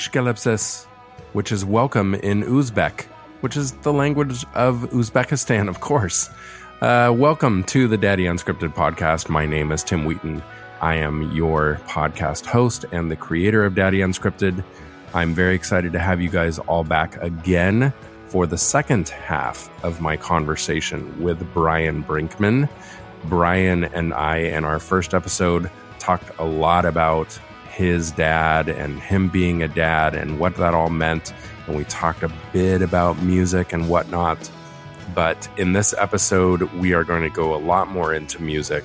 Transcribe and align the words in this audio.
Hushkelepses, 0.00 0.86
which 1.34 1.52
is 1.52 1.62
welcome 1.62 2.14
in 2.14 2.42
Uzbek, 2.44 3.02
which 3.42 3.54
is 3.54 3.72
the 3.72 3.92
language 3.92 4.46
of 4.54 4.76
Uzbekistan, 4.92 5.68
of 5.68 5.80
course. 5.80 6.30
Uh, 6.80 7.12
welcome 7.14 7.62
to 7.64 7.86
the 7.86 7.98
Daddy 7.98 8.24
Unscripted 8.24 8.74
podcast. 8.74 9.28
My 9.28 9.44
name 9.44 9.70
is 9.70 9.84
Tim 9.84 10.06
Wheaton. 10.06 10.42
I 10.80 10.94
am 10.94 11.30
your 11.32 11.82
podcast 11.86 12.46
host 12.46 12.86
and 12.92 13.10
the 13.10 13.16
creator 13.16 13.62
of 13.62 13.74
Daddy 13.74 13.98
Unscripted. 13.98 14.64
I'm 15.12 15.34
very 15.34 15.54
excited 15.54 15.92
to 15.92 15.98
have 15.98 16.18
you 16.18 16.30
guys 16.30 16.58
all 16.60 16.82
back 16.82 17.20
again 17.22 17.92
for 18.28 18.46
the 18.46 18.56
second 18.56 19.10
half 19.10 19.68
of 19.84 20.00
my 20.00 20.16
conversation 20.16 21.22
with 21.22 21.46
Brian 21.52 22.02
Brinkman. 22.02 22.70
Brian 23.24 23.84
and 23.84 24.14
I, 24.14 24.38
in 24.38 24.64
our 24.64 24.78
first 24.78 25.12
episode, 25.12 25.70
talked 25.98 26.30
a 26.38 26.44
lot 26.46 26.86
about 26.86 27.38
his 27.80 28.10
dad 28.10 28.68
and 28.68 29.00
him 29.00 29.30
being 29.30 29.62
a 29.62 29.68
dad 29.68 30.14
and 30.14 30.38
what 30.38 30.54
that 30.56 30.74
all 30.74 30.90
meant. 30.90 31.32
And 31.66 31.78
we 31.78 31.84
talked 31.84 32.22
a 32.22 32.30
bit 32.52 32.82
about 32.82 33.22
music 33.22 33.72
and 33.72 33.88
whatnot. 33.88 34.50
But 35.14 35.48
in 35.56 35.72
this 35.72 35.94
episode, 35.96 36.60
we 36.74 36.92
are 36.92 37.04
going 37.04 37.22
to 37.22 37.30
go 37.30 37.54
a 37.54 37.56
lot 37.56 37.88
more 37.88 38.12
into 38.12 38.42
music, 38.42 38.84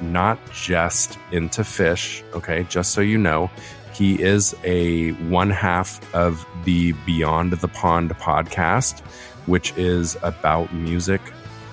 not 0.00 0.40
just 0.52 1.20
into 1.30 1.62
Phish. 1.62 2.24
Okay, 2.34 2.66
just 2.68 2.90
so 2.90 3.00
you 3.00 3.16
know, 3.16 3.48
he 3.94 4.20
is 4.20 4.56
a 4.64 5.12
one 5.30 5.50
half 5.50 6.12
of 6.12 6.44
the 6.64 6.94
Beyond 7.06 7.52
the 7.52 7.68
Pond 7.68 8.10
podcast, 8.18 9.06
which 9.46 9.72
is 9.76 10.16
about 10.24 10.74
music 10.74 11.20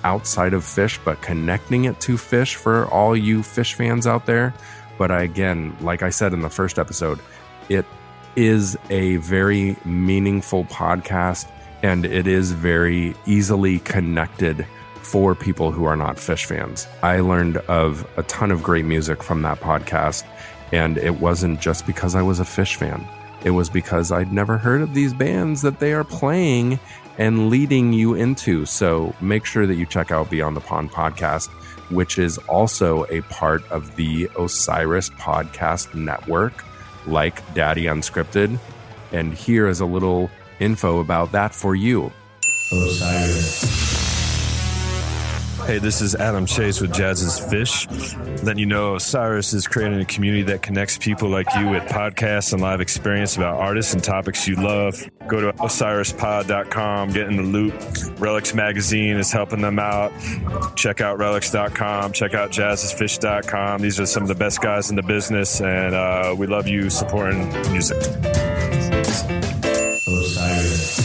outside 0.04 0.54
of 0.54 0.62
Phish, 0.62 1.00
but 1.04 1.20
connecting 1.20 1.86
it 1.86 1.98
to 2.02 2.14
Phish 2.14 2.54
for 2.54 2.86
all 2.86 3.16
you 3.16 3.40
Phish 3.40 3.74
fans 3.74 4.06
out 4.06 4.24
there. 4.26 4.54
But 5.00 5.10
again, 5.10 5.74
like 5.80 6.02
I 6.02 6.10
said 6.10 6.34
in 6.34 6.42
the 6.42 6.50
first 6.50 6.78
episode, 6.78 7.20
it 7.70 7.86
is 8.36 8.76
a 8.90 9.16
very 9.16 9.78
meaningful 9.86 10.64
podcast 10.66 11.50
and 11.82 12.04
it 12.04 12.26
is 12.26 12.52
very 12.52 13.14
easily 13.24 13.78
connected 13.78 14.66
for 14.96 15.34
people 15.34 15.70
who 15.70 15.84
are 15.84 15.96
not 15.96 16.16
Phish 16.16 16.44
fans. 16.44 16.86
I 17.02 17.20
learned 17.20 17.56
of 17.56 18.06
a 18.18 18.24
ton 18.24 18.50
of 18.50 18.62
great 18.62 18.84
music 18.84 19.22
from 19.22 19.40
that 19.40 19.60
podcast, 19.60 20.24
and 20.70 20.98
it 20.98 21.18
wasn't 21.18 21.62
just 21.62 21.86
because 21.86 22.14
I 22.14 22.20
was 22.20 22.38
a 22.38 22.44
Phish 22.44 22.74
fan. 22.74 23.08
It 23.42 23.52
was 23.52 23.70
because 23.70 24.12
I'd 24.12 24.34
never 24.34 24.58
heard 24.58 24.82
of 24.82 24.92
these 24.92 25.14
bands 25.14 25.62
that 25.62 25.78
they 25.80 25.94
are 25.94 26.04
playing 26.04 26.78
and 27.16 27.48
leading 27.48 27.94
you 27.94 28.12
into. 28.16 28.66
So 28.66 29.14
make 29.22 29.46
sure 29.46 29.66
that 29.66 29.76
you 29.76 29.86
check 29.86 30.10
out 30.10 30.28
Beyond 30.28 30.56
the 30.56 30.60
Pond 30.60 30.90
podcast, 30.92 31.48
which 31.90 32.18
is 32.18 32.38
also 32.38 33.04
a 33.10 33.20
part 33.22 33.68
of 33.70 33.94
the 33.96 34.30
Osiris 34.38 35.10
Podcast 35.10 35.94
Network, 35.94 36.64
like 37.06 37.54
Daddy 37.54 37.84
Unscripted. 37.84 38.58
And 39.12 39.34
here 39.34 39.68
is 39.68 39.80
a 39.80 39.86
little 39.86 40.30
info 40.60 41.00
about 41.00 41.32
that 41.32 41.54
for 41.54 41.74
you. 41.74 42.12
Osiris. 42.72 43.99
Hey, 45.70 45.78
this 45.78 46.00
is 46.00 46.16
Adam 46.16 46.46
Chase 46.46 46.80
with 46.80 46.92
Jazz 46.92 47.22
Is 47.22 47.38
Phish. 47.38 47.86
Letting 48.42 48.58
you 48.58 48.66
know 48.66 48.96
Osiris 48.96 49.52
is 49.52 49.68
creating 49.68 50.00
a 50.00 50.04
community 50.04 50.42
that 50.42 50.62
connects 50.62 50.98
people 50.98 51.28
like 51.28 51.46
you 51.54 51.68
with 51.68 51.84
podcasts 51.84 52.52
and 52.52 52.60
live 52.60 52.80
experience 52.80 53.36
about 53.36 53.54
artists 53.54 53.94
and 53.94 54.02
topics 54.02 54.48
you 54.48 54.56
love. 54.56 55.00
Go 55.28 55.40
to 55.40 55.52
osirispod.com, 55.58 57.10
get 57.10 57.28
in 57.28 57.36
the 57.36 57.44
loop. 57.44 57.74
Relix 58.18 58.52
Magazine 58.52 59.16
is 59.16 59.30
helping 59.30 59.60
them 59.60 59.78
out. 59.78 60.10
Check 60.74 61.00
out 61.00 61.20
relix.com, 61.20 62.14
check 62.14 62.34
out 62.34 62.50
jazzisphish.com. 62.50 63.80
These 63.80 64.00
are 64.00 64.06
some 64.06 64.24
of 64.24 64.28
the 64.28 64.34
best 64.34 64.60
guys 64.60 64.90
in 64.90 64.96
the 64.96 65.04
business, 65.04 65.60
and 65.60 65.94
uh, 65.94 66.34
we 66.36 66.48
love 66.48 66.66
you 66.66 66.90
supporting 66.90 67.48
music. 67.70 67.96
Osiris. 70.08 70.98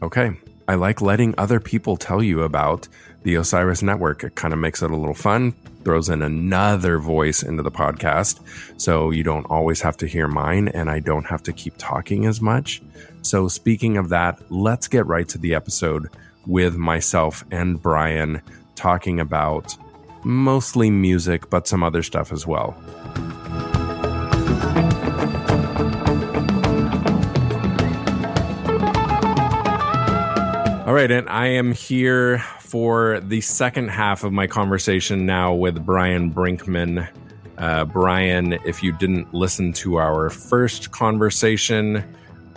Okay. 0.00 0.30
I 0.68 0.74
like 0.74 1.00
letting 1.00 1.34
other 1.38 1.60
people 1.60 1.96
tell 1.96 2.22
you 2.22 2.42
about 2.42 2.88
the 3.22 3.34
Osiris 3.34 3.82
Network. 3.82 4.24
It 4.24 4.34
kind 4.34 4.52
of 4.52 4.60
makes 4.60 4.82
it 4.82 4.90
a 4.90 4.96
little 4.96 5.14
fun, 5.14 5.52
throws 5.84 6.08
in 6.08 6.22
another 6.22 6.98
voice 6.98 7.42
into 7.42 7.62
the 7.62 7.70
podcast. 7.70 8.40
So 8.80 9.10
you 9.10 9.22
don't 9.22 9.44
always 9.46 9.80
have 9.80 9.96
to 9.98 10.06
hear 10.06 10.28
mine, 10.28 10.68
and 10.68 10.90
I 10.90 11.00
don't 11.00 11.26
have 11.26 11.42
to 11.44 11.52
keep 11.52 11.74
talking 11.78 12.26
as 12.26 12.40
much. 12.40 12.82
So, 13.22 13.48
speaking 13.48 13.96
of 13.96 14.08
that, 14.08 14.40
let's 14.50 14.88
get 14.88 15.06
right 15.06 15.28
to 15.28 15.38
the 15.38 15.54
episode 15.54 16.08
with 16.46 16.76
myself 16.76 17.44
and 17.50 17.80
Brian 17.80 18.42
talking 18.74 19.20
about 19.20 19.76
mostly 20.24 20.90
music, 20.90 21.50
but 21.50 21.68
some 21.68 21.82
other 21.82 22.02
stuff 22.02 22.32
as 22.32 22.46
well. 22.46 22.76
All 30.84 30.94
right, 30.94 31.12
and 31.12 31.28
I 31.28 31.46
am 31.46 31.70
here 31.70 32.40
for 32.58 33.20
the 33.20 33.40
second 33.40 33.90
half 33.90 34.24
of 34.24 34.32
my 34.32 34.48
conversation 34.48 35.24
now 35.24 35.54
with 35.54 35.86
Brian 35.86 36.34
Brinkman. 36.34 37.08
Uh, 37.56 37.84
Brian, 37.84 38.54
if 38.64 38.82
you 38.82 38.90
didn't 38.90 39.32
listen 39.32 39.72
to 39.74 39.98
our 39.98 40.28
first 40.28 40.90
conversation, 40.90 42.02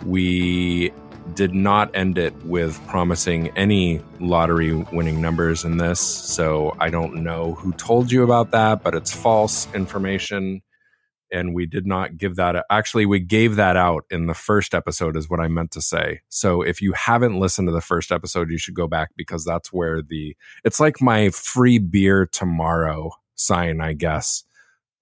we 0.07 0.91
did 1.35 1.53
not 1.53 1.95
end 1.95 2.17
it 2.17 2.35
with 2.45 2.83
promising 2.87 3.49
any 3.49 4.01
lottery 4.19 4.73
winning 4.73 5.21
numbers 5.21 5.63
in 5.63 5.77
this. 5.77 5.99
So 5.99 6.75
I 6.79 6.89
don't 6.89 7.23
know 7.23 7.53
who 7.53 7.73
told 7.73 8.11
you 8.11 8.23
about 8.23 8.49
that, 8.51 8.81
but 8.81 8.95
it's 8.95 9.13
false 9.13 9.71
information 9.75 10.63
and 11.31 11.53
we 11.53 11.65
did 11.65 11.85
not 11.85 12.17
give 12.17 12.35
that 12.35 12.65
actually 12.69 13.05
we 13.05 13.19
gave 13.19 13.55
that 13.55 13.75
out 13.75 14.05
in 14.09 14.27
the 14.27 14.33
first 14.33 14.73
episode 14.73 15.15
is 15.17 15.29
what 15.29 15.39
i 15.39 15.47
meant 15.47 15.71
to 15.71 15.81
say. 15.81 16.21
So 16.29 16.61
if 16.61 16.81
you 16.81 16.93
haven't 16.93 17.39
listened 17.39 17.67
to 17.67 17.71
the 17.71 17.81
first 17.81 18.11
episode 18.11 18.49
you 18.49 18.57
should 18.57 18.75
go 18.75 18.87
back 18.87 19.09
because 19.15 19.43
that's 19.43 19.71
where 19.73 20.01
the 20.01 20.35
it's 20.63 20.79
like 20.79 21.01
my 21.01 21.29
free 21.29 21.79
beer 21.79 22.25
tomorrow 22.25 23.11
sign 23.35 23.81
i 23.81 23.93
guess 23.93 24.43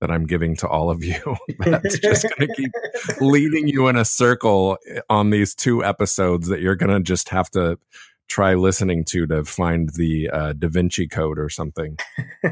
that 0.04 0.12
i'm 0.12 0.26
giving 0.26 0.54
to 0.58 0.68
all 0.68 0.90
of 0.90 1.02
you. 1.02 1.38
That's 1.60 1.98
just 1.98 2.24
going 2.24 2.50
to 2.50 2.56
keep 2.56 2.72
leading 3.22 3.70
you 3.70 3.88
in 3.88 3.96
a 3.96 4.04
circle 4.04 4.78
on 5.10 5.30
these 5.30 5.56
two 5.56 5.82
episodes 5.82 6.50
that 6.50 6.60
you're 6.60 6.76
going 6.76 6.92
to 6.92 7.00
just 7.00 7.30
have 7.30 7.50
to 7.52 7.80
try 8.28 8.56
listening 8.56 9.06
to 9.06 9.26
to 9.28 9.46
find 9.46 9.92
the 9.96 10.30
uh, 10.30 10.54
da 10.54 10.68
vinci 10.68 11.08
code 11.08 11.40
or 11.40 11.48
something. 11.50 11.98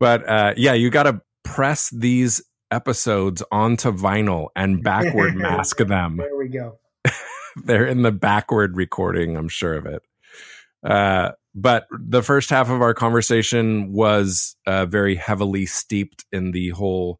But 0.00 0.28
uh, 0.28 0.54
yeah 0.56 0.74
you 0.74 0.90
got 0.90 1.04
to 1.04 1.20
press 1.42 1.90
these 1.90 2.42
episodes 2.70 3.42
onto 3.50 3.92
vinyl 3.92 4.48
and 4.56 4.82
backward 4.84 5.36
mask 5.36 5.78
them. 5.78 6.18
There 6.18 6.36
we 6.36 6.48
go. 6.48 6.78
They're 7.64 7.86
in 7.86 8.02
the 8.02 8.12
backward 8.12 8.76
recording, 8.76 9.36
I'm 9.36 9.48
sure 9.48 9.74
of 9.74 9.86
it. 9.86 10.02
Uh, 10.82 11.32
but 11.54 11.86
the 11.90 12.22
first 12.22 12.50
half 12.50 12.70
of 12.70 12.82
our 12.82 12.94
conversation 12.94 13.92
was 13.92 14.56
uh, 14.66 14.86
very 14.86 15.16
heavily 15.16 15.66
steeped 15.66 16.24
in 16.30 16.52
the 16.52 16.70
whole 16.70 17.18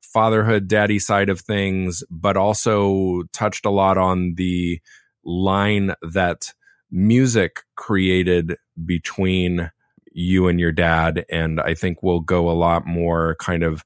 fatherhood, 0.00 0.68
daddy 0.68 0.98
side 0.98 1.28
of 1.28 1.40
things, 1.40 2.02
but 2.10 2.36
also 2.36 3.24
touched 3.32 3.66
a 3.66 3.70
lot 3.70 3.98
on 3.98 4.34
the 4.36 4.80
line 5.24 5.94
that 6.02 6.52
music 6.90 7.62
created 7.76 8.56
between 8.86 9.70
you 10.12 10.46
and 10.48 10.60
your 10.60 10.72
dad. 10.72 11.24
And 11.28 11.60
I 11.60 11.74
think 11.74 12.02
we'll 12.02 12.20
go 12.20 12.48
a 12.48 12.52
lot 12.52 12.86
more 12.86 13.36
kind 13.40 13.64
of 13.64 13.84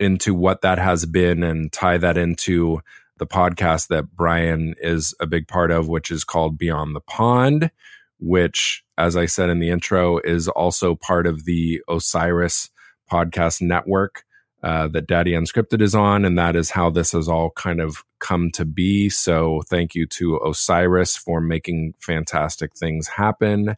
into 0.00 0.34
what 0.34 0.62
that 0.62 0.78
has 0.78 1.06
been 1.06 1.42
and 1.42 1.70
tie 1.70 1.98
that 1.98 2.16
into 2.16 2.80
the 3.18 3.26
podcast 3.26 3.88
that 3.88 4.16
Brian 4.16 4.74
is 4.80 5.14
a 5.20 5.26
big 5.26 5.46
part 5.46 5.70
of, 5.70 5.88
which 5.88 6.10
is 6.10 6.24
called 6.24 6.58
Beyond 6.58 6.96
the 6.96 7.00
Pond, 7.02 7.70
which, 8.18 8.82
as 8.96 9.16
I 9.16 9.26
said 9.26 9.50
in 9.50 9.60
the 9.60 9.68
intro, 9.68 10.18
is 10.18 10.48
also 10.48 10.94
part 10.94 11.26
of 11.26 11.44
the 11.44 11.82
Osiris 11.88 12.70
podcast 13.12 13.60
network 13.60 14.24
uh, 14.62 14.88
that 14.88 15.06
Daddy 15.06 15.32
Unscripted 15.32 15.82
is 15.82 15.94
on. 15.94 16.24
And 16.24 16.38
that 16.38 16.56
is 16.56 16.70
how 16.70 16.90
this 16.90 17.12
has 17.12 17.28
all 17.28 17.50
kind 17.50 17.80
of 17.80 18.02
come 18.20 18.50
to 18.52 18.64
be. 18.64 19.10
So 19.10 19.62
thank 19.68 19.94
you 19.94 20.06
to 20.06 20.38
Osiris 20.38 21.16
for 21.16 21.40
making 21.40 21.94
fantastic 21.98 22.74
things 22.74 23.08
happen 23.08 23.76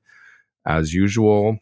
as 0.66 0.94
usual. 0.94 1.58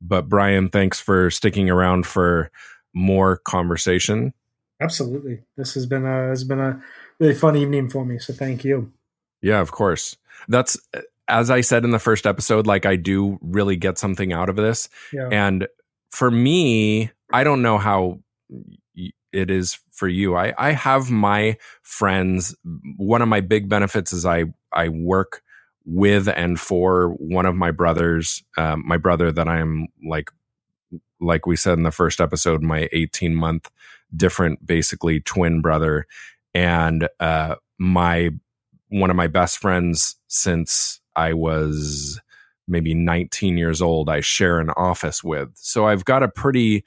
But 0.00 0.28
Brian, 0.28 0.68
thanks 0.68 1.00
for 1.00 1.30
sticking 1.30 1.68
around 1.68 2.06
for 2.06 2.50
more 2.94 3.38
conversation. 3.38 4.32
Absolutely. 4.80 5.42
This 5.56 5.74
has 5.74 5.86
been 5.86 6.04
a 6.04 6.28
has 6.28 6.44
been 6.44 6.60
a 6.60 6.82
really 7.18 7.34
fun 7.34 7.56
evening 7.56 7.88
for 7.88 8.04
me. 8.04 8.18
So 8.18 8.32
thank 8.32 8.64
you. 8.64 8.92
Yeah, 9.42 9.60
of 9.60 9.72
course. 9.72 10.16
That's 10.48 10.78
as 11.28 11.50
I 11.50 11.60
said 11.60 11.84
in 11.84 11.90
the 11.90 11.98
first 11.98 12.26
episode, 12.26 12.66
like 12.66 12.86
I 12.86 12.96
do 12.96 13.38
really 13.42 13.76
get 13.76 13.98
something 13.98 14.32
out 14.32 14.48
of 14.48 14.56
this. 14.56 14.88
Yeah. 15.12 15.28
And 15.30 15.68
for 16.10 16.30
me, 16.30 17.10
I 17.32 17.44
don't 17.44 17.62
know 17.62 17.78
how 17.78 18.20
it 19.32 19.50
is 19.50 19.78
for 19.92 20.08
you. 20.08 20.36
I, 20.36 20.54
I 20.56 20.72
have 20.72 21.10
my 21.10 21.58
friends. 21.82 22.56
One 22.96 23.20
of 23.20 23.28
my 23.28 23.40
big 23.40 23.68
benefits 23.68 24.12
is 24.12 24.24
I, 24.24 24.46
I 24.72 24.88
work 24.88 25.42
with 25.84 26.28
and 26.28 26.58
for 26.58 27.10
one 27.10 27.46
of 27.46 27.54
my 27.54 27.70
brothers, 27.70 28.42
um, 28.56 28.82
my 28.86 28.96
brother 28.96 29.30
that 29.32 29.48
I 29.48 29.58
am 29.58 29.88
like 30.06 30.30
like 31.20 31.46
we 31.46 31.56
said 31.56 31.78
in 31.78 31.82
the 31.82 31.90
first 31.90 32.20
episode, 32.20 32.62
my 32.62 32.88
18 32.92 33.34
month 33.34 33.70
different, 34.16 34.66
basically 34.66 35.20
twin 35.20 35.60
brother, 35.60 36.06
and 36.54 37.08
uh, 37.20 37.56
my 37.78 38.30
one 38.88 39.10
of 39.10 39.16
my 39.16 39.26
best 39.26 39.58
friends 39.58 40.16
since 40.28 41.00
I 41.14 41.34
was 41.34 42.20
maybe 42.66 42.94
19 42.94 43.58
years 43.58 43.82
old. 43.82 44.08
I 44.08 44.20
share 44.20 44.58
an 44.58 44.70
office 44.70 45.22
with, 45.22 45.50
so 45.54 45.86
I've 45.86 46.04
got 46.04 46.22
a 46.22 46.28
pretty 46.28 46.84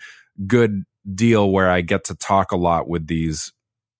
good 0.48 0.84
deal 1.14 1.52
where 1.52 1.70
I 1.70 1.82
get 1.82 2.04
to 2.06 2.16
talk 2.16 2.52
a 2.52 2.58
lot 2.58 2.88
with 2.88 3.08
these 3.08 3.52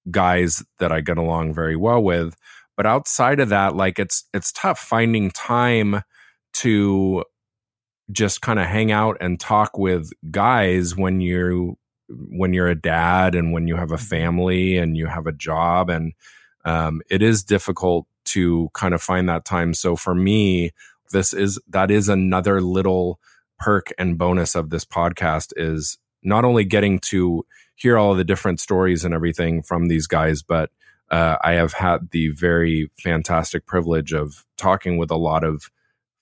guys 0.10 0.64
that 0.80 0.92
I 0.92 1.02
get 1.02 1.18
along 1.18 1.54
very 1.54 1.76
well 1.76 2.02
with. 2.02 2.36
But 2.78 2.86
outside 2.86 3.40
of 3.40 3.50
that, 3.50 3.76
like 3.76 4.00
it's 4.00 4.26
it's 4.34 4.52
tough 4.52 4.80
finding 4.80 5.30
time 5.32 6.02
to 6.54 7.24
just 8.12 8.42
kind 8.42 8.60
of 8.60 8.66
hang 8.66 8.92
out 8.92 9.18
and 9.22 9.40
talk 9.40 9.78
with 9.78 10.12
guys 10.32 10.96
when 10.96 11.22
you 11.22 11.78
when 12.30 12.54
you're 12.54 12.68
a 12.68 12.76
dad 12.80 13.36
and 13.36 13.54
when 13.54 13.68
you 13.68 13.76
have 13.76 13.92
a 13.92 13.96
Mm-hmm. 13.96 14.06
family 14.06 14.78
and 14.78 14.98
you 14.98 15.08
have 15.08 15.28
a 15.28 15.32
job 15.32 15.90
and 15.90 16.14
um, 16.66 17.02
it 17.10 17.22
is 17.22 17.44
difficult 17.44 18.06
to 18.26 18.70
kind 18.74 18.94
of 18.94 19.02
find 19.02 19.28
that 19.30 19.46
time 19.46 19.74
so 19.74 19.96
for 19.96 20.14
me 20.14 20.72
this 21.12 21.34
is 21.34 21.60
that 21.68 21.92
is 21.92 22.10
another 22.10 22.62
little 22.62 23.20
perk 23.60 23.92
and 23.98 24.18
bonus 24.18 24.56
of 24.56 24.70
this 24.70 24.86
podcast 24.86 25.54
is 25.56 25.98
not 26.24 26.46
only 26.46 26.64
getting 26.64 27.00
to 27.00 27.46
hear 27.76 27.98
all 27.98 28.12
of 28.12 28.18
the 28.18 28.24
different 28.24 28.60
stories 28.60 29.04
and 29.04 29.14
everything 29.14 29.62
from 29.62 29.88
these 29.88 30.08
guys 30.08 30.42
but 30.44 30.70
uh, 31.10 31.38
i 31.44 31.54
have 31.54 31.74
had 31.74 32.12
the 32.12 32.30
very 32.30 32.90
fantastic 33.00 33.66
privilege 33.66 34.14
of 34.14 34.46
talking 34.58 34.98
with 34.98 35.12
a 35.12 35.18
lot 35.18 35.44
of 35.44 35.70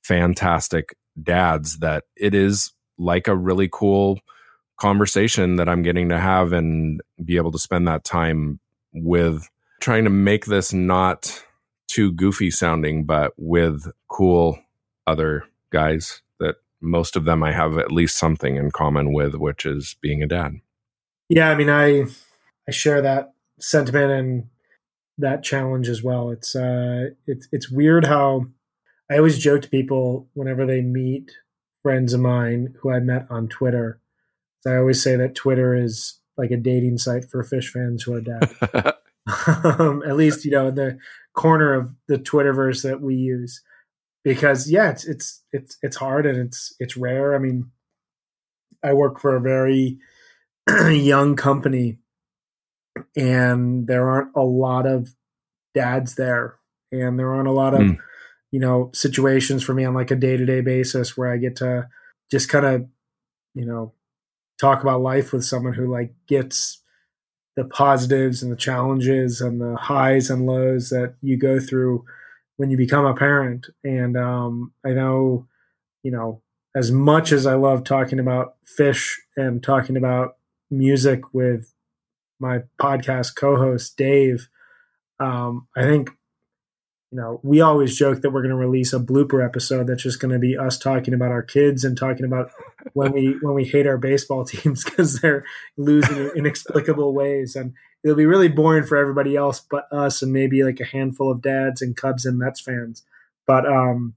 fantastic 0.03 0.95
dads 1.21 1.79
that 1.79 2.05
it 2.15 2.33
is 2.33 2.71
like 2.97 3.27
a 3.27 3.35
really 3.35 3.69
cool 3.71 4.19
conversation 4.77 5.57
that 5.57 5.69
I'm 5.69 5.83
getting 5.83 6.09
to 6.09 6.19
have 6.19 6.53
and 6.53 7.01
be 7.23 7.37
able 7.37 7.51
to 7.51 7.59
spend 7.59 7.87
that 7.87 8.03
time 8.03 8.59
with 8.93 9.49
trying 9.81 10.05
to 10.05 10.09
make 10.09 10.45
this 10.45 10.73
not 10.73 11.43
too 11.87 12.11
goofy 12.11 12.51
sounding, 12.51 13.03
but 13.03 13.33
with 13.37 13.91
cool 14.07 14.59
other 15.07 15.43
guys 15.71 16.21
that 16.39 16.55
most 16.81 17.15
of 17.15 17.25
them 17.25 17.43
I 17.43 17.51
have 17.51 17.77
at 17.77 17.91
least 17.91 18.17
something 18.17 18.55
in 18.55 18.71
common 18.71 19.13
with, 19.13 19.35
which 19.35 19.65
is 19.65 19.95
being 20.01 20.23
a 20.23 20.27
dad. 20.27 20.55
Yeah, 21.27 21.49
I 21.49 21.55
mean, 21.55 21.69
I 21.69 22.05
I 22.67 22.71
share 22.71 23.01
that 23.01 23.33
sentiment 23.59 24.11
and 24.11 24.47
that 25.17 25.43
challenge 25.43 25.89
as 25.89 26.01
well. 26.01 26.29
It's 26.29 26.55
uh, 26.55 27.09
it's 27.27 27.47
it's 27.51 27.69
weird 27.69 28.05
how 28.05 28.47
I 29.09 29.17
always 29.17 29.39
joke 29.39 29.63
to 29.63 29.69
people 29.69 30.27
whenever 30.33 30.65
they 30.65 30.81
meet 30.81 31.31
friends 31.81 32.13
of 32.13 32.19
mine 32.19 32.75
who 32.79 32.91
I 32.91 32.99
met 32.99 33.25
on 33.29 33.47
Twitter. 33.47 33.99
I 34.67 34.75
always 34.75 35.01
say 35.01 35.15
that 35.15 35.35
Twitter 35.35 35.75
is 35.75 36.19
like 36.37 36.51
a 36.51 36.57
dating 36.57 36.97
site 36.97 37.25
for 37.29 37.43
Phish 37.43 37.69
fans 37.69 38.03
who 38.03 38.13
are 38.13 38.21
dads. 38.21 38.53
um, 39.65 40.03
at 40.05 40.15
least 40.15 40.45
you 40.45 40.51
know 40.51 40.67
in 40.67 40.75
the 40.75 40.97
corner 41.33 41.73
of 41.73 41.93
the 42.07 42.17
Twitterverse 42.17 42.83
that 42.83 43.01
we 43.01 43.15
use, 43.15 43.61
because 44.23 44.69
yeah, 44.69 44.89
it's 44.89 45.05
it's 45.05 45.41
it's 45.51 45.77
it's 45.81 45.95
hard 45.95 46.25
and 46.25 46.37
it's 46.37 46.75
it's 46.79 46.97
rare. 46.97 47.35
I 47.35 47.39
mean, 47.39 47.71
I 48.83 48.93
work 48.93 49.19
for 49.19 49.35
a 49.35 49.41
very 49.41 49.99
young 50.89 51.35
company, 51.35 51.99
and 53.15 53.87
there 53.87 54.09
aren't 54.09 54.35
a 54.35 54.43
lot 54.43 54.85
of 54.85 55.15
dads 55.73 56.15
there, 56.15 56.55
and 56.91 57.17
there 57.17 57.33
aren't 57.33 57.47
a 57.47 57.53
lot 57.53 57.73
of 57.73 57.81
Mm. 57.81 57.97
You 58.51 58.59
know 58.59 58.91
situations 58.93 59.63
for 59.63 59.73
me 59.73 59.85
on 59.85 59.93
like 59.93 60.11
a 60.11 60.15
day 60.15 60.37
to 60.37 60.45
day 60.45 60.61
basis 60.61 61.17
where 61.17 61.31
I 61.31 61.37
get 61.37 61.57
to 61.57 61.87
just 62.31 62.49
kind 62.49 62.65
of 62.65 62.87
you 63.55 63.65
know 63.65 63.93
talk 64.59 64.81
about 64.81 65.01
life 65.01 65.33
with 65.33 65.45
someone 65.45 65.73
who 65.73 65.91
like 65.91 66.13
gets 66.27 66.81
the 67.55 67.65
positives 67.65 68.41
and 68.41 68.51
the 68.51 68.57
challenges 68.57 69.41
and 69.41 69.59
the 69.59 69.75
highs 69.75 70.29
and 70.29 70.45
lows 70.45 70.89
that 70.89 71.15
you 71.21 71.37
go 71.37 71.59
through 71.59 72.05
when 72.57 72.69
you 72.69 72.77
become 72.77 73.05
a 73.05 73.13
parent. 73.15 73.67
And 73.83 74.17
um, 74.17 74.73
I 74.85 74.91
know, 74.91 75.47
you 76.03 76.11
know, 76.11 76.41
as 76.75 76.91
much 76.91 77.31
as 77.31 77.45
I 77.45 77.55
love 77.55 77.83
talking 77.83 78.19
about 78.19 78.55
Phish 78.79 79.13
and 79.35 79.63
talking 79.63 79.97
about 79.97 80.37
music 80.71 81.33
with 81.33 81.73
my 82.39 82.59
podcast 82.81 83.35
co-host 83.35 83.97
Dave, 83.97 84.47
um, 85.19 85.67
I 85.75 85.83
think 85.83 86.11
you 87.11 87.19
know 87.19 87.39
we 87.43 87.61
always 87.61 87.97
joke 87.97 88.21
that 88.21 88.29
we're 88.29 88.41
going 88.41 88.51
to 88.51 88.55
release 88.55 88.93
a 88.93 88.99
blooper 88.99 89.43
episode 89.43 89.87
that's 89.87 90.03
just 90.03 90.19
going 90.19 90.31
to 90.31 90.39
be 90.39 90.57
us 90.57 90.77
talking 90.77 91.13
about 91.13 91.31
our 91.31 91.41
kids 91.41 91.83
and 91.83 91.97
talking 91.97 92.25
about 92.25 92.51
when 92.93 93.11
we 93.11 93.37
when 93.41 93.55
we 93.55 93.65
hate 93.65 93.87
our 93.87 93.97
baseball 93.97 94.45
teams 94.45 94.83
because 94.83 95.19
they're 95.19 95.43
losing 95.77 96.17
in 96.17 96.31
inexplicable 96.35 97.13
ways. 97.13 97.55
And 97.55 97.73
it'll 98.03 98.15
be 98.15 98.25
really 98.25 98.47
boring 98.47 98.83
for 98.83 98.97
everybody 98.97 99.35
else 99.35 99.59
but 99.59 99.91
us 99.91 100.21
and 100.21 100.31
maybe 100.31 100.63
like 100.63 100.79
a 100.79 100.85
handful 100.85 101.31
of 101.31 101.41
dads 101.41 101.81
and 101.81 101.97
Cubs 101.97 102.25
and 102.25 102.37
Mets 102.37 102.61
fans. 102.61 103.03
But 103.47 103.65
um 103.65 104.15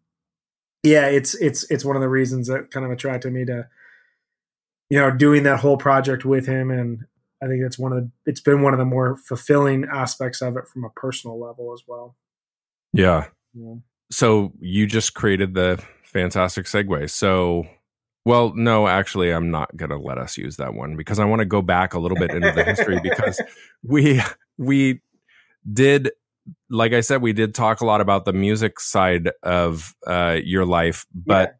yeah 0.83 1.07
it's 1.07 1.35
it's 1.37 1.69
it's 1.71 1.85
one 1.85 1.97
of 1.97 2.03
the 2.03 2.09
reasons 2.09 2.49
that 2.49 2.71
kind 2.71 2.85
of 2.85 2.93
attracted 2.93 3.33
me 3.33 3.45
to 3.45 3.69
you 4.91 4.99
know 4.99 5.11
doing 5.11 5.45
that 5.45 5.61
whole 5.61 5.79
project 5.79 6.25
with 6.25 6.47
him. 6.47 6.71
And 6.71 7.07
I 7.43 7.47
think 7.47 7.63
it's 7.63 7.79
one 7.79 7.93
of 7.93 7.99
the 8.03 8.11
it's 8.27 8.41
been 8.41 8.61
one 8.61 8.75
of 8.75 8.79
the 8.79 8.85
more 8.85 9.17
fulfilling 9.17 9.87
aspects 9.91 10.43
of 10.43 10.59
it 10.59 10.69
from 10.69 10.85
a 10.85 10.91
personal 10.91 11.41
level 11.41 11.73
as 11.73 11.85
well 11.87 12.17
yeah. 12.93 13.27
yeah. 13.55 13.75
So 14.11 14.53
you 14.61 14.87
just 14.87 15.15
created 15.15 15.55
the 15.55 15.83
fantastic 16.05 16.67
segue. 16.67 17.11
So, 17.11 17.65
well, 18.25 18.53
no, 18.55 18.87
actually, 18.87 19.31
I'm 19.31 19.51
not 19.51 19.77
going 19.77 19.91
to 19.91 19.97
let 19.97 20.19
us 20.19 20.37
use 20.37 20.57
that 20.57 20.75
one 20.75 20.97
because 20.97 21.19
I 21.19 21.25
want 21.25 21.41
to 21.41 21.47
go 21.47 21.63
back 21.63 21.95
a 21.95 21.99
little 21.99 22.19
bit 22.19 22.31
into 22.31 22.53
the 22.53 22.65
history 22.65 23.01
because 23.03 23.41
we 23.83 24.21
we 24.59 25.01
did 25.71 26.11
like 26.69 26.93
I 26.93 27.01
said 27.01 27.23
we 27.23 27.33
did 27.33 27.55
talk 27.55 27.81
a 27.81 27.87
lot 27.87 28.01
about 28.01 28.25
the 28.25 28.33
music 28.33 28.81
side 28.81 29.31
of 29.45 29.95
uh 30.07 30.39
your 30.43 30.67
life 30.67 31.07
but 31.15 31.57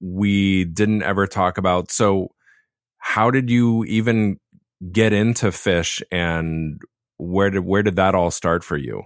we 0.00 0.64
didn't 0.64 1.02
ever 1.02 1.26
talk 1.26 1.58
about 1.58 1.90
so 1.90 2.30
how 2.98 3.30
did 3.30 3.50
you 3.50 3.84
even 3.84 4.38
get 4.92 5.12
into 5.12 5.48
Phish 5.48 6.02
and 6.10 6.80
where 7.18 7.50
did 7.50 7.60
where 7.60 7.82
did 7.82 7.96
that 7.96 8.14
all 8.14 8.30
start 8.30 8.64
for 8.64 8.76
you? 8.76 9.04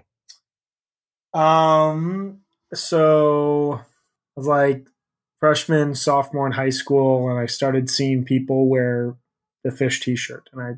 Um, 1.33 2.41
so 2.75 3.75
I 3.75 3.85
was 4.37 4.47
like 4.47 4.87
freshman, 5.39 5.95
sophomore 5.95 6.47
in 6.47 6.53
high 6.53 6.71
school, 6.71 7.29
and 7.31 7.39
I 7.39 7.47
started 7.47 7.89
seeing 7.89 8.25
people 8.25 8.69
wear 8.69 9.17
the 9.65 9.71
Phish 9.71 10.01
T-shirt, 10.03 10.49
and 10.53 10.61
I 10.63 10.73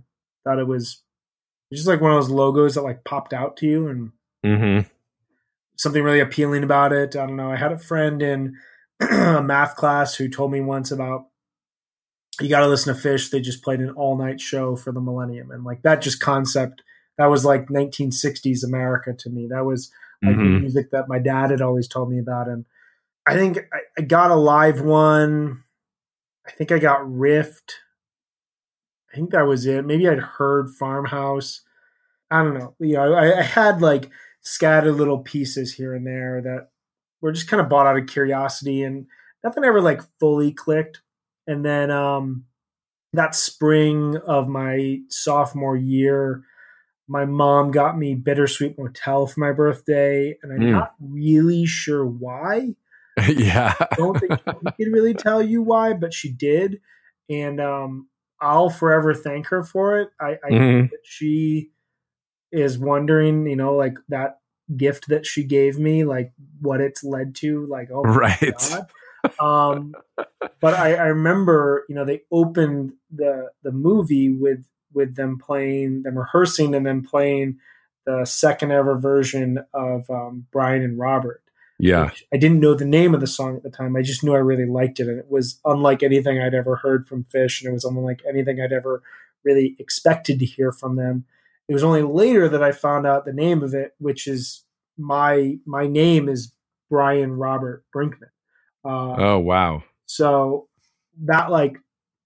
thought 0.44 0.58
it 0.58 0.66
was 0.66 1.02
just 1.72 1.86
like 1.86 2.00
one 2.00 2.12
of 2.12 2.16
those 2.16 2.30
logos 2.30 2.74
that 2.74 2.82
like 2.82 3.04
popped 3.04 3.32
out 3.32 3.56
to 3.58 3.66
you, 3.66 3.88
and 3.88 4.12
Mhm. 4.44 4.86
something 5.76 6.02
really 6.02 6.20
appealing 6.20 6.62
about 6.64 6.92
it. 6.92 7.16
I 7.16 7.26
don't 7.26 7.36
know. 7.36 7.50
I 7.50 7.56
had 7.56 7.72
a 7.72 7.78
friend 7.78 8.22
in 8.22 8.56
a 9.00 9.42
math 9.42 9.74
class 9.76 10.14
who 10.16 10.28
told 10.28 10.52
me 10.52 10.60
once 10.60 10.90
about 10.92 11.26
you 12.40 12.48
got 12.48 12.60
to 12.60 12.66
listen 12.68 12.94
to 12.94 13.00
Phish. 13.00 13.30
They 13.30 13.40
just 13.40 13.62
played 13.62 13.80
an 13.80 13.90
all 13.90 14.16
night 14.16 14.40
show 14.40 14.74
for 14.76 14.92
the 14.92 15.00
Millennium, 15.00 15.50
and 15.50 15.64
like 15.64 15.82
that 15.82 16.02
just 16.02 16.20
concept 16.20 16.82
that 17.18 17.26
was 17.26 17.44
like 17.44 17.66
1960s 17.68 18.64
America 18.64 19.12
to 19.12 19.30
me. 19.30 19.46
That 19.48 19.64
was 19.64 19.90
like 20.22 20.36
the 20.36 20.42
Mhm. 20.42 20.60
music 20.60 20.90
that 20.92 21.08
my 21.08 21.18
dad 21.18 21.50
had 21.50 21.60
always 21.60 21.88
told 21.88 22.10
me 22.10 22.18
about. 22.18 22.48
And 22.48 22.64
I 23.26 23.34
think 23.36 23.58
I, 23.72 23.78
I 23.98 24.02
got 24.02 24.30
a 24.30 24.36
live 24.36 24.80
one. 24.80 25.62
I 26.46 26.50
think 26.52 26.72
I 26.72 26.78
got 26.78 27.10
Rift. 27.10 27.74
I 29.12 29.16
think 29.16 29.30
that 29.30 29.46
was 29.46 29.66
it. 29.66 29.84
Maybe 29.84 30.08
I'd 30.08 30.18
heard 30.18 30.70
Farmhouse. 30.70 31.60
I 32.30 32.42
don't 32.42 32.58
know. 32.58 32.74
You 32.78 32.94
know, 32.94 33.14
I, 33.14 33.40
I 33.40 33.42
had 33.42 33.82
like 33.82 34.10
scattered 34.40 34.94
little 34.94 35.18
pieces 35.18 35.74
here 35.74 35.94
and 35.94 36.06
there 36.06 36.40
that 36.42 36.70
were 37.20 37.32
just 37.32 37.48
kind 37.48 37.60
of 37.60 37.68
bought 37.68 37.86
out 37.86 37.96
of 37.98 38.06
curiosity 38.06 38.82
and 38.82 39.06
nothing 39.44 39.64
ever 39.64 39.80
like 39.80 40.02
fully 40.18 40.52
clicked. 40.52 41.02
And 41.46 41.64
then 41.64 41.90
um 41.90 42.46
that 43.12 43.34
spring 43.34 44.16
of 44.26 44.48
my 44.48 45.00
sophomore 45.08 45.76
year, 45.76 46.42
my 47.12 47.26
mom 47.26 47.70
got 47.70 47.98
me 47.98 48.14
Bittersweet 48.14 48.78
Motel 48.78 49.26
for 49.26 49.38
my 49.40 49.52
birthday, 49.52 50.38
and 50.42 50.50
I'm 50.50 50.60
Mm. 50.60 50.72
not 50.72 50.94
really 50.98 51.66
sure 51.66 52.06
why. 52.06 52.74
yeah. 53.28 53.74
I 53.78 53.86
don't 53.98 54.18
think 54.18 54.32
she 54.78 54.84
could 54.84 54.92
really 54.92 55.12
tell 55.14 55.42
you 55.42 55.60
why, 55.62 55.92
but 55.92 56.14
she 56.14 56.32
did, 56.32 56.80
and 57.28 57.60
um, 57.60 58.08
I'll 58.40 58.70
forever 58.70 59.12
thank 59.14 59.48
her 59.48 59.62
for 59.62 60.00
it. 60.00 60.08
I, 60.18 60.38
I 60.42 60.48
think 60.48 60.90
that 60.90 61.00
she 61.04 61.70
is 62.50 62.78
wondering, 62.78 63.46
you 63.46 63.56
know, 63.56 63.74
like 63.74 63.98
that 64.08 64.38
gift 64.74 65.08
that 65.08 65.26
she 65.26 65.44
gave 65.44 65.78
me, 65.78 66.04
like 66.04 66.32
what 66.62 66.80
it's 66.80 67.04
led 67.04 67.34
to. 67.36 67.66
Like, 67.66 67.90
oh, 67.92 68.02
my 68.04 68.10
Right. 68.10 68.54
God. 68.58 68.86
um, 69.38 69.92
but 70.62 70.72
I, 70.74 70.94
I 70.94 71.06
remember, 71.08 71.84
you 71.90 71.94
know, 71.94 72.06
they 72.06 72.22
opened 72.32 72.94
the 73.14 73.50
the 73.62 73.72
movie 73.72 74.32
with 74.32 74.64
with 74.94 75.16
them 75.16 75.38
playing, 75.38 76.02
them 76.02 76.18
rehearsing, 76.18 76.74
and 76.74 76.86
then 76.86 77.02
playing 77.02 77.58
the 78.04 78.24
second 78.24 78.72
ever 78.72 78.98
version 78.98 79.58
of 79.72 80.08
um, 80.10 80.46
Brian 80.52 80.82
and 80.82 80.98
Robert. 80.98 81.42
Yeah. 81.78 82.10
I 82.32 82.36
didn't 82.36 82.60
know 82.60 82.74
the 82.74 82.84
name 82.84 83.14
of 83.14 83.20
the 83.20 83.26
song 83.26 83.56
at 83.56 83.62
the 83.62 83.70
time. 83.70 83.96
I 83.96 84.02
just 84.02 84.22
knew 84.22 84.34
I 84.34 84.38
really 84.38 84.66
liked 84.66 85.00
it, 85.00 85.08
and 85.08 85.18
it 85.18 85.30
was 85.30 85.60
unlike 85.64 86.02
anything 86.02 86.40
I'd 86.40 86.54
ever 86.54 86.76
heard 86.76 87.06
from 87.08 87.24
Phish, 87.34 87.60
and 87.60 87.70
it 87.70 87.72
was 87.72 87.84
unlike 87.84 88.22
anything 88.28 88.60
I'd 88.60 88.72
ever 88.72 89.02
really 89.44 89.76
expected 89.78 90.38
to 90.38 90.44
hear 90.46 90.70
from 90.72 90.96
them. 90.96 91.24
It 91.68 91.74
was 91.74 91.84
only 91.84 92.02
later 92.02 92.48
that 92.48 92.62
I 92.62 92.72
found 92.72 93.06
out 93.06 93.24
the 93.24 93.32
name 93.32 93.62
of 93.62 93.74
it, 93.74 93.94
which 93.98 94.26
is 94.26 94.64
my 94.98 95.58
my 95.64 95.86
name 95.86 96.28
is 96.28 96.52
Brian 96.90 97.32
Robert 97.32 97.84
Brinkman. 97.94 98.30
Uh, 98.84 99.14
Oh 99.16 99.38
wow. 99.38 99.82
so 100.06 100.68
that 101.24 101.50
like 101.50 101.78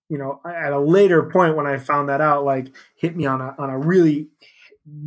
you 0.08 0.18
know 0.18 0.40
at 0.46 0.72
a 0.72 0.78
later 0.80 1.24
point 1.30 1.56
when 1.56 1.66
I 1.66 1.78
found 1.78 2.08
that 2.08 2.20
out, 2.20 2.44
like 2.44 2.68
hit 2.96 3.16
me 3.16 3.26
on 3.26 3.40
a 3.40 3.54
on 3.58 3.70
a 3.70 3.78
really 3.78 4.28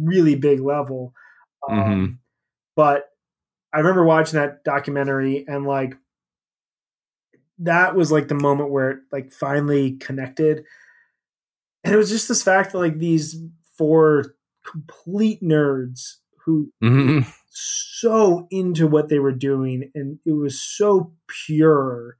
really 0.01 0.35
big 0.35 0.59
level. 0.61 1.13
Um, 1.69 1.77
Mhm. 1.79 2.17
But 2.75 3.09
I 3.73 3.79
remember 3.79 4.05
watching 4.05 4.39
that 4.39 4.63
documentary 4.63 5.45
and 5.47 5.65
like 5.65 5.95
that 7.59 7.95
was 7.95 8.11
like 8.11 8.27
the 8.27 8.35
moment 8.35 8.71
where 8.71 8.89
it 8.91 8.99
like 9.11 9.31
finally 9.31 9.93
connected. 9.97 10.63
And 11.83 11.93
it 11.93 11.97
was 11.97 12.09
just 12.09 12.27
this 12.27 12.43
fact 12.43 12.71
that 12.71 12.77
like 12.79 12.99
these 12.99 13.37
four 13.77 14.35
complete 14.65 15.41
nerds 15.41 16.15
who 16.45 16.71
Mhm. 16.83 17.25
so 17.49 18.47
into 18.51 18.87
what 18.87 19.09
they 19.09 19.19
were 19.19 19.31
doing 19.33 19.91
and 19.95 20.19
it 20.25 20.33
was 20.33 20.61
so 20.61 21.13
pure 21.27 22.17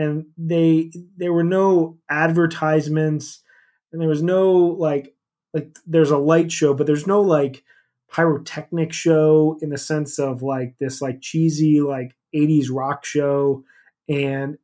and 0.00 0.26
they 0.36 0.90
there 1.16 1.32
were 1.32 1.44
no 1.44 1.98
advertisements 2.08 3.42
and 3.92 4.00
there 4.00 4.08
was 4.08 4.22
no 4.22 4.52
like 4.52 5.14
like 5.52 5.76
there's 5.86 6.10
a 6.10 6.18
light 6.18 6.50
show 6.50 6.74
but 6.74 6.86
there's 6.86 7.06
no 7.06 7.20
like 7.20 7.62
pyrotechnic 8.10 8.92
show 8.92 9.58
in 9.62 9.70
the 9.70 9.78
sense 9.78 10.18
of 10.18 10.42
like 10.42 10.74
this 10.78 11.00
like 11.00 11.20
cheesy 11.20 11.80
like 11.80 12.14
80s 12.34 12.66
rock 12.70 13.04
show. 13.04 13.64
And 14.08 14.58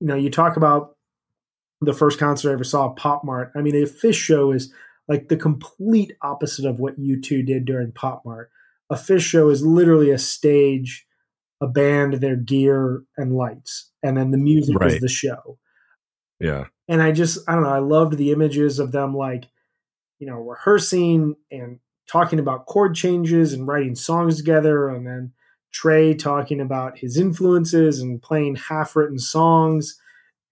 you 0.00 0.06
know 0.08 0.16
you 0.16 0.30
talk 0.30 0.56
about 0.56 0.96
the 1.80 1.92
first 1.92 2.18
concert 2.18 2.50
I 2.50 2.54
ever 2.54 2.64
saw 2.64 2.90
Pop 2.90 3.24
Mart. 3.24 3.52
I 3.54 3.60
mean 3.60 3.76
a 3.76 3.86
Phish 3.86 4.14
show 4.14 4.52
is 4.52 4.72
like 5.06 5.28
the 5.28 5.36
complete 5.36 6.12
opposite 6.22 6.64
of 6.64 6.80
what 6.80 6.98
U2 6.98 7.46
did 7.46 7.64
during 7.64 7.92
Pop 7.92 8.22
Mart. 8.24 8.50
A 8.90 8.96
Phish 8.96 9.20
show 9.20 9.48
is 9.48 9.64
literally 9.64 10.10
a 10.10 10.18
stage, 10.18 11.06
a 11.60 11.66
band, 11.66 12.14
their 12.14 12.36
gear, 12.36 13.02
and 13.16 13.34
lights, 13.34 13.90
and 14.02 14.16
then 14.16 14.30
the 14.30 14.38
music 14.38 14.76
is 14.82 15.00
the 15.00 15.08
show. 15.08 15.58
Yeah. 16.40 16.64
And 16.88 17.00
I 17.00 17.12
just, 17.12 17.38
I 17.48 17.54
don't 17.54 17.62
know, 17.62 17.70
I 17.70 17.78
loved 17.78 18.18
the 18.18 18.32
images 18.32 18.78
of 18.78 18.92
them 18.92 19.16
like, 19.16 19.46
you 20.18 20.26
know, 20.26 20.36
rehearsing 20.36 21.36
and 21.50 21.78
talking 22.10 22.38
about 22.38 22.66
chord 22.66 22.94
changes 22.94 23.52
and 23.52 23.66
writing 23.66 23.94
songs 23.94 24.36
together, 24.36 24.88
and 24.88 25.06
then 25.06 25.32
Trey 25.72 26.14
talking 26.14 26.60
about 26.60 26.98
his 26.98 27.16
influences 27.16 28.00
and 28.00 28.22
playing 28.22 28.56
half-written 28.56 29.18
songs, 29.18 29.98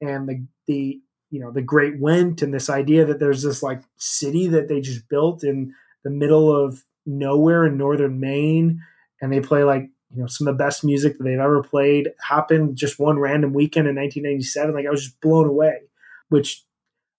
and 0.00 0.28
the 0.28 0.46
the 0.66 1.00
you 1.30 1.40
know 1.40 1.52
the 1.52 1.62
Great 1.62 2.00
Went 2.00 2.42
and 2.42 2.52
this 2.52 2.70
idea 2.70 3.04
that 3.04 3.20
there's 3.20 3.42
this 3.42 3.62
like 3.62 3.82
city 3.96 4.48
that 4.48 4.68
they 4.68 4.80
just 4.80 5.08
built 5.08 5.44
in 5.44 5.74
the 6.04 6.10
middle 6.10 6.54
of 6.54 6.82
nowhere 7.06 7.66
in 7.66 7.76
northern 7.76 8.18
Maine, 8.18 8.80
and 9.20 9.32
they 9.32 9.40
play 9.40 9.62
like 9.62 9.90
you 10.14 10.20
know 10.20 10.26
some 10.26 10.46
of 10.48 10.54
the 10.56 10.62
best 10.64 10.84
music 10.84 11.18
that 11.18 11.24
they've 11.24 11.38
ever 11.38 11.62
played. 11.62 12.10
Happened 12.20 12.76
just 12.76 12.98
one 12.98 13.18
random 13.18 13.52
weekend 13.52 13.88
in 13.88 13.96
1997. 13.96 14.74
Like 14.74 14.86
I 14.86 14.90
was 14.90 15.04
just 15.04 15.20
blown 15.20 15.48
away. 15.48 15.80
Which 16.28 16.64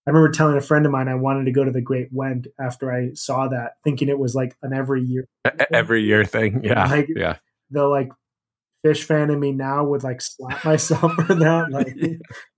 I 0.06 0.10
remember 0.10 0.30
telling 0.30 0.56
a 0.56 0.60
friend 0.60 0.84
of 0.86 0.92
mine 0.92 1.08
I 1.08 1.14
wanted 1.14 1.44
to 1.46 1.52
go 1.52 1.64
to 1.64 1.70
the 1.70 1.80
Great 1.80 2.08
Went 2.12 2.46
after 2.60 2.92
I 2.92 3.14
saw 3.14 3.48
that, 3.48 3.76
thinking 3.84 4.08
it 4.08 4.18
was 4.18 4.34
like 4.34 4.56
an 4.62 4.72
every 4.74 5.02
year. 5.02 5.26
E- 5.46 5.64
Every 5.72 6.02
year 6.04 6.24
thing. 6.24 6.62
Yeah. 6.64 6.86
Like- 6.86 7.08
yeah. 7.14 7.36
The 7.70 7.84
like 7.86 8.10
Phish 8.84 9.04
fan 9.04 9.30
in 9.30 9.40
me 9.40 9.50
now 9.52 9.82
would 9.84 10.02
like 10.04 10.20
slap 10.20 10.62
myself 10.66 11.12
for 11.14 11.34
that. 11.34 11.68
Like, 11.70 11.96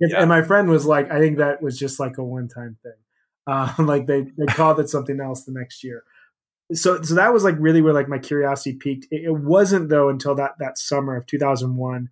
Yeah. 0.00 0.20
and 0.20 0.28
my 0.28 0.42
friend 0.42 0.68
was 0.68 0.84
like, 0.84 1.10
I 1.10 1.18
think 1.20 1.38
that 1.38 1.62
was 1.62 1.78
just 1.78 2.00
like 2.00 2.18
a 2.18 2.24
one 2.24 2.48
time 2.48 2.76
thing. 2.82 2.92
Uh, 3.46 3.72
like 3.78 4.06
they 4.06 4.22
they 4.36 4.46
called 4.46 4.80
it 4.80 4.88
something 4.90 5.20
else 5.20 5.44
the 5.44 5.52
next 5.52 5.84
year. 5.84 6.02
So 6.74 7.00
so 7.02 7.14
that 7.14 7.32
was 7.32 7.44
like 7.44 7.54
really 7.58 7.80
where 7.80 7.94
like 7.94 8.08
my 8.08 8.18
curiosity 8.18 8.76
peaked. 8.76 9.06
It, 9.10 9.24
it 9.24 9.34
wasn't 9.34 9.88
though 9.88 10.08
until 10.08 10.34
that 10.36 10.52
that 10.58 10.78
summer 10.78 11.16
of 11.16 11.26
2001. 11.26 12.08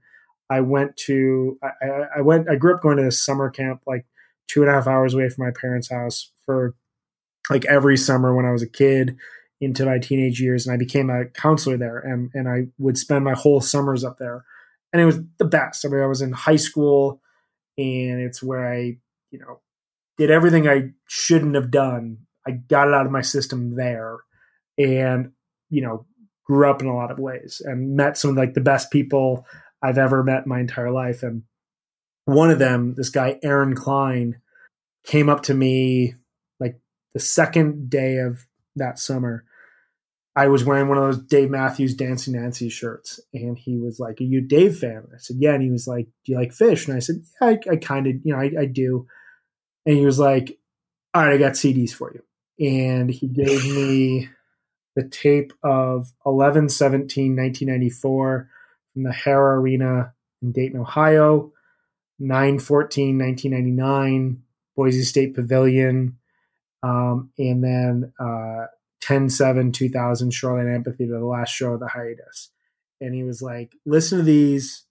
I 0.51 0.61
went 0.61 0.97
to 0.99 1.59
I, 1.63 2.19
I, 2.19 2.21
went 2.21 2.49
I 2.51 2.57
grew 2.57 2.75
up 2.75 2.83
going 2.83 2.99
to 2.99 3.03
this 3.03 3.25
summer 3.25 3.51
camp 3.51 3.81
like 3.87 4.05
two 4.47 4.61
and 4.61 4.71
a 4.71 4.75
half 4.75 4.87
hours 4.87 5.15
away 5.15 5.29
from 5.29 5.47
my 5.47 5.53
parents' 5.59 5.91
house 5.91 6.31
for 6.45 6.75
like 7.51 7.65
every 7.65 7.97
summer 7.97 8.35
when 8.35 8.47
I 8.47 8.53
was 8.53 8.63
a 8.63 8.69
kid 8.69 9.17
into 9.61 9.87
my 9.87 9.99
teenage 9.99 10.41
years, 10.41 10.67
and 10.67 10.75
I 10.75 10.77
became 10.77 11.11
a 11.11 11.27
counselor 11.27 11.77
there, 11.77 11.99
and 11.99 12.31
and 12.35 12.49
I 12.49 12.69
would 12.79 12.99
spend 12.99 13.25
my 13.25 13.35
whole 13.35 13.61
summers 13.61 14.05
up 14.05 14.19
there, 14.19 14.45
and 14.93 15.01
it 15.01 15.07
was 15.07 15.21
the 15.39 15.45
best. 15.45 15.85
I 15.85 15.89
mean, 15.89 16.01
I 16.01 16.07
was 16.07 16.23
in 16.23 16.33
high 16.33 16.57
school, 16.57 17.21
and 17.79 18.21
it's 18.21 18.43
where 18.43 18.73
I 18.73 18.97
you 19.31 19.39
know 19.39 19.61
did 20.19 20.31
everything 20.31 20.69
I 20.69 20.91
shouldn't 21.09 21.55
have 21.55 21.71
done. 21.71 22.19
I 22.47 22.53
got 22.53 22.89
it 22.89 22.95
out 22.95 23.07
of 23.07 23.13
my 23.13 23.23
system 23.23 23.77
there, 23.77 24.19
and 24.79 25.33
you 25.71 25.83
know 25.83 26.07
grew 26.45 26.71
up 26.71 26.83
in 26.83 26.89
a 26.89 26.95
lot 26.95 27.11
of 27.11 27.19
ways 27.19 27.63
and 27.65 27.97
met 27.97 28.19
some 28.19 28.31
of 28.31 28.37
like 28.37 28.55
the 28.55 28.61
best 28.61 28.91
people 28.91 29.47
I've 29.83 29.99
ever 29.99 30.23
met 30.23 30.45
in 30.45 30.49
my 30.49 30.61
entire 30.61 30.91
life. 30.91 31.23
And 31.23 31.43
one 32.27 32.51
of 32.51 32.59
them, 32.59 32.95
this 32.95 33.11
guy 33.11 33.39
Aaron 33.43 33.75
Klein, 33.75 34.41
came 35.05 35.29
up 35.29 35.43
to 35.45 35.55
me 35.55 36.15
like 36.61 36.79
the 37.13 37.21
second 37.21 37.91
day 37.91 38.19
of 38.19 38.47
that 38.77 38.99
summer. 38.99 39.45
I 40.37 40.49
was 40.49 40.65
wearing 40.65 40.89
one 40.89 40.99
of 40.99 41.05
those 41.05 41.23
Dave 41.23 41.49
Matthews 41.51 41.95
Dancing 41.95 42.35
Nancy 42.35 42.69
shirts, 42.69 43.21
and 43.33 43.57
he 43.57 43.79
was 43.79 44.01
like, 44.01 44.21
"Are 44.21 44.25
you 44.25 44.41
Dave 44.41 44.79
fan?" 44.79 45.07
I 45.15 45.19
said, 45.19 45.37
"Yeah." 45.39 45.55
And 45.55 45.63
he 45.63 45.71
was 45.71 45.87
like, 45.87 46.07
"Do 46.25 46.33
you 46.33 46.39
like 46.39 46.51
Phish?" 46.51 46.89
And 46.89 46.97
I 46.97 46.99
said, 46.99 47.23
"Yeah, 47.41 47.49
I, 47.49 47.59
I 47.71 47.77
kind 47.77 48.09
of, 48.09 48.15
you 48.25 48.33
know, 48.33 48.41
I, 48.41 48.51
I 48.63 48.67
do." 48.67 49.07
And 49.87 49.97
he 49.97 50.05
was 50.05 50.19
like, 50.19 50.59
"All 51.15 51.23
right, 51.23 51.35
I 51.35 51.39
got 51.39 51.53
CDs 51.53 51.93
for 51.93 52.13
you." 52.13 52.23
And 52.67 53.11
he 53.11 53.29
gave 53.29 53.65
me 53.65 54.29
the 54.97 55.09
tape 55.09 55.53
of 55.63 56.13
11 56.25 56.69
17 56.69 57.37
1994 57.37 58.49
from 58.93 59.03
the 59.03 59.13
Hara 59.13 59.59
Arena 59.61 60.15
in 60.43 60.53
Dayton, 60.53 60.81
Ohio, 60.81 61.53
9 62.19 62.59
14 62.59 63.19
1999, 63.19 64.43
Boise 64.77 65.03
State 65.03 65.35
Pavilion, 65.35 66.19
um, 66.83 67.31
and 67.39 67.63
then 67.65 68.13
uh, 68.21 68.67
10 69.01 69.29
7 69.31 69.73
2000, 69.73 70.31
Shoreline 70.33 70.69
Amphitheater, 70.75 71.19
the 71.19 71.25
last 71.25 71.51
show 71.51 71.73
of 71.75 71.81
the 71.81 71.89
hiatus. 71.89 72.51
And 73.01 73.15
he 73.15 73.23
was 73.25 73.43
like, 73.43 73.75
listen 73.85 74.19
to 74.19 74.25
these, 74.25 74.85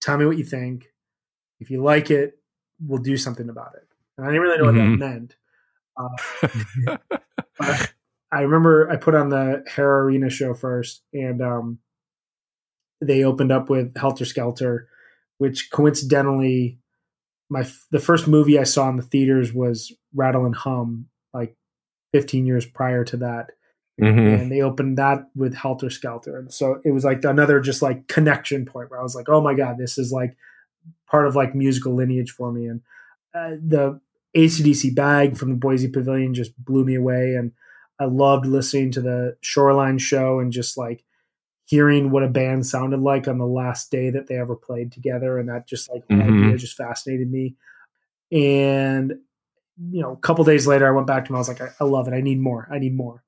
tell 0.00 0.18
me 0.18 0.26
what 0.26 0.36
you 0.38 0.44
think. 0.44 0.86
If 1.60 1.70
you 1.70 1.82
like 1.82 2.10
it, 2.10 2.38
we'll 2.86 3.02
do 3.02 3.16
something 3.16 3.48
about 3.48 3.74
it. 3.74 3.86
And 4.16 4.26
I 4.26 4.30
didn't 4.30 4.42
really 4.42 4.58
know 4.58 4.64
what 4.64 4.74
Mhm. 4.74 4.98
that 4.98 5.06
meant. 5.06 5.36
Uh, 5.96 6.96
but 7.58 7.92
I 8.32 8.42
remember 8.42 8.88
I 8.90 8.96
put 8.96 9.14
on 9.14 9.28
the 9.30 9.64
Hara 9.66 10.04
Arena 10.04 10.30
show 10.30 10.54
first, 10.54 11.02
and 11.12 11.42
um, 11.42 11.78
they 13.00 13.24
opened 13.24 13.52
up 13.52 13.68
with 13.70 13.96
Helter 13.96 14.24
Skelter, 14.24 14.88
which 15.38 15.70
coincidentally, 15.70 16.78
my 17.48 17.60
f- 17.60 17.86
the 17.90 17.98
first 17.98 18.28
movie 18.28 18.58
I 18.58 18.64
saw 18.64 18.88
in 18.88 18.96
the 18.96 19.02
theaters 19.02 19.52
was 19.52 19.92
Rattle 20.14 20.44
and 20.46 20.54
Hum, 20.54 21.06
like 21.34 21.56
15 22.12 22.46
years 22.46 22.66
prior 22.66 23.04
to 23.04 23.16
that, 23.18 23.50
Mhm. 24.00 24.40
and 24.42 24.52
they 24.52 24.60
opened 24.60 24.98
that 24.98 25.28
with 25.34 25.54
Helter 25.54 25.90
Skelter, 25.90 26.38
and 26.38 26.52
so 26.52 26.80
it 26.84 26.92
was 26.92 27.04
like 27.04 27.24
another 27.24 27.58
just 27.60 27.82
like 27.82 28.06
connection 28.06 28.64
point 28.66 28.90
where 28.90 29.00
I 29.00 29.02
was 29.02 29.14
like, 29.16 29.28
oh 29.28 29.40
my 29.40 29.54
god, 29.54 29.78
this 29.78 29.98
is 29.98 30.12
like 30.12 30.36
part 31.10 31.26
of 31.26 31.34
like 31.34 31.54
musical 31.54 31.94
lineage 31.94 32.30
for 32.30 32.52
me, 32.52 32.66
and 32.66 32.82
uh, 33.34 33.50
the 33.60 34.00
ACDC 34.36 34.94
bag 34.94 35.36
from 35.36 35.50
the 35.50 35.56
Boise 35.56 35.88
Pavilion 35.88 36.34
just 36.34 36.52
blew 36.64 36.84
me 36.84 36.94
away, 36.94 37.34
and 37.34 37.52
I 38.00 38.06
loved 38.06 38.46
listening 38.46 38.90
to 38.92 39.00
the 39.00 39.36
Shoreline 39.42 39.98
show 39.98 40.40
and 40.40 40.52
just 40.52 40.76
like 40.78 41.04
hearing 41.66 42.10
what 42.10 42.24
a 42.24 42.28
band 42.28 42.66
sounded 42.66 43.00
like 43.00 43.28
on 43.28 43.38
the 43.38 43.46
last 43.46 43.90
day 43.92 44.10
that 44.10 44.26
they 44.26 44.36
ever 44.36 44.56
played 44.56 44.90
together, 44.90 45.38
and 45.38 45.48
that 45.48 45.68
just 45.68 45.88
like 45.90 46.06
Mhm. 46.08 46.44
idea 46.46 46.58
just 46.58 46.76
fascinated 46.76 47.30
me. 47.30 47.54
And 48.32 49.14
you 49.90 50.02
know, 50.02 50.12
a 50.12 50.16
couple 50.16 50.44
days 50.44 50.66
later, 50.66 50.86
I 50.86 50.90
went 50.90 51.06
back 51.06 51.24
to 51.24 51.30
him. 51.30 51.36
I 51.36 51.38
was 51.38 51.48
like, 51.48 51.60
I, 51.60 51.68
I 51.80 51.84
love 51.84 52.06
it. 52.08 52.12
I 52.14 52.20
need 52.20 52.40
more. 52.40 52.68
I 52.70 52.78
need 52.78 52.94
more. 52.94 53.22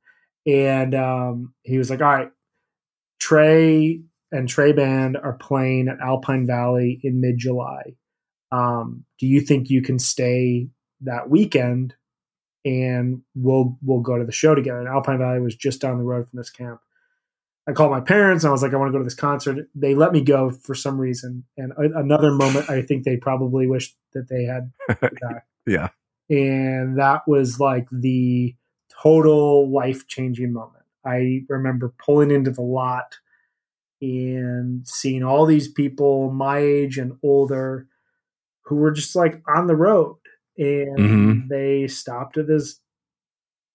And 0.46 0.94
um, 0.94 1.54
he 1.62 1.78
was 1.78 1.88
like, 1.88 2.02
All 2.02 2.12
right, 2.12 2.30
Trey 3.20 4.02
and 4.32 4.48
Trey 4.48 4.72
Band 4.72 5.16
are 5.16 5.34
playing 5.34 5.88
at 5.88 6.00
Alpine 6.00 6.46
Valley 6.46 7.00
in 7.02 7.20
mid 7.20 7.38
July. 7.38 7.94
Um, 8.50 9.04
do 9.18 9.26
you 9.26 9.40
think 9.40 9.70
you 9.70 9.82
can 9.82 9.98
stay 9.98 10.68
that 11.02 11.30
weekend 11.30 11.94
and 12.64 13.22
we'll 13.34 13.78
we'll 13.82 14.00
go 14.00 14.18
to 14.18 14.24
the 14.24 14.32
show 14.32 14.54
together? 14.54 14.80
And 14.80 14.88
Alpine 14.88 15.18
Valley 15.18 15.40
was 15.40 15.56
just 15.56 15.80
down 15.80 15.98
the 15.98 16.04
road 16.04 16.28
from 16.28 16.38
this 16.38 16.50
camp. 16.50 16.80
I 17.68 17.72
called 17.72 17.92
my 17.92 18.00
parents 18.00 18.42
and 18.42 18.48
I 18.48 18.52
was 18.52 18.62
like, 18.62 18.74
I 18.74 18.76
want 18.76 18.88
to 18.88 18.92
go 18.92 18.98
to 18.98 19.04
this 19.04 19.14
concert. 19.14 19.68
They 19.74 19.94
let 19.94 20.12
me 20.12 20.20
go 20.20 20.50
for 20.50 20.74
some 20.74 21.00
reason. 21.00 21.44
And 21.56 21.72
a- 21.72 21.98
another 21.98 22.32
moment, 22.32 22.68
I 22.68 22.82
think 22.82 23.04
they 23.04 23.16
probably 23.16 23.68
wished 23.68 23.96
that 24.14 24.28
they 24.28 24.44
had. 24.44 24.72
Yeah. 25.66 25.90
And 26.28 26.98
that 26.98 27.22
was 27.28 27.60
like 27.60 27.86
the 27.92 28.56
total 29.02 29.70
life 29.70 30.06
changing 30.08 30.52
moment. 30.52 30.84
I 31.04 31.42
remember 31.48 31.94
pulling 32.04 32.30
into 32.30 32.50
the 32.50 32.62
lot 32.62 33.18
and 34.00 34.86
seeing 34.86 35.22
all 35.22 35.46
these 35.46 35.68
people 35.68 36.32
my 36.32 36.58
age 36.58 36.98
and 36.98 37.16
older 37.22 37.86
who 38.62 38.76
were 38.76 38.90
just 38.90 39.14
like 39.14 39.42
on 39.48 39.66
the 39.66 39.76
road 39.76 40.16
and 40.58 40.98
Mhm. 40.98 41.48
they 41.48 41.86
stopped 41.88 42.36
at 42.36 42.46
this 42.46 42.80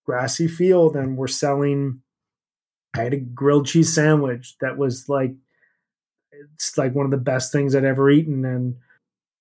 grassy 0.05 0.47
field 0.47 0.95
and 0.95 1.17
were 1.17 1.27
selling. 1.27 2.01
I 2.95 3.03
had 3.03 3.13
a 3.13 3.17
grilled 3.19 3.67
cheese 3.67 3.93
sandwich 3.93 4.55
that 4.61 4.77
was 4.77 5.07
like, 5.09 5.33
it's 6.31 6.77
like 6.77 6.93
one 6.95 7.05
of 7.05 7.11
the 7.11 7.17
best 7.17 7.51
things 7.51 7.75
I'd 7.75 7.83
ever 7.83 8.09
eaten, 8.09 8.45
and 8.45 8.75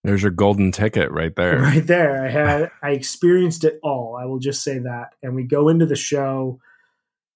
There's 0.04 0.22
your 0.22 0.30
golden 0.32 0.72
ticket 0.72 1.10
right 1.10 1.34
there. 1.36 1.58
right 1.60 1.86
there, 1.86 2.24
I 2.24 2.28
had 2.28 2.70
I 2.82 2.90
experienced 2.90 3.64
it 3.64 3.78
all. 3.82 4.16
I 4.16 4.24
will 4.24 4.38
just 4.38 4.62
say 4.62 4.78
that. 4.78 5.14
And 5.22 5.34
we 5.34 5.42
go 5.44 5.68
into 5.68 5.86
the 5.86 5.96
show. 5.96 6.60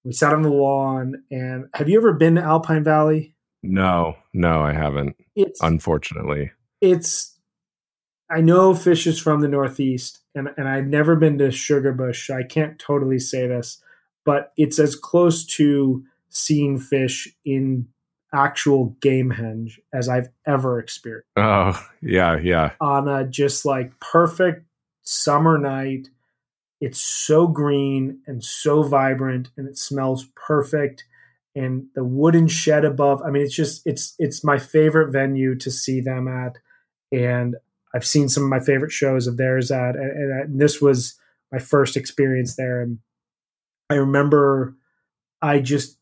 We 0.05 0.13
sat 0.13 0.33
on 0.33 0.43
the 0.43 0.51
lawn, 0.51 1.23
and 1.31 1.67
have 1.75 1.89
you 1.89 1.99
ever 1.99 2.13
been 2.15 2.37
to 2.37 2.43
Alpine 2.43 2.85
Valley? 2.85 3.35
No, 3.63 4.17
no, 4.33 4.63
I 4.63 4.73
haven't. 4.73 5.17
It's 5.37 5.61
Unfortunately. 5.63 6.53
it's 6.81 7.39
I 8.31 8.41
know 8.41 8.73
Phish 8.73 9.07
is 9.07 9.19
from 9.19 9.41
the 9.41 9.49
Northeast, 9.49 10.21
and 10.35 10.49
and 10.57 10.69
I've 10.69 10.87
never 10.87 11.17
been 11.17 11.39
to 11.39 11.49
Sugarbush, 11.49 12.27
so 12.27 12.37
I 12.37 12.43
can't 12.45 12.79
totally 12.79 13.19
say 13.19 13.47
this, 13.47 13.83
but 14.25 14.53
it's 14.57 14.79
as 14.79 14.95
close 14.95 15.45
to 15.57 16.05
seeing 16.29 16.79
Phish 16.79 17.29
in 17.45 17.89
actual 18.33 18.97
Gamehendge 19.01 19.79
as 19.93 20.09
I've 20.09 20.29
ever 20.47 20.79
experienced. 20.79 21.27
Oh, 21.37 21.81
yeah, 22.01 22.39
yeah. 22.39 22.73
On 22.81 23.09
a 23.09 23.27
just 23.27 23.65
like 23.65 23.99
perfect 23.99 24.65
summer 25.03 25.59
night, 25.59 26.09
it's 26.81 27.01
so 27.01 27.49
green 27.49 28.21
and 28.27 28.45
so 28.45 28.83
vibrant, 28.83 29.51
and 29.57 29.69
it 29.69 29.77
smells 29.77 30.27
perfect. 30.37 31.05
And 31.57 31.87
the 31.97 32.05
wooden 32.05 32.47
shed 32.47 32.85
above, 32.85 33.23
I 33.23 33.31
mean, 33.31 33.43
it's 33.43 33.55
just 33.55 33.83
it's 33.85 34.15
it's 34.19 34.45
my 34.45 34.59
favorite 34.59 35.11
venue 35.11 35.57
to 35.57 35.71
see 35.71 36.01
them 36.01 36.29
at, 36.29 36.59
and 37.11 37.57
I've 37.95 38.07
seen 38.07 38.29
some 38.29 38.45
of 38.45 38.49
my 38.51 38.61
favorite 38.61 38.93
shows 38.93 39.27
of 39.27 39.37
theirs 39.37 39.71
at, 39.71 39.97
and, 39.97 40.33
and, 40.33 40.61
this 40.61 40.81
was 40.81 41.19
my 41.53 41.59
first 41.59 41.97
experience 41.97 42.57
there. 42.57 42.81
And 42.81 42.99
I 43.89 43.95
remember 43.95 44.77
I 45.43 45.59
just 45.59 45.99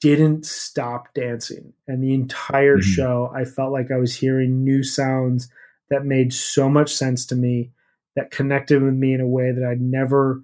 didn't 0.00 0.46
stop 0.46 1.14
dancing. 1.14 1.72
And 1.88 2.02
the 2.02 2.14
entire 2.14 2.78
Mhm. 2.78 2.82
show, 2.82 3.32
I 3.34 3.44
felt 3.44 3.72
like 3.72 3.90
I 3.90 3.96
was 3.96 4.16
hearing 4.16 4.64
new 4.64 4.82
sounds 4.82 5.50
that 5.90 6.04
made 6.04 6.32
so 6.32 6.68
much 6.68 6.94
sense 6.94 7.26
to 7.26 7.36
me, 7.36 7.72
that 8.16 8.30
connected 8.30 8.82
with 8.82 8.94
me 8.94 9.14
in 9.14 9.20
a 9.20 9.26
way 9.28 9.52
that 9.52 9.64
I'd 9.64 9.80
never 9.80 10.42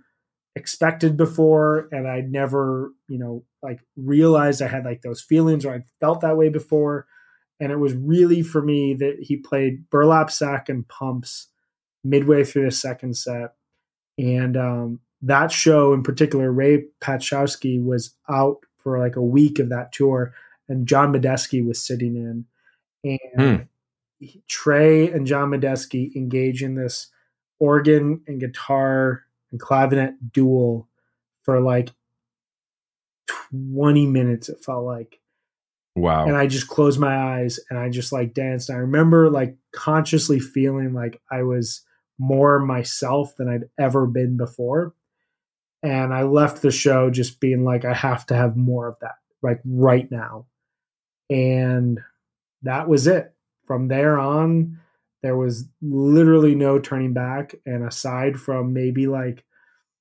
expected 0.57 1.17
before. 1.17 1.89
And 1.93 2.09
I'd 2.09 2.31
never, 2.33 2.93
you 3.09 3.19
know, 3.19 3.45
like 3.63 3.81
realized 3.97 4.63
I 4.63 4.69
had 4.69 4.85
like 4.85 5.03
those 5.03 5.21
feelings 5.21 5.65
or 5.65 5.75
I 5.75 5.85
felt 6.01 6.21
that 6.23 6.37
way 6.37 6.49
before 6.49 7.07
and 7.61 7.73
it 7.73 7.79
was 7.79 7.95
really 7.95 8.43
for 8.43 8.63
me 8.63 8.95
that 8.95 9.17
he 9.21 9.37
played 9.37 9.89
burlap 9.91 10.31
sack 10.31 10.69
and 10.69 10.87
pumps 10.89 11.49
midway 12.05 12.45
through 12.45 12.65
the 12.65 12.71
second 12.71 13.17
set. 13.17 13.55
And 14.17 14.57
um, 14.57 15.01
that 15.23 15.51
show 15.51 15.93
in 15.93 16.03
particular 16.03 16.53
ray 16.53 16.85
paczkowski 17.01 17.83
was 17.83 18.15
out 18.29 18.59
for 18.77 18.99
like 18.99 19.17
a 19.17 19.23
week 19.23 19.59
of 19.59 19.69
that 19.71 19.93
tour 19.93 20.33
and 20.69 20.87
john 20.87 21.13
medeski 21.13 21.67
was 21.67 21.85
sitting 21.85 22.17
in. 22.17 22.45
And 23.05 23.69
trey 24.49 25.11
and 25.11 25.27
john 25.27 25.51
medeski 25.51 26.15
engage 26.17 26.63
in 26.63 26.75
this 26.75 27.09
organ 27.61 28.21
and 28.27 28.41
guitar 28.41 29.25
and 29.51 29.61
clavinet 29.61 30.15
duel 30.33 30.89
for 31.43 31.61
like 31.61 31.91
20 33.51 34.07
minutes 34.07 34.49
it 34.49 34.63
felt 34.65 34.85
like 34.85 35.18
Wow. 35.97 36.27
and 36.27 36.37
I 36.37 36.47
just 36.47 36.69
closed 36.69 37.01
my 37.01 37.17
eyes 37.17 37.59
and 37.71 37.79
I 37.79 37.89
just 37.89 38.13
like 38.13 38.33
danced. 38.33 38.71
I 38.71 38.75
remember 38.75 39.31
like 39.31 39.57
consciously 39.73 40.39
feeling 40.39 40.95
like 40.95 41.21
I 41.31 41.43
was 41.43 41.83
more 42.19 42.59
myself 42.59 43.35
than 43.37 43.49
I'd 43.49 43.69
ever 43.79 44.07
been 44.07 44.37
before. 44.37 44.95
And 45.83 46.13
I 46.13 46.23
left 46.23 46.63
the 46.63 46.71
show 46.71 47.11
just 47.11 47.41
being 47.41 47.65
like, 47.65 47.85
I 47.85 47.95
have 47.95 48.27
to 48.27 48.35
have 48.35 48.57
more 48.57 48.89
of 48.89 48.97
that, 49.01 49.17
like 49.43 49.61
right 49.65 50.11
now. 50.11 50.47
And 51.31 52.01
that 52.63 52.89
was 52.89 53.07
it. 53.07 53.33
From 53.67 53.89
there 53.89 54.19
on, 54.19 54.81
there 55.23 55.37
was 55.37 55.69
literally 55.81 56.55
no 56.55 56.79
turning 56.79 57.13
back. 57.13 57.55
And 57.65 57.85
aside 57.85 58.41
from 58.41 58.73
maybe 58.73 59.07
like 59.07 59.45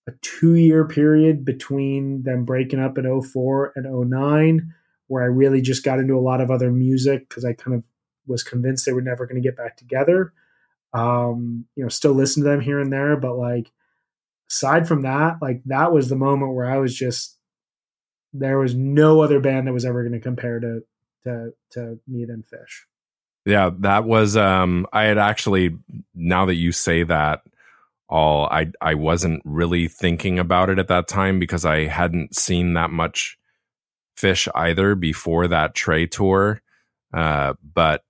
a 0.08 0.12
two 0.22 0.56
year 0.56 0.88
period 0.88 1.46
between 1.46 2.24
them 2.24 2.46
breaking 2.46 2.80
up 2.80 2.98
in 2.98 3.22
04 3.22 3.74
and 3.76 4.10
09, 4.10 4.74
where 5.08 5.24
I 5.24 5.28
really 5.28 5.62
just 5.62 5.84
got 5.84 6.00
into 6.00 6.16
a 6.16 6.22
lot 6.22 6.42
of 6.42 6.52
other 6.52 6.72
music 6.72 7.28
because 7.28 7.46
I 7.46 7.54
kind 7.54 7.76
of 7.76 7.84
was 8.28 8.44
convinced 8.44 8.86
they 8.86 8.94
were 8.94 9.02
never 9.02 9.26
going 9.26 9.42
to 9.42 9.48
get 9.48 9.58
back 9.58 9.78
together. 9.78 10.34
Um, 10.94 11.66
you 11.76 11.84
know, 11.84 11.90
still 11.90 12.14
listen 12.14 12.44
to 12.44 12.50
them 12.50 12.62
here 12.62 12.80
and 12.80 12.92
there, 12.92 13.16
but 13.16 13.38
like 13.38 13.72
aside 14.50 14.88
from 14.88 15.04
that, 15.04 15.38
like 15.42 15.62
that 15.66 15.92
was 15.92 16.10
the 16.10 16.16
moment 16.16 16.54
where 16.54 16.70
I 16.70 16.78
was 16.78 16.96
just 16.96 17.38
there 18.34 18.60
was 18.60 18.76
no 18.76 19.22
other 19.22 19.40
band 19.40 19.68
that 19.68 19.74
was 19.74 19.86
ever 19.86 20.04
going 20.04 20.14
to 20.14 20.20
compare 20.20 20.60
to 20.60 20.84
to 21.24 21.54
to 21.72 22.00
me 22.08 22.26
than 22.26 22.44
Phish. 22.44 22.86
Yeah, 23.46 23.70
that 23.80 24.06
was 24.06 24.36
um 24.36 24.86
I 24.92 25.04
had 25.04 25.18
actually 25.18 25.78
now 26.14 26.46
that 26.46 26.56
you 26.56 26.72
say 26.72 27.04
that 27.04 27.42
all 28.10 28.48
I 28.48 28.72
I 28.82 28.96
wasn't 28.96 29.42
really 29.46 29.88
thinking 29.88 30.40
about 30.40 30.70
it 30.70 30.80
at 30.80 30.88
that 30.88 31.08
time 31.08 31.40
because 31.40 31.66
I 31.66 31.86
hadn't 31.86 32.36
seen 32.36 32.74
that 32.74 32.92
much 32.92 33.37
Phish 34.18 34.48
either 34.56 34.96
before 34.96 35.48
that 35.48 35.76
Trey 35.76 36.08
tour. 36.08 36.62
Uh 37.14 37.54
but 37.74 38.04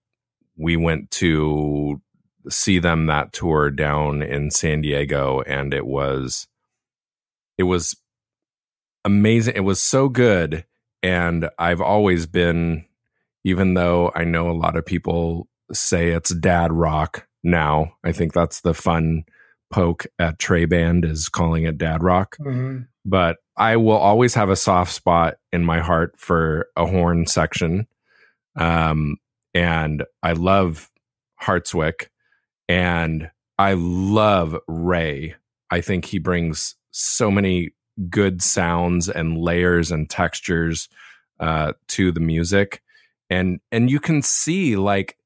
we 0.57 0.75
went 0.75 1.11
to 1.11 2.01
see 2.49 2.79
them 2.79 3.07
that 3.07 3.33
tour 3.33 3.69
down 3.69 4.21
in 4.21 4.49
San 4.49 4.81
Diego 4.81 5.41
and 5.41 5.73
it 5.73 5.85
was 5.85 6.47
it 7.57 7.63
was 7.63 7.95
amazing. 9.03 9.55
It 9.55 9.63
was 9.63 9.81
so 9.81 10.09
good 10.09 10.65
and 11.03 11.49
I've 11.59 11.81
always 11.81 12.25
been 12.25 12.85
even 13.43 13.75
though 13.75 14.11
I 14.15 14.23
know 14.23 14.49
a 14.49 14.51
lot 14.51 14.75
of 14.75 14.85
people 14.85 15.47
say 15.71 16.09
it's 16.09 16.33
dad 16.33 16.71
rock 16.71 17.27
now. 17.43 17.93
I 18.03 18.11
think 18.11 18.33
that's 18.33 18.61
the 18.61 18.73
fun 18.73 19.23
poke 19.71 20.05
at 20.19 20.39
Trey 20.39 20.65
Band 20.65 21.05
is 21.05 21.29
calling 21.29 21.63
it 21.63 21.77
dad 21.77 22.03
rock. 22.03 22.37
But 23.07 23.37
I 23.57 23.77
will 23.77 23.97
always 23.97 24.33
have 24.35 24.49
a 24.49 24.55
soft 24.55 24.91
spot 24.91 25.35
in 25.51 25.63
my 25.63 25.79
heart 25.79 26.15
for 26.17 26.67
a 26.75 26.85
horn 26.85 27.25
section. 27.25 27.87
Um, 28.55 29.17
and 29.53 30.03
I 30.21 30.33
love 30.33 30.91
Hartswick 31.41 32.07
and 32.67 33.31
I 33.57 33.73
love 33.73 34.55
Ray. 34.67 35.35
I 35.71 35.81
think 35.81 36.05
he 36.05 36.19
brings 36.19 36.75
so 36.91 37.31
many 37.31 37.71
good 38.09 38.43
sounds 38.43 39.09
and 39.09 39.37
layers 39.37 39.89
and 39.89 40.09
textures 40.09 40.89
uh, 41.39 41.73
to 41.87 42.11
the 42.11 42.19
music 42.19 42.83
and 43.29 43.59
and 43.71 43.89
you 43.89 43.99
can 43.99 44.21
see 44.21 44.75
like 44.75 45.17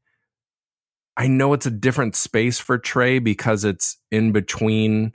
I 1.18 1.28
know 1.28 1.54
it's 1.54 1.66
a 1.66 1.72
different 1.72 2.16
space 2.16 2.58
for 2.58 2.78
Trey 2.78 3.20
because 3.20 3.64
it's 3.66 3.98
in 4.12 4.32
between 4.32 5.14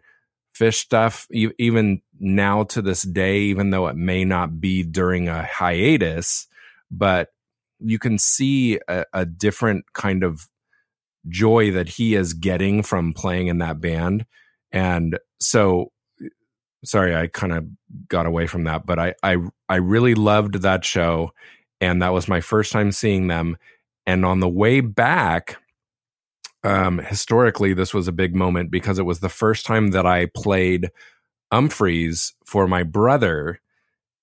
Phish 0.59 0.75
stuff 0.77 1.27
e- 1.33 1.51
even 1.59 2.03
now 2.19 2.64
to 2.64 2.83
this 2.83 3.03
day 3.03 3.40
even 3.40 3.71
though 3.71 3.87
it 3.88 3.97
may 3.97 4.25
not 4.25 4.61
be 4.61 4.83
during 4.83 5.29
a 5.29 5.42
hiatus 5.42 6.47
but 6.90 7.29
you 7.79 7.99
can 7.99 8.19
see 8.19 8.79
a, 8.88 9.05
a 9.12 9.27
different 9.27 9.85
kind 9.92 10.25
of 10.25 10.49
joy 11.29 11.71
that 11.73 11.88
he 11.88 12.14
is 12.14 12.33
getting 12.33 12.83
from 12.83 13.12
playing 13.12 13.49
in 13.49 13.59
that 13.59 13.81
band. 13.81 14.25
And 14.73 15.19
so 15.40 15.92
sorry 16.85 17.16
i 17.16 17.27
kind 17.27 17.53
of 17.53 17.66
got 18.07 18.27
away 18.27 18.47
from 18.47 18.62
that 18.64 18.87
but 18.87 18.99
I, 18.99 19.14
I 19.23 19.38
i 19.69 19.77
really 19.77 20.14
loved 20.14 20.62
that 20.62 20.85
show 20.85 21.33
and 21.81 22.03
that 22.03 22.12
was 22.12 22.29
my 22.29 22.40
first 22.40 22.73
time 22.73 22.92
seeing 22.92 23.27
them. 23.27 23.57
And 24.07 24.25
on 24.25 24.40
the 24.40 24.49
way 24.49 24.81
back 24.81 25.59
um 26.64 26.99
historically 26.99 27.75
this 27.75 27.92
was 27.95 28.09
a 28.09 28.12
big 28.12 28.35
moment 28.35 28.71
because 28.71 28.99
it 28.99 29.05
was 29.05 29.21
the 29.21 29.29
first 29.29 29.66
time 29.66 29.90
that 29.90 30.07
i 30.07 30.27
played 30.35 30.90
umphreys 31.53 32.33
for 32.45 32.66
my 32.66 32.83
brother 32.83 33.61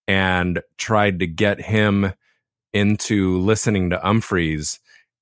and 0.08 0.62
tried 0.78 1.20
to 1.20 1.28
get 1.28 1.62
him 1.62 2.14
into 2.74 3.38
listening 3.40 3.90
to 3.90 3.98
umphreys 3.98 4.80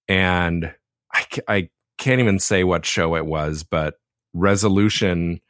and 0.08 0.74
i, 1.14 1.26
I 1.48 1.70
can't 1.98 2.20
even 2.20 2.40
say 2.40 2.64
what 2.64 2.86
show 2.86 3.16
it 3.16 3.26
was 3.26 3.64
but 3.64 3.96
resolution 4.34 5.42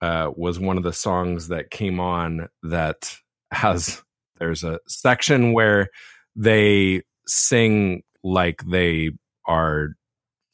uh, 0.00 0.30
was 0.36 0.60
one 0.60 0.76
of 0.76 0.84
the 0.84 0.92
songs 0.92 1.48
that 1.48 1.70
came 1.70 1.98
on 1.98 2.48
that 2.62 3.16
has 3.50 4.02
there's 4.38 4.62
a 4.62 4.78
section 4.86 5.52
where 5.52 5.88
they 6.36 7.02
sing 7.26 8.02
like 8.22 8.62
they 8.64 9.10
are 9.46 9.90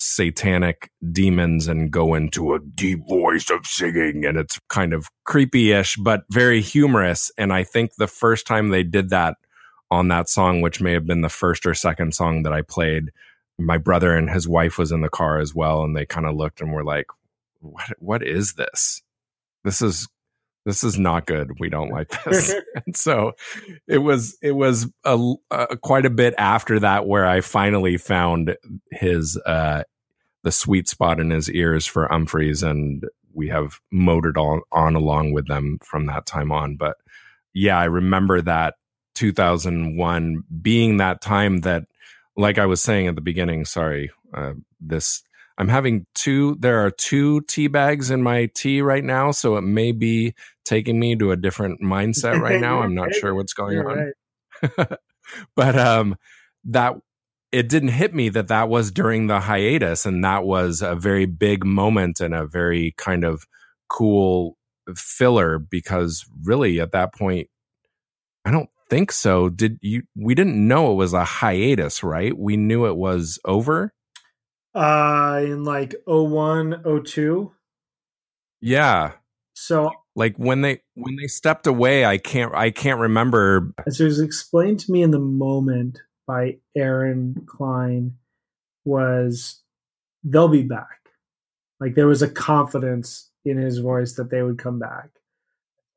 satanic 0.05 0.91
demons 1.13 1.69
and 1.69 1.91
go 1.91 2.15
into 2.15 2.55
a 2.55 2.61
deep 2.61 3.01
voice 3.09 3.51
of 3.51 3.67
singing 3.67 4.25
and 4.25 4.37
it's 4.37 4.61
kind 4.69 4.93
of 4.93 5.09
creepy-ish 5.25 5.97
but 5.97 6.25
very 6.31 6.61
humorous 6.61 7.31
and 7.39 7.53
i 7.53 7.65
think 7.65 7.95
the 7.97 8.07
first 8.07 8.47
time 8.47 8.69
they 8.69 8.83
did 8.83 9.11
that 9.11 9.37
on 9.91 10.09
that 10.09 10.29
song 10.29 10.61
which 10.61 10.81
may 10.81 10.93
have 10.93 11.07
been 11.07 11.21
the 11.21 11.29
first 11.29 11.67
or 11.67 11.75
second 11.75 12.15
song 12.15 12.43
that 12.43 12.53
i 12.53 12.63
played 12.63 13.11
my 13.59 13.79
brother 13.79 14.17
and 14.17 14.31
his 14.31 14.49
wife 14.49 14.79
was 14.79 14.91
in 14.93 15.01
the 15.01 15.09
car 15.09 15.39
as 15.39 15.55
well 15.55 15.83
and 15.83 15.97
they 15.97 16.05
kind 16.05 16.27
of 16.27 16.35
looked 16.35 16.61
and 16.61 16.73
were 16.73 16.85
like 16.85 17.07
what 17.65 17.89
what 17.99 18.23
is 18.23 18.55
this? 18.55 19.03
This 19.65 19.83
is 19.83 20.09
this 20.67 20.85
is 20.85 20.99
not 20.99 21.27
good. 21.27 21.59
We 21.59 21.69
don't 21.69 21.91
like 21.91 22.11
this. 22.25 22.55
and 22.87 22.97
so 22.97 23.33
it 23.89 23.99
was 23.99 24.37
it 24.43 24.53
was 24.53 24.87
a, 25.05 25.35
a, 25.51 25.77
quite 25.77 26.07
a 26.07 26.11
bit 26.11 26.35
after 26.39 26.81
that 26.81 27.07
where 27.07 27.27
I 27.27 27.41
finally 27.41 27.97
found 27.97 28.57
his 28.91 29.37
uh 29.39 29.85
the 30.45 30.53
sweet 30.53 30.87
spot 30.87 31.19
in 31.19 31.31
his 31.31 31.51
ears 31.51 31.87
for 31.87 32.07
Umphrey's 32.09 32.63
and 32.63 33.05
we 33.33 33.49
have 33.49 33.81
motored 33.91 34.39
on, 34.39 34.61
on 34.71 34.95
along 34.95 35.33
with 35.33 35.49
them 35.49 35.79
from 35.83 36.07
that 36.07 36.27
time 36.27 36.53
on. 36.53 36.77
But 36.77 36.97
yeah, 37.53 37.79
I 37.79 37.85
remember 37.85 38.41
that 38.43 38.75
2001 39.17 40.45
being 40.63 40.99
that 40.99 41.21
time 41.21 41.61
that, 41.61 41.85
like 42.37 42.59
I 42.59 42.67
was 42.67 42.83
saying 42.83 43.09
at 43.09 43.15
the 43.15 43.21
beginning, 43.21 43.65
sorry, 43.65 44.11
uh, 44.33 44.53
this, 44.81 45.23
I'm 45.57 45.69
having 45.69 46.07
two, 46.15 46.57
there 46.61 46.85
are 46.85 46.91
two 46.91 47.41
tea 47.43 47.69
bags 47.69 48.11
in 48.11 48.23
my 48.23 48.51
tea 48.55 48.83
right 48.83 49.05
now. 49.05 49.31
So 49.31 49.57
it 49.57 49.63
may 49.63 49.93
be 49.93 50.35
taking 50.65 51.01
me 51.01 51.17
to 51.17 51.33
a 51.33 51.37
different 51.37 51.81
mindset 51.81 52.39
right 52.41 52.61
now. 52.61 52.83
I'm 52.83 52.95
not 52.95 53.15
sure 53.15 53.35
what's 53.35 53.55
going 53.55 53.75
You're 53.77 53.91
on. 53.91 54.13
Right. 54.77 54.99
but 55.57 55.79
um, 55.79 56.17
that 56.65 56.95
it 57.55 57.69
didn't 57.69 57.91
hit 57.91 58.13
me 58.13 58.29
that 58.31 58.49
that 58.49 58.69
was 58.69 58.91
during 58.91 59.29
the 59.29 59.39
hiatus 59.39 60.05
and 60.05 60.25
that 60.25 60.45
was 60.45 60.83
a 60.83 60.97
very 60.97 61.25
big 61.25 61.65
moment 61.65 62.21
and 62.21 62.35
a 62.35 62.45
very 62.45 62.93
kind 62.97 63.23
of 63.23 63.47
cool 63.89 64.59
filler 64.97 65.61
because 65.61 66.27
really 66.43 66.81
at 66.81 66.91
that 66.91 67.15
point 67.15 67.49
I 68.45 68.51
don't 68.51 68.69
think 68.91 69.13
so. 69.13 69.49
Did 69.49 69.79
you 69.81 70.03
we 70.17 70.35
didn't 70.35 70.67
know 70.67 70.91
it 70.91 70.97
was 70.97 71.15
a 71.15 71.25
hiatus, 71.25 72.03
right? 72.03 72.37
We 72.37 72.57
knew 72.57 72.87
it 72.87 72.97
was 72.97 73.39
over? 73.45 73.95
Uh 74.75 75.41
in 75.45 75.63
like 75.63 75.95
01 76.07 76.83
02. 77.05 77.53
Yeah. 78.61 79.13
So 79.55 79.93
like 80.17 80.37
when 80.37 80.63
they 80.63 80.81
when 80.95 81.15
they 81.15 81.29
stepped 81.29 81.69
away, 81.69 82.05
I 82.05 82.19
can't 82.19 82.53
I 82.53 82.73
can't 82.73 82.99
remember. 82.99 83.73
As 83.87 84.01
it 84.01 84.07
was 84.07 84.21
explained 84.21 84.81
to 84.81 84.91
me 84.91 85.03
in 85.03 85.13
the 85.13 85.21
moment, 85.21 86.01
by 86.27 86.59
Aaron 86.77 87.45
Klein 87.47 88.17
was 88.85 89.61
they'll 90.23 90.49
be 90.49 90.63
back. 90.63 91.11
Like 91.81 91.95
there 91.95 92.07
was 92.07 92.23
a 92.23 92.29
confidence 92.29 93.31
in 93.45 93.59
his 93.59 93.79
voice 93.79 94.15
that 94.15 94.31
they 94.31 94.43
would 94.43 94.59
come 94.59 94.79
back. 94.79 95.11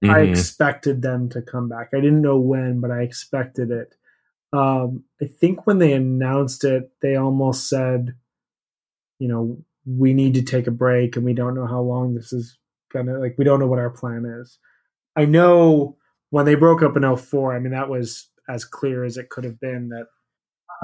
Mm-hmm. 0.04 0.14
I 0.14 0.20
expected 0.22 1.02
them 1.02 1.30
to 1.30 1.42
come 1.42 1.70
back. 1.70 1.90
I 1.94 1.98
didn't 1.98 2.22
know 2.22 2.40
when, 2.40 2.82
but 2.82 2.92
I 2.92 3.02
expected 3.02 3.72
it. 3.72 3.96
Um, 4.54 5.04
I 5.22 5.26
think 5.26 5.66
when 5.66 5.80
they 5.80 5.94
announced 5.94 6.64
it, 6.64 6.92
they 7.02 7.16
almost 7.16 7.68
said, 7.68 8.16
you 9.20 9.28
know, 9.28 9.58
we 9.86 10.14
need 10.14 10.34
to 10.36 10.42
take 10.42 10.68
a 10.68 10.72
break 10.72 11.16
and 11.16 11.26
we 11.26 11.34
don't 11.34 11.56
know 11.56 11.66
how 11.66 11.82
long 11.82 12.14
this 12.14 12.34
is 12.34 12.58
gonna 12.92 13.18
like 13.18 13.36
we 13.38 13.46
don't 13.46 13.60
know 13.60 13.68
what 13.68 13.80
our 13.80 13.90
plan 13.90 14.26
is. 14.26 14.60
I 15.16 15.26
know 15.26 15.98
when 16.30 16.46
they 16.46 16.56
broke 16.56 16.82
up 16.82 16.98
in 16.98 17.16
04, 17.16 17.56
I 17.56 17.60
mean 17.60 17.72
that 17.72 17.90
was 17.90 18.30
as 18.50 18.66
clear 18.66 19.04
as 19.04 19.18
it 19.18 19.30
could 19.30 19.44
have 19.44 19.60
been 19.60 19.90
that 19.90 20.08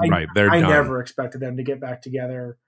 I, 0.00 0.08
right, 0.08 0.28
they're 0.34 0.50
I 0.50 0.60
done. 0.60 0.70
never 0.70 1.00
expected 1.00 1.40
them 1.40 1.56
to 1.56 1.62
get 1.62 1.80
back 1.80 2.02
together. 2.02 2.58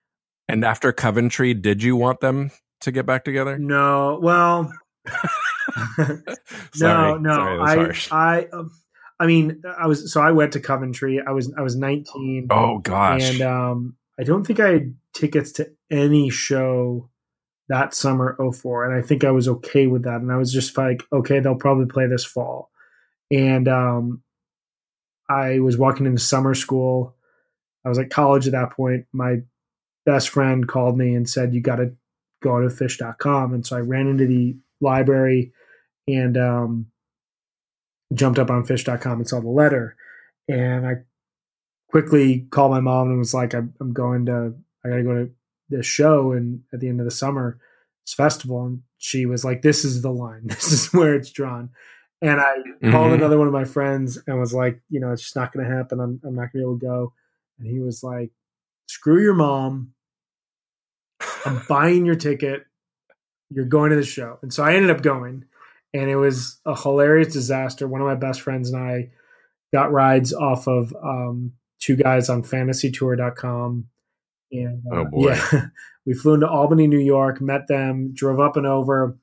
And 0.49 0.65
after 0.65 0.93
Coventry, 0.93 1.55
did 1.55 1.83
you 1.83 1.97
want 1.97 2.21
them 2.21 2.51
to 2.83 2.93
get 2.93 3.07
back 3.07 3.25
together? 3.25 3.59
No. 3.59 4.19
Well, 4.23 4.73
no, 6.79 7.17
no. 7.19 7.65
Sorry, 7.67 7.97
I, 8.11 8.17
I, 8.39 8.47
um, 8.53 8.71
I 9.19 9.27
mean, 9.27 9.63
I 9.79 9.87
was 9.87 10.13
so 10.13 10.21
I 10.21 10.33
went 10.33 10.53
to 10.53 10.61
Coventry. 10.61 11.21
I 11.27 11.33
was 11.33 11.53
I 11.57 11.63
was 11.63 11.77
19. 11.77 12.49
Oh 12.51 12.79
gosh. 12.79 13.23
And 13.23 13.41
um, 13.43 13.97
I 14.19 14.25
don't 14.25 14.47
think 14.47 14.61
I 14.61 14.69
had 14.69 14.95
tickets 15.15 15.53
to 15.53 15.71
any 15.91 16.31
show 16.31 17.09
that 17.69 17.95
summer 17.95 18.37
04 18.39 18.85
and 18.85 18.97
I 18.97 19.05
think 19.05 19.25
I 19.25 19.33
was 19.33 19.49
okay 19.49 19.89
with 19.89 20.05
that 20.05 20.21
and 20.21 20.31
I 20.31 20.37
was 20.37 20.53
just 20.53 20.79
like 20.79 21.03
okay 21.13 21.41
they'll 21.41 21.57
probably 21.57 21.87
play 21.87 22.07
this 22.07 22.25
fall. 22.25 22.71
And 23.31 23.67
um, 23.67 24.23
I 25.29 25.59
was 25.59 25.77
walking 25.77 26.07
into 26.07 26.21
summer 26.21 26.55
school 26.55 27.16
I 27.87 27.89
was 27.89 27.99
at 28.01 28.11
college 28.11 28.47
at 28.47 28.53
that 28.53 28.73
point. 28.73 29.07
My 29.13 29.43
best 30.05 30.31
friend 30.31 30.67
called 30.67 30.99
me 30.99 31.15
and 31.15 31.31
said, 31.31 31.55
You 31.55 31.61
got 31.61 31.77
to 31.77 31.93
go 32.43 32.61
to 32.61 32.67
Phish.com. 32.67 33.55
And 33.55 33.65
so 33.65 33.77
I 33.77 33.81
ran 33.81 34.09
into 34.09 34.27
the 34.27 34.57
library 34.81 35.53
and 36.09 36.37
um, 36.37 36.87
jumped 38.13 38.41
up 38.41 38.51
on 38.51 38.67
Phish.com 38.67 39.19
and 39.19 39.29
saw 39.29 39.41
the 39.41 39.49
letter. 39.49 39.97
And 40.49 40.85
I 40.85 40.95
quickly 41.89 42.41
called 42.51 42.73
my 42.73 42.81
mom 42.81 43.09
and 43.09 43.19
was 43.19 43.33
like, 43.33 43.55
I'm, 43.55 43.73
I'm 43.81 43.93
going 43.93 44.27
to, 44.27 44.55
I 44.85 44.89
got 44.89 44.97
to 44.97 45.03
go 45.05 45.15
to 45.15 45.31
this 45.69 45.87
show 45.87 46.33
and 46.33 46.63
at 46.73 46.81
the 46.81 46.89
end 46.89 47.01
of 47.01 47.05
the 47.05 47.13
summer, 47.13 47.61
this 48.05 48.15
festival. 48.15 48.67
And 48.67 48.83
she 48.99 49.27
was 49.27 49.45
like, 49.45 49.63
This 49.63 49.85
is 49.85 50.03
the 50.03 50.13
line. 50.13 50.43
This 50.47 50.73
is 50.73 50.93
where 50.93 51.15
it's 51.15 51.31
drawn. 51.31 51.71
And 52.21 52.41
I 52.41 52.57
mm-hmm. 52.57 52.91
called 52.91 53.13
another 53.13 53.39
one 53.39 53.47
of 53.47 53.53
my 53.53 53.65
friends 53.65 54.19
and 54.27 54.41
was 54.41 54.53
like, 54.53 54.81
You 54.91 54.99
know, 54.99 55.13
it's 55.13 55.23
just 55.23 55.37
not 55.37 55.53
going 55.53 55.65
to 55.65 55.73
happen. 55.73 56.01
I'm, 56.01 56.21
I'm 56.25 56.35
not 56.35 56.53
going 56.53 56.53
to 56.53 56.59
be 56.59 56.63
able 56.63 56.79
to 56.81 56.87
go 56.87 57.13
and 57.59 57.69
he 57.69 57.81
was 57.81 58.03
like, 58.03 58.31
"Screw 58.89 59.23
your 59.23 59.35
mom. 59.35 59.93
I'm 61.45 61.63
buying 61.69 62.07
your 62.07 62.17
ticket. 62.17 62.65
You're 63.51 63.65
going 63.65 63.91
to 63.91 63.97
the 63.97 64.05
show." 64.05 64.39
And 64.43 64.53
so 64.53 64.63
I 64.63 64.75
ended 64.75 64.91
up 64.91 65.03
going, 65.03 65.45
and 65.95 66.11
it 66.11 66.17
was 66.17 66.61
a 66.67 66.81
hilarious 66.81 67.33
disaster. 67.33 67.89
One 67.89 68.01
of 68.01 68.07
my 68.07 68.15
best 68.15 68.41
friends 68.41 68.71
and 68.71 68.83
I 68.83 69.11
got 69.73 69.93
rides 69.93 70.33
off 70.33 70.67
of 70.69 70.95
um, 71.03 71.53
two 71.81 71.97
guys 71.97 72.29
on 72.29 72.43
PhantasyTour.com, 72.43 73.87
and 74.53 74.83
uh, 74.93 74.97
oh 74.97 75.05
boy. 75.11 75.35
yeah, 75.35 75.67
we 76.07 76.15
flew 76.15 76.35
into 76.35 76.49
Albany, 76.49 76.87
New 76.87 77.01
York, 77.01 77.41
met 77.41 77.69
them, 77.69 78.13
drove 78.15 78.41
up 78.41 78.57
and 78.57 78.67
over, 78.67 79.19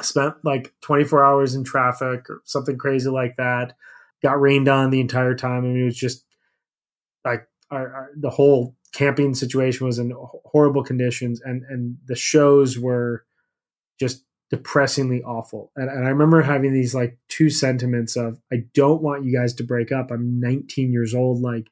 spent 0.00 0.34
like 0.44 0.72
24 0.82 1.24
hours 1.24 1.54
in 1.54 1.64
traffic 1.64 2.28
or 2.28 2.40
something 2.44 2.78
crazy 2.78 3.10
like 3.10 3.36
that. 3.36 3.74
Got 4.22 4.40
rained 4.40 4.68
on 4.68 4.90
the 4.90 5.00
entire 5.00 5.34
time. 5.34 5.64
I 5.64 5.68
mean, 5.68 5.82
it 5.82 5.84
was 5.84 5.96
just 5.96 6.24
like 7.24 7.46
our, 7.70 7.94
our, 7.94 8.10
the 8.16 8.30
whole 8.30 8.76
camping 8.92 9.34
situation 9.34 9.86
was 9.86 9.98
in 9.98 10.12
horrible 10.44 10.84
conditions 10.84 11.40
and 11.40 11.62
and 11.68 11.96
the 12.06 12.14
shows 12.14 12.78
were 12.78 13.24
just 13.98 14.24
depressingly 14.50 15.22
awful 15.22 15.72
and, 15.76 15.88
and 15.88 16.04
i 16.04 16.10
remember 16.10 16.42
having 16.42 16.74
these 16.74 16.94
like 16.94 17.16
two 17.28 17.48
sentiments 17.48 18.16
of 18.16 18.38
i 18.52 18.56
don't 18.74 19.02
want 19.02 19.24
you 19.24 19.34
guys 19.34 19.54
to 19.54 19.64
break 19.64 19.90
up 19.90 20.10
i'm 20.10 20.38
19 20.40 20.92
years 20.92 21.14
old 21.14 21.40
like 21.40 21.68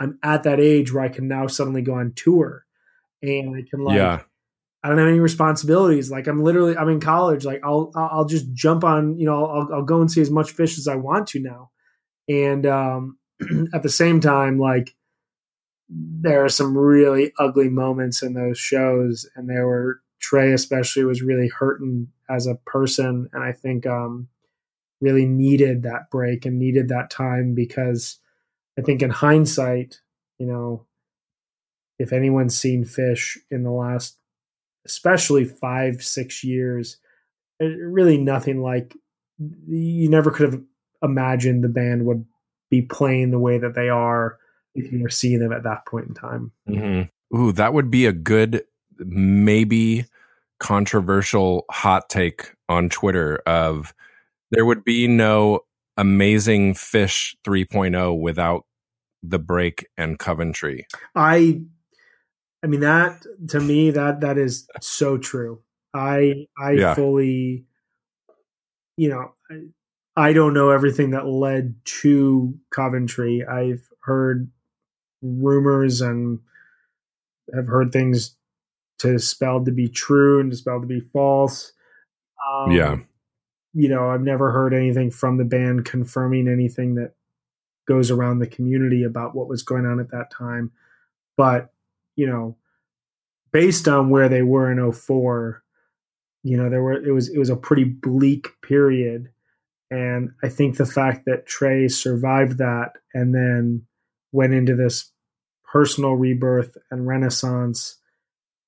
i'm 0.00 0.18
at 0.24 0.42
that 0.42 0.58
age 0.58 0.92
where 0.92 1.04
i 1.04 1.08
can 1.08 1.28
now 1.28 1.46
suddenly 1.46 1.82
go 1.82 1.94
on 1.94 2.12
tour 2.16 2.66
and 3.22 3.56
i 3.56 3.62
can 3.68 3.84
like 3.84 3.96
yeah. 3.96 4.20
I 4.82 4.88
don't 4.88 4.98
have 4.98 5.08
any 5.08 5.18
responsibilities. 5.18 6.10
Like 6.10 6.26
I'm 6.26 6.44
literally, 6.44 6.76
I'm 6.76 6.90
in 6.90 7.00
college. 7.00 7.46
Like 7.46 7.62
I'll, 7.64 7.90
I'll 7.96 8.26
just 8.26 8.52
jump 8.52 8.84
on, 8.84 9.18
you 9.18 9.24
know, 9.24 9.46
I'll, 9.46 9.68
I'll 9.76 9.82
go 9.82 10.02
and 10.02 10.10
see 10.10 10.20
as 10.20 10.30
much 10.30 10.54
Phish 10.54 10.76
as 10.76 10.86
I 10.86 10.96
want 10.96 11.28
to 11.28 11.40
now. 11.40 11.70
And, 12.28 12.66
um, 12.66 13.16
at 13.74 13.82
the 13.82 13.88
same 13.88 14.20
time, 14.20 14.58
like 14.58 14.94
there 15.88 16.44
are 16.44 16.48
some 16.48 16.76
really 16.76 17.32
ugly 17.38 17.68
moments 17.68 18.22
in 18.22 18.34
those 18.34 18.58
shows, 18.58 19.28
and 19.36 19.48
there 19.48 19.66
were 19.66 20.00
Trey 20.20 20.52
especially 20.52 21.04
was 21.04 21.22
really 21.22 21.48
hurting 21.48 22.08
as 22.30 22.46
a 22.46 22.54
person, 22.54 23.28
and 23.32 23.42
I 23.42 23.52
think 23.52 23.86
um, 23.86 24.28
really 25.00 25.26
needed 25.26 25.82
that 25.82 26.10
break 26.10 26.46
and 26.46 26.58
needed 26.58 26.88
that 26.88 27.10
time 27.10 27.54
because 27.54 28.18
I 28.78 28.82
think 28.82 29.02
in 29.02 29.10
hindsight, 29.10 30.00
you 30.38 30.46
know, 30.46 30.86
if 31.98 32.12
anyone's 32.12 32.58
seen 32.58 32.84
Phish 32.84 33.36
in 33.50 33.62
the 33.62 33.70
last, 33.70 34.18
especially 34.86 35.44
five 35.44 36.02
six 36.02 36.42
years, 36.42 36.96
really 37.60 38.18
nothing 38.18 38.62
like 38.62 38.96
you 39.68 40.08
never 40.08 40.30
could 40.30 40.52
have 40.52 40.62
imagined 41.02 41.62
the 41.62 41.68
band 41.68 42.06
would 42.06 42.24
be 42.70 42.82
playing 42.82 43.30
the 43.30 43.38
way 43.38 43.58
that 43.58 43.74
they 43.74 43.88
are 43.88 44.38
if 44.74 44.90
you 44.92 45.02
were 45.02 45.10
seeing 45.10 45.38
them 45.38 45.52
at 45.52 45.62
that 45.64 45.86
point 45.86 46.08
in 46.08 46.14
time. 46.14 46.52
Mm-hmm. 46.68 47.36
Ooh, 47.36 47.52
that 47.52 47.72
would 47.72 47.90
be 47.90 48.06
a 48.06 48.12
good, 48.12 48.64
maybe 48.98 50.06
controversial 50.60 51.64
hot 51.70 52.08
take 52.08 52.52
on 52.68 52.88
Twitter 52.88 53.36
of 53.46 53.94
there 54.50 54.64
would 54.64 54.84
be 54.84 55.06
no 55.08 55.60
amazing 55.96 56.74
Phish 56.74 57.34
3.0 57.46 58.18
without 58.18 58.64
the 59.22 59.38
break 59.38 59.86
and 59.96 60.18
Coventry. 60.18 60.86
I 61.14 61.62
I 62.62 62.66
mean 62.66 62.80
that 62.80 63.24
to 63.48 63.60
me 63.60 63.90
that 63.90 64.20
that 64.20 64.38
is 64.38 64.66
so 64.80 65.18
true. 65.18 65.60
I 65.92 66.46
I 66.58 66.72
yeah. 66.72 66.94
fully 66.94 67.64
you 68.96 69.08
know 69.08 69.34
I 70.16 70.32
don't 70.32 70.54
know 70.54 70.70
everything 70.70 71.10
that 71.10 71.26
led 71.26 71.74
to 71.84 72.54
Coventry. 72.70 73.44
I've 73.44 73.88
heard 74.00 74.50
rumors 75.22 76.00
and 76.00 76.40
have 77.54 77.66
heard 77.66 77.92
things 77.92 78.36
to 78.98 79.18
spelled 79.18 79.66
to 79.66 79.72
be 79.72 79.88
true 79.88 80.40
and 80.40 80.56
spelled 80.56 80.82
to 80.82 80.88
be 80.88 81.00
false. 81.00 81.72
Um, 82.48 82.70
yeah. 82.70 82.96
You 83.72 83.88
know, 83.88 84.10
I've 84.10 84.20
never 84.20 84.52
heard 84.52 84.72
anything 84.72 85.10
from 85.10 85.36
the 85.36 85.44
band 85.44 85.84
confirming 85.84 86.48
anything 86.48 86.94
that 86.94 87.14
goes 87.86 88.10
around 88.10 88.38
the 88.38 88.46
community 88.46 89.02
about 89.02 89.34
what 89.34 89.48
was 89.48 89.62
going 89.62 89.84
on 89.84 89.98
at 89.98 90.10
that 90.12 90.30
time. 90.30 90.70
But, 91.36 91.72
you 92.14 92.26
know, 92.28 92.56
based 93.52 93.88
on 93.88 94.10
where 94.10 94.28
they 94.28 94.42
were 94.42 94.70
in 94.70 94.92
04, 94.92 95.64
you 96.44 96.58
know 96.58 96.68
there 96.68 96.82
were 96.82 96.92
it 96.92 97.10
was 97.10 97.28
it 97.30 97.38
was 97.38 97.50
a 97.50 97.56
pretty 97.56 97.84
bleak 97.84 98.48
period 98.62 99.30
and 99.94 100.30
i 100.42 100.48
think 100.48 100.76
the 100.76 100.86
fact 100.86 101.24
that 101.24 101.46
trey 101.46 101.86
survived 101.86 102.58
that 102.58 102.92
and 103.14 103.34
then 103.34 103.82
went 104.32 104.52
into 104.52 104.74
this 104.74 105.12
personal 105.72 106.14
rebirth 106.14 106.76
and 106.90 107.06
renaissance 107.06 107.98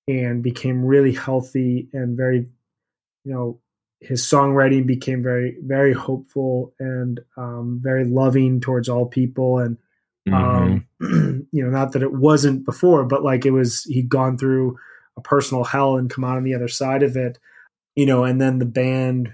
and 0.08 0.42
became 0.42 0.84
really 0.84 1.12
healthy 1.12 1.88
and 1.92 2.16
very 2.16 2.46
you 3.24 3.32
know 3.32 3.60
his 4.00 4.22
songwriting 4.22 4.86
became 4.86 5.22
very 5.22 5.56
very 5.62 5.92
hopeful 5.92 6.74
and 6.78 7.20
um, 7.36 7.80
very 7.82 8.04
loving 8.04 8.60
towards 8.60 8.88
all 8.88 9.06
people. 9.06 9.58
And 9.58 9.78
um, 10.32 10.86
you 11.52 11.64
know 11.64 11.70
not 11.70 11.92
that 11.92 12.02
it 12.02 12.12
wasn't 12.12 12.64
before 12.64 13.04
but 13.04 13.22
like 13.22 13.46
it 13.46 13.52
was 13.52 13.84
he'd 13.84 14.08
gone 14.08 14.36
through 14.36 14.76
a 15.16 15.20
personal 15.20 15.62
hell 15.62 15.96
and 15.96 16.10
come 16.10 16.24
out 16.24 16.36
on 16.36 16.42
the 16.42 16.54
other 16.54 16.66
side 16.66 17.04
of 17.04 17.16
it 17.16 17.38
you 17.94 18.06
know 18.06 18.24
and 18.24 18.40
then 18.40 18.58
the 18.58 18.66
band 18.66 19.32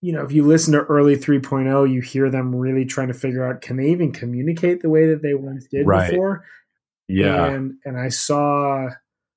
you 0.00 0.12
know 0.12 0.22
if 0.24 0.32
you 0.32 0.44
listen 0.46 0.72
to 0.72 0.80
early 0.84 1.16
3.0 1.16 1.90
you 1.92 2.00
hear 2.00 2.30
them 2.30 2.54
really 2.54 2.84
trying 2.84 3.08
to 3.08 3.14
figure 3.14 3.44
out 3.44 3.60
can 3.60 3.76
they 3.76 3.86
even 3.90 4.12
communicate 4.12 4.80
the 4.82 4.88
way 4.88 5.06
that 5.06 5.22
they 5.22 5.34
once 5.34 5.66
did 5.66 5.86
Right. 5.86 6.10
before 6.10 6.44
Yeah. 7.08 7.46
and 7.46 7.74
and 7.84 7.98
I 7.98 8.08
saw 8.08 8.90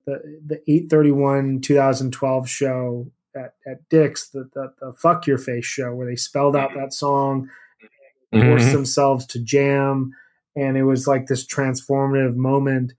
the 0.06 0.40
the 0.46 0.62
eight 0.68 0.90
thirty 0.90 1.12
one 1.12 1.62
two 1.62 1.76
thousand 1.76 2.12
twelve 2.12 2.48
show 2.50 3.10
at 3.36 3.54
at 3.66 3.88
Dick's 3.90 4.30
the, 4.30 4.50
the 4.54 4.74
the 4.82 4.94
fuck 4.94 5.26
your 5.28 5.38
face 5.38 5.66
show 5.66 5.94
where 5.96 6.08
they 6.08 6.16
spelled 6.16 6.56
out 6.56 6.72
that 6.76 6.92
song, 6.94 7.50
forced 8.32 8.68
Mhm. 8.68 8.72
themselves 8.74 9.26
to 9.28 9.40
jam, 9.40 10.12
and 10.56 10.76
it 10.76 10.84
was 10.84 11.08
like 11.08 11.28
this 11.28 11.46
transformative 11.46 12.36
moment. 12.36 12.94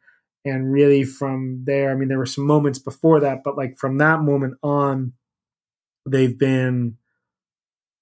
And 0.44 0.72
really, 0.72 1.04
from 1.04 1.62
there, 1.64 1.90
I 1.90 1.94
mean, 1.94 2.08
there 2.08 2.18
were 2.18 2.26
some 2.26 2.46
moments 2.46 2.78
before 2.78 3.20
that, 3.20 3.42
but 3.44 3.56
like 3.56 3.76
from 3.78 3.98
that 3.98 4.20
moment 4.22 4.54
on, 4.62 5.12
they've 6.08 6.36
been. 6.38 6.96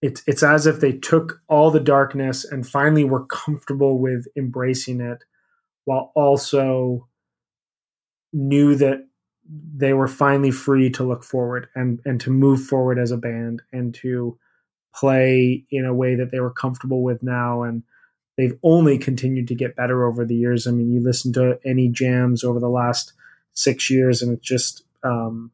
It's 0.02 0.22
it's 0.26 0.42
as 0.42 0.66
if 0.66 0.80
they 0.80 0.92
took 0.92 1.42
all 1.48 1.70
the 1.70 1.80
darkness 1.80 2.44
and 2.44 2.66
finally 2.66 3.04
were 3.04 3.26
comfortable 3.26 3.98
with 3.98 4.26
embracing 4.36 5.00
it 5.00 5.24
while 5.84 6.12
also 6.14 7.06
knew 8.32 8.74
that 8.76 9.06
they 9.76 9.92
were 9.92 10.08
finally 10.08 10.50
free 10.50 10.90
to 10.90 11.04
look 11.04 11.24
forward 11.24 11.68
and 11.74 12.00
and 12.04 12.20
to 12.20 12.30
move 12.30 12.64
forward 12.64 12.98
as 12.98 13.10
a 13.10 13.16
band 13.16 13.62
and 13.72 13.94
to 13.96 14.38
play 14.94 15.64
in 15.70 15.84
a 15.84 15.94
way 15.94 16.14
that 16.14 16.30
they 16.30 16.40
were 16.40 16.52
comfortable 16.52 17.02
with 17.02 17.22
now. 17.22 17.62
And 17.62 17.82
they've 18.36 18.58
only 18.62 18.98
continued 18.98 19.48
to 19.48 19.54
get 19.54 19.76
better 19.76 20.04
over 20.04 20.24
the 20.24 20.34
years. 20.34 20.66
I 20.66 20.70
mean 20.70 20.90
you 20.90 21.00
listen 21.00 21.32
to 21.34 21.58
any 21.64 21.88
jams 21.88 22.42
over 22.42 22.60
the 22.60 22.68
last 22.70 23.12
six 23.52 23.90
years 23.90 24.22
and 24.22 24.32
it's 24.32 24.46
just 24.46 24.82
um 25.02 25.50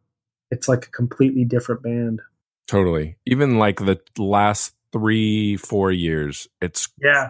it's 0.50 0.68
like 0.68 0.86
a 0.86 0.90
completely 0.90 1.44
different 1.44 1.82
band 1.82 2.20
Totally. 2.66 3.16
Even 3.26 3.58
like 3.58 3.78
the 3.78 3.98
last 4.18 4.74
three, 4.92 5.56
four 5.56 5.92
years, 5.92 6.48
it's 6.60 6.88
yeah 7.00 7.28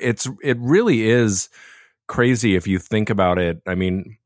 it's 0.00 0.28
it 0.42 0.58
really 0.60 1.08
is 1.08 1.48
crazy 2.06 2.54
if 2.54 2.66
you 2.66 2.78
think 2.78 3.10
about 3.10 3.38
it. 3.38 3.62
I 3.66 3.74
mean, 3.74 4.18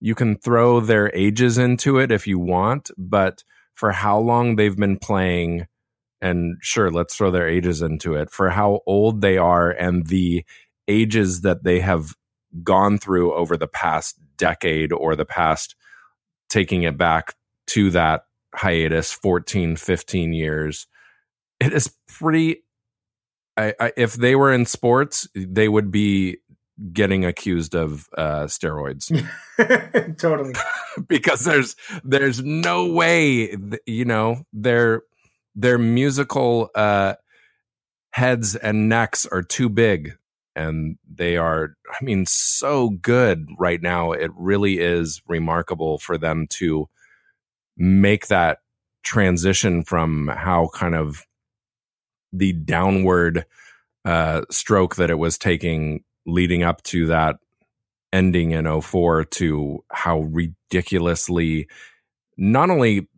you 0.00 0.14
can 0.14 0.36
throw 0.36 0.80
their 0.80 1.14
ages 1.14 1.58
into 1.58 1.98
it 1.98 2.12
if 2.12 2.26
you 2.26 2.38
want, 2.38 2.90
but 2.98 3.42
for 3.74 3.92
how 3.92 4.18
long 4.18 4.56
they've 4.56 4.76
been 4.76 4.98
playing, 4.98 5.66
and 6.20 6.56
sure, 6.60 6.90
let's 6.90 7.14
throw 7.14 7.30
their 7.30 7.48
ages 7.48 7.82
into 7.82 8.14
it 8.14 8.30
for 8.30 8.50
how 8.50 8.80
old 8.86 9.20
they 9.20 9.38
are 9.38 9.70
and 9.70 10.06
the 10.06 10.44
ages 10.88 11.42
that 11.42 11.64
they 11.64 11.80
have 11.80 12.14
gone 12.62 12.98
through 12.98 13.34
over 13.34 13.56
the 13.56 13.66
past 13.66 14.18
decade 14.36 14.92
or 14.92 15.16
the 15.16 15.24
past 15.24 15.74
taking 16.48 16.82
it 16.82 16.96
back 16.96 17.34
to 17.66 17.90
that 17.90 18.22
hiatus 18.56 19.12
14 19.12 19.76
15 19.76 20.32
years 20.32 20.86
it 21.60 21.72
is 21.72 21.92
pretty 22.08 22.62
I, 23.56 23.74
I 23.78 23.92
if 23.96 24.14
they 24.14 24.34
were 24.36 24.52
in 24.52 24.66
sports 24.66 25.28
they 25.34 25.68
would 25.68 25.90
be 25.90 26.38
getting 26.92 27.24
accused 27.24 27.74
of 27.74 28.08
uh 28.16 28.44
steroids. 28.44 29.08
Totally. 30.18 30.54
Because 31.08 31.44
there's 31.44 31.76
there's 32.04 32.42
no 32.42 32.86
way 32.86 33.54
you 33.84 34.04
know 34.06 34.44
their 34.52 35.02
their 35.54 35.76
musical 35.76 36.70
uh 36.74 37.14
heads 38.12 38.56
and 38.56 38.88
necks 38.88 39.26
are 39.26 39.42
too 39.42 39.68
big 39.68 40.16
and 40.54 40.96
they 41.06 41.36
are 41.36 41.76
i 41.90 42.02
mean 42.02 42.24
so 42.24 42.90
good 42.90 43.46
right 43.58 43.82
now. 43.82 44.12
It 44.12 44.30
really 44.34 44.78
is 44.78 45.20
remarkable 45.28 45.98
for 45.98 46.16
them 46.16 46.46
to 46.52 46.88
make 47.76 48.28
that 48.28 48.58
transition 49.02 49.82
from 49.82 50.28
how 50.28 50.68
kind 50.74 50.94
of 50.94 51.24
the 52.32 52.52
downward 52.52 53.44
uh 54.04 54.42
stroke 54.50 54.96
that 54.96 55.10
it 55.10 55.18
was 55.18 55.38
taking 55.38 56.02
leading 56.26 56.62
up 56.62 56.82
to 56.82 57.06
that 57.06 57.36
ending 58.12 58.50
in 58.50 58.80
04 58.80 59.24
to 59.24 59.84
how 59.90 60.20
ridiculously 60.20 61.68
not 62.36 62.68
only 62.70 63.08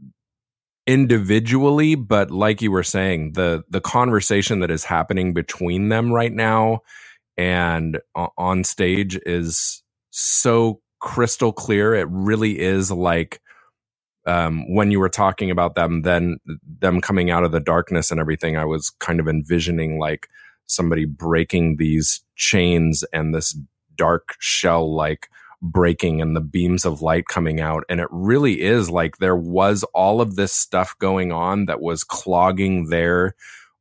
individually 0.87 1.95
but 1.95 2.31
like 2.31 2.61
you 2.61 2.71
were 2.71 2.83
saying 2.83 3.33
the 3.33 3.65
the 3.71 3.81
conversation 3.81 4.61
that 4.61 4.71
is 4.71 4.85
happening 4.85 5.33
between 5.33 5.89
them 5.89 6.13
right 6.13 6.33
now 6.33 6.81
and 7.39 8.01
on 8.37 8.65
stage 8.65 9.19
is 9.25 9.83
so 10.11 10.81
crystal 11.01 11.53
clear. 11.53 11.95
It 11.95 12.09
really 12.11 12.59
is 12.59 12.91
like 12.91 13.41
um, 14.29 14.73
when 14.73 14.91
you 14.91 15.01
were 15.01 15.09
talking 15.09 15.51
about 15.51 15.75
them 15.75 16.03
then 16.03 16.39
them 16.81 17.01
coming 17.01 17.31
out 17.31 17.45
of 17.45 17.53
the 17.53 17.61
darkness 17.61 18.11
and 18.11 18.21
everything 18.21 18.57
i 18.57 18.65
was 18.65 18.91
kind 19.01 19.21
of 19.21 19.29
envisioning 19.29 19.99
like 19.99 20.29
somebody 20.67 21.05
breaking 21.05 21.77
these 21.77 22.23
chains 22.37 23.03
and 23.13 23.35
this 23.35 23.59
dark 23.97 24.35
shell 24.39 24.95
like 24.95 25.29
breaking 25.61 26.23
and 26.23 26.37
the 26.37 26.41
beams 26.41 26.85
of 26.85 27.03
light 27.03 27.27
coming 27.27 27.61
out. 27.61 27.85
And 27.89 28.01
it 28.01 28.09
really 28.11 28.61
is 28.63 28.91
like 28.91 29.19
there 29.19 29.37
was 29.37 29.83
all 29.95 30.21
of 30.21 30.37
this 30.37 30.53
stuff 30.53 30.97
going 30.99 31.33
on 31.33 31.67
that 31.67 31.81
was 31.81 32.05
clogging 32.05 32.89
their 32.89 33.35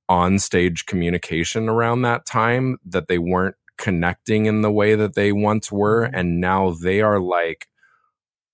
on 0.10 0.40
stage 0.40 0.86
communication 0.86 1.70
around 1.70 2.02
that 2.02 2.26
time 2.26 2.78
that 2.86 3.08
they 3.08 3.18
weren't 3.18 3.56
connecting 3.78 4.48
in 4.48 4.62
the 4.62 4.72
way 4.72 4.96
that 4.96 5.14
they 5.14 5.32
once 5.32 5.72
were. 5.72 6.04
And 6.04 6.42
now 6.42 6.72
they 6.72 7.02
are 7.02 7.20
like 7.20 7.68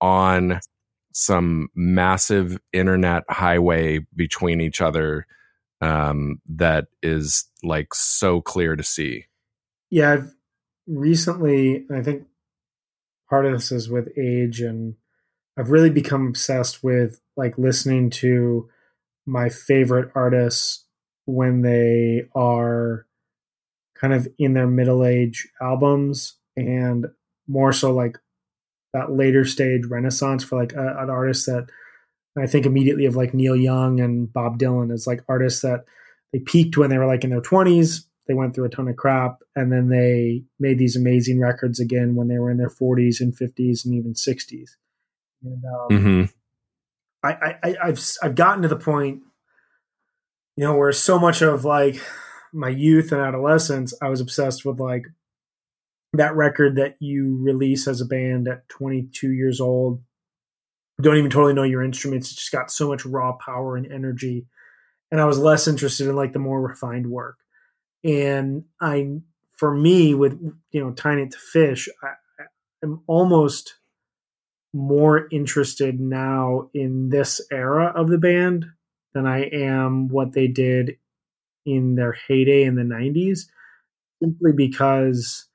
on 0.01 0.59
some 1.13 1.69
massive 1.75 2.59
internet 2.73 3.23
highway 3.29 3.99
between 4.15 4.59
each 4.59 4.81
other 4.81 5.25
um, 5.79 6.41
that 6.47 6.87
is 7.01 7.45
like 7.63 7.93
so 7.93 8.41
clear 8.41 8.75
to 8.75 8.83
see. 8.83 9.25
Yeah, 9.89 10.13
I've 10.13 10.33
recently, 10.87 11.85
I 11.93 12.01
think 12.01 12.25
part 13.29 13.45
of 13.45 13.53
this 13.53 13.71
is 13.71 13.89
with 13.89 14.17
age, 14.17 14.59
and 14.59 14.95
I've 15.57 15.69
really 15.69 15.91
become 15.91 16.27
obsessed 16.27 16.83
with 16.83 17.21
like 17.37 17.57
listening 17.57 18.09
to 18.09 18.69
my 19.25 19.49
favorite 19.49 20.11
artists 20.15 20.85
when 21.25 21.61
they 21.61 22.23
are 22.35 23.05
kind 23.95 24.13
of 24.13 24.27
in 24.37 24.53
their 24.53 24.67
middle 24.67 25.05
age 25.05 25.47
albums 25.61 26.37
and 26.57 27.05
more 27.47 27.71
so 27.71 27.93
like 27.93 28.17
that 28.93 29.11
later 29.11 29.43
stage 29.45 29.85
renaissance 29.85 30.43
for 30.43 30.59
like 30.59 30.73
a, 30.73 30.97
an 30.99 31.09
artist 31.09 31.45
that 31.47 31.67
I 32.37 32.47
think 32.47 32.65
immediately 32.65 33.05
of 33.05 33.15
like 33.15 33.33
Neil 33.33 33.55
Young 33.55 33.99
and 33.99 34.31
Bob 34.31 34.57
Dylan 34.59 34.91
as 34.93 35.05
like 35.07 35.21
artists 35.27 35.61
that 35.61 35.85
they 36.31 36.39
peaked 36.39 36.77
when 36.77 36.89
they 36.89 36.97
were 36.97 37.05
like 37.05 37.23
in 37.23 37.29
their 37.29 37.41
20s. 37.41 38.05
They 38.27 38.33
went 38.33 38.55
through 38.55 38.65
a 38.65 38.69
ton 38.69 38.87
of 38.87 38.95
crap 38.95 39.39
and 39.55 39.71
then 39.71 39.89
they 39.89 40.43
made 40.59 40.79
these 40.79 40.95
amazing 40.95 41.39
records 41.39 41.79
again 41.79 42.15
when 42.15 42.27
they 42.29 42.39
were 42.39 42.49
in 42.49 42.57
their 42.57 42.69
40s 42.69 43.19
and 43.19 43.35
50s 43.37 43.83
and 43.85 43.93
even 43.93 44.13
60s. 44.13 44.69
And 45.43 45.63
um, 45.65 45.87
Mm-hmm. 45.89 46.23
I, 47.23 47.33
I, 47.33 47.55
I- 47.63 47.75
I've 47.87 48.11
I've 48.23 48.35
gotten 48.35 48.61
to 48.63 48.67
the 48.67 48.75
point, 48.77 49.21
you 50.55 50.63
know, 50.65 50.75
where 50.75 50.91
so 50.91 51.19
much 51.19 51.41
of 51.41 51.65
like 51.65 52.01
my 52.53 52.69
youth 52.69 53.11
and 53.11 53.21
adolescence, 53.21 53.93
I 54.01 54.09
was 54.09 54.21
obsessed 54.21 54.63
with 54.65 54.79
like 54.79 55.05
that 56.13 56.35
record 56.35 56.75
that 56.75 56.95
you 56.99 57.37
release 57.41 57.87
as 57.87 57.99
a 57.99 58.05
band 58.05 58.47
at 58.47 58.69
22 58.69 59.31
years 59.31 59.59
old. 59.59 60.01
Don't 61.01 61.17
even 61.17 61.31
totally 61.31 61.53
know 61.53 61.63
your 61.63 61.81
instruments. 61.81 62.31
It's 62.31 62.39
just 62.39 62.51
got 62.51 62.71
so 62.71 62.87
much 62.87 63.05
raw 63.05 63.33
power 63.33 63.75
and 63.75 63.91
energy. 63.91 64.45
And 65.11 65.19
I 65.19 65.25
was 65.25 65.39
less 65.39 65.67
interested 65.67 66.07
in 66.07 66.15
like 66.15 66.33
the 66.33 66.39
more 66.39 66.61
refined 66.61 67.07
work. 67.07 67.37
And 68.03 68.65
I, 68.79 69.21
for 69.53 69.73
me, 69.75 70.13
with 70.13 70.39
you 70.71 70.81
know, 70.81 70.91
tying 70.91 71.19
it 71.19 71.31
to 71.31 71.37
Phish, 71.37 71.87
I, 72.03 72.13
I'm 72.83 73.01
almost 73.07 73.75
more 74.73 75.27
interested 75.31 75.99
now 75.99 76.69
in 76.73 77.09
this 77.09 77.41
era 77.51 77.93
of 77.95 78.09
the 78.09 78.17
band 78.17 78.65
than 79.13 79.25
I 79.25 79.43
am 79.45 80.09
what 80.09 80.33
they 80.33 80.47
did 80.47 80.97
in 81.65 81.95
their 81.95 82.13
heyday 82.27 82.63
in 82.63 82.75
the 82.75 82.81
90s, 82.81 83.45
simply 84.21 84.51
because 84.51 85.47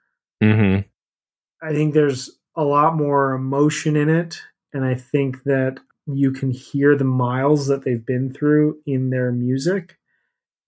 Mm-hmm. 0.43 1.67
I 1.67 1.73
think 1.73 1.95
there's 1.95 2.31
a 2.57 2.63
lot 2.63 2.97
more 2.97 3.33
emotion 3.33 3.97
in 3.97 4.09
it. 4.09 4.41
And 4.73 4.85
I 4.85 4.95
think 4.95 5.43
that 5.45 5.79
you 6.07 6.33
can 6.33 6.51
hear 6.51 6.97
the 6.97 7.05
miles 7.05 7.67
that 7.67 7.85
they've 7.85 8.05
been 8.05 8.33
through 8.33 8.79
in 8.87 9.11
their 9.11 9.31
music 9.31 9.99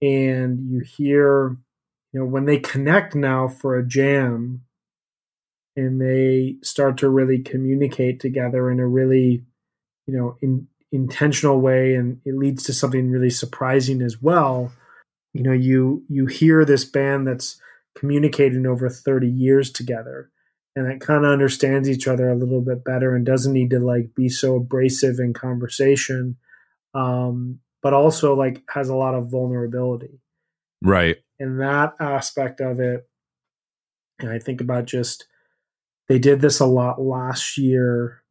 and 0.02 0.70
you 0.70 0.80
hear 0.80 1.56
you 2.12 2.20
know 2.20 2.26
when 2.26 2.44
they 2.44 2.58
connect 2.58 3.14
now 3.14 3.48
for 3.48 3.78
a 3.78 3.86
jam 3.86 4.62
and 5.76 6.00
they 6.00 6.56
start 6.62 6.98
to 6.98 7.08
really 7.08 7.38
communicate 7.38 8.20
together 8.20 8.70
in 8.70 8.80
a 8.80 8.86
really 8.86 9.42
you 10.06 10.16
know 10.16 10.36
in, 10.40 10.66
intentional 10.92 11.60
way 11.60 11.94
and 11.94 12.20
it 12.24 12.34
leads 12.34 12.64
to 12.64 12.72
something 12.72 13.10
really 13.10 13.30
surprising 13.30 14.02
as 14.02 14.20
well 14.20 14.72
you 15.32 15.42
know 15.42 15.52
you 15.52 16.02
you 16.08 16.26
hear 16.26 16.64
this 16.64 16.84
band 16.84 17.26
that's 17.26 17.60
communicating 17.96 18.66
over 18.66 18.88
30 18.88 19.28
years 19.28 19.70
together. 19.70 20.30
And 20.76 20.88
that 20.88 21.00
kind 21.00 21.24
of 21.24 21.32
understands 21.32 21.88
each 21.88 22.06
other 22.06 22.28
a 22.30 22.36
little 22.36 22.60
bit 22.60 22.84
better 22.84 23.14
and 23.14 23.26
doesn't 23.26 23.52
need 23.52 23.70
to 23.70 23.80
like 23.80 24.14
be 24.14 24.28
so 24.28 24.56
abrasive 24.56 25.18
in 25.18 25.32
conversation 25.32 26.36
um 26.94 27.58
but 27.82 27.94
also 27.94 28.34
like 28.34 28.62
has 28.68 28.88
a 28.88 28.96
lot 28.96 29.14
of 29.14 29.30
vulnerability. 29.30 30.20
Right. 30.82 31.16
and 31.38 31.60
that 31.60 31.94
aspect 32.00 32.60
of 32.60 32.80
it 32.80 33.06
and 34.18 34.30
i 34.30 34.38
think 34.38 34.60
about 34.60 34.86
just 34.86 35.26
they 36.08 36.18
did 36.18 36.40
this 36.40 36.58
a 36.58 36.66
lot 36.66 37.00
last 37.00 37.58
year 37.58 38.22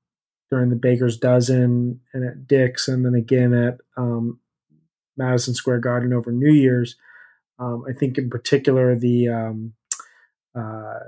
during 0.50 0.70
the 0.70 0.76
baker's 0.76 1.18
dozen 1.18 2.00
and 2.14 2.26
at 2.26 2.48
dick's 2.48 2.88
and 2.88 3.06
then 3.06 3.14
again 3.14 3.54
at 3.54 3.78
um, 3.98 4.40
madison 5.16 5.54
square 5.54 5.80
garden 5.80 6.12
over 6.12 6.32
new 6.32 6.52
year's 6.52 6.96
um, 7.60 7.84
i 7.90 7.94
think 7.94 8.18
in 8.18 8.30
particular 8.30 8.96
the 8.96 9.28
um, 9.28 9.74
uh, 10.56 11.00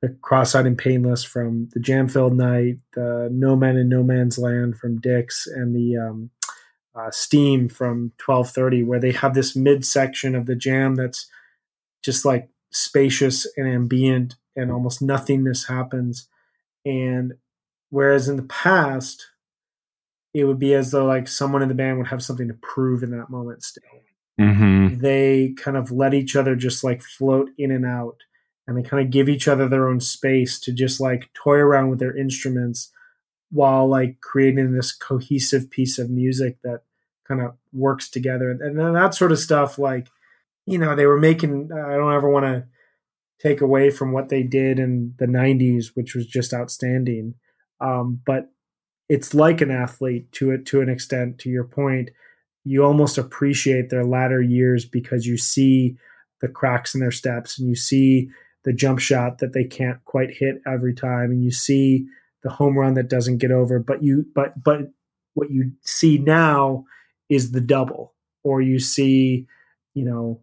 the 0.00 0.10
cross-eyed 0.22 0.66
and 0.66 0.78
painless 0.78 1.24
from 1.24 1.68
the 1.72 1.80
jam 1.80 2.08
filled 2.08 2.36
night 2.36 2.78
the 2.94 3.28
no 3.32 3.56
man 3.56 3.76
in 3.76 3.88
no 3.88 4.02
man's 4.02 4.38
land 4.38 4.76
from 4.76 5.00
Dick's, 5.00 5.46
and 5.46 5.74
the 5.74 5.96
um, 5.96 6.30
uh, 6.94 7.10
steam 7.10 7.68
from 7.68 8.12
1230 8.24 8.82
where 8.84 9.00
they 9.00 9.12
have 9.12 9.34
this 9.34 9.54
midsection 9.54 10.34
of 10.34 10.46
the 10.46 10.56
jam 10.56 10.94
that's 10.94 11.28
just 12.02 12.24
like 12.24 12.48
spacious 12.72 13.46
and 13.56 13.68
ambient 13.68 14.36
and 14.56 14.70
almost 14.70 15.00
nothingness 15.00 15.66
happens. 15.66 16.28
And 16.84 17.34
whereas 17.90 18.28
in 18.28 18.36
the 18.36 18.42
past 18.42 19.26
it 20.34 20.44
would 20.44 20.58
be 20.58 20.74
as 20.74 20.90
though 20.90 21.06
like 21.06 21.26
someone 21.26 21.62
in 21.62 21.68
the 21.68 21.74
band 21.74 21.98
would 21.98 22.08
have 22.08 22.22
something 22.22 22.48
to 22.48 22.54
prove 22.54 23.02
in 23.02 23.10
that 23.10 23.30
moment 23.30 23.62
still 23.62 23.82
Mm-hmm. 24.38 25.00
they 25.00 25.52
kind 25.56 25.76
of 25.76 25.90
let 25.90 26.14
each 26.14 26.36
other 26.36 26.54
just 26.54 26.84
like 26.84 27.02
float 27.02 27.50
in 27.58 27.72
and 27.72 27.84
out 27.84 28.18
and 28.68 28.76
they 28.76 28.88
kind 28.88 29.04
of 29.04 29.10
give 29.10 29.28
each 29.28 29.48
other 29.48 29.68
their 29.68 29.88
own 29.88 29.98
space 29.98 30.60
to 30.60 30.72
just 30.72 31.00
like 31.00 31.30
toy 31.34 31.56
around 31.56 31.88
with 31.88 31.98
their 31.98 32.16
instruments 32.16 32.92
while 33.50 33.88
like 33.88 34.20
creating 34.20 34.72
this 34.72 34.92
cohesive 34.92 35.70
piece 35.70 35.98
of 35.98 36.10
music 36.10 36.58
that 36.62 36.82
kind 37.26 37.40
of 37.40 37.54
works 37.72 38.08
together 38.08 38.50
and, 38.50 38.78
then 38.78 38.92
that 38.92 39.14
sort 39.14 39.32
of 39.32 39.38
stuff 39.38 39.78
like 39.78 40.08
you 40.66 40.78
know 40.78 40.94
they 40.94 41.06
were 41.06 41.18
making 41.18 41.70
i 41.72 41.96
don't 41.96 42.14
ever 42.14 42.30
want 42.30 42.44
to 42.44 42.64
take 43.40 43.60
away 43.60 43.90
from 43.90 44.12
what 44.12 44.28
they 44.28 44.42
did 44.42 44.78
in 44.78 45.14
the 45.18 45.26
90s 45.26 45.88
which 45.94 46.14
was 46.14 46.26
just 46.26 46.54
outstanding 46.54 47.34
um, 47.80 48.20
but 48.26 48.50
it's 49.08 49.34
like 49.34 49.60
an 49.60 49.70
athlete 49.70 50.30
to 50.32 50.50
it 50.50 50.66
to 50.66 50.80
an 50.80 50.88
extent 50.88 51.38
to 51.38 51.48
your 51.48 51.64
point 51.64 52.10
you 52.68 52.84
almost 52.84 53.16
appreciate 53.16 53.88
their 53.88 54.04
latter 54.04 54.42
years 54.42 54.84
because 54.84 55.26
you 55.26 55.38
see 55.38 55.96
the 56.42 56.48
cracks 56.48 56.94
in 56.94 57.00
their 57.00 57.10
steps 57.10 57.58
and 57.58 57.66
you 57.66 57.74
see 57.74 58.28
the 58.64 58.74
jump 58.74 58.98
shot 58.98 59.38
that 59.38 59.54
they 59.54 59.64
can't 59.64 60.04
quite 60.04 60.30
hit 60.30 60.60
every 60.66 60.94
time 60.94 61.30
and 61.30 61.42
you 61.42 61.50
see 61.50 62.06
the 62.42 62.50
home 62.50 62.76
run 62.76 62.92
that 62.94 63.08
doesn't 63.08 63.38
get 63.38 63.50
over. 63.50 63.78
But 63.78 64.02
you 64.02 64.26
but 64.34 64.62
but 64.62 64.90
what 65.32 65.50
you 65.50 65.72
see 65.82 66.18
now 66.18 66.84
is 67.30 67.52
the 67.52 67.60
double. 67.60 68.14
Or 68.44 68.60
you 68.60 68.78
see 68.78 69.46
you 69.94 70.04
know 70.04 70.42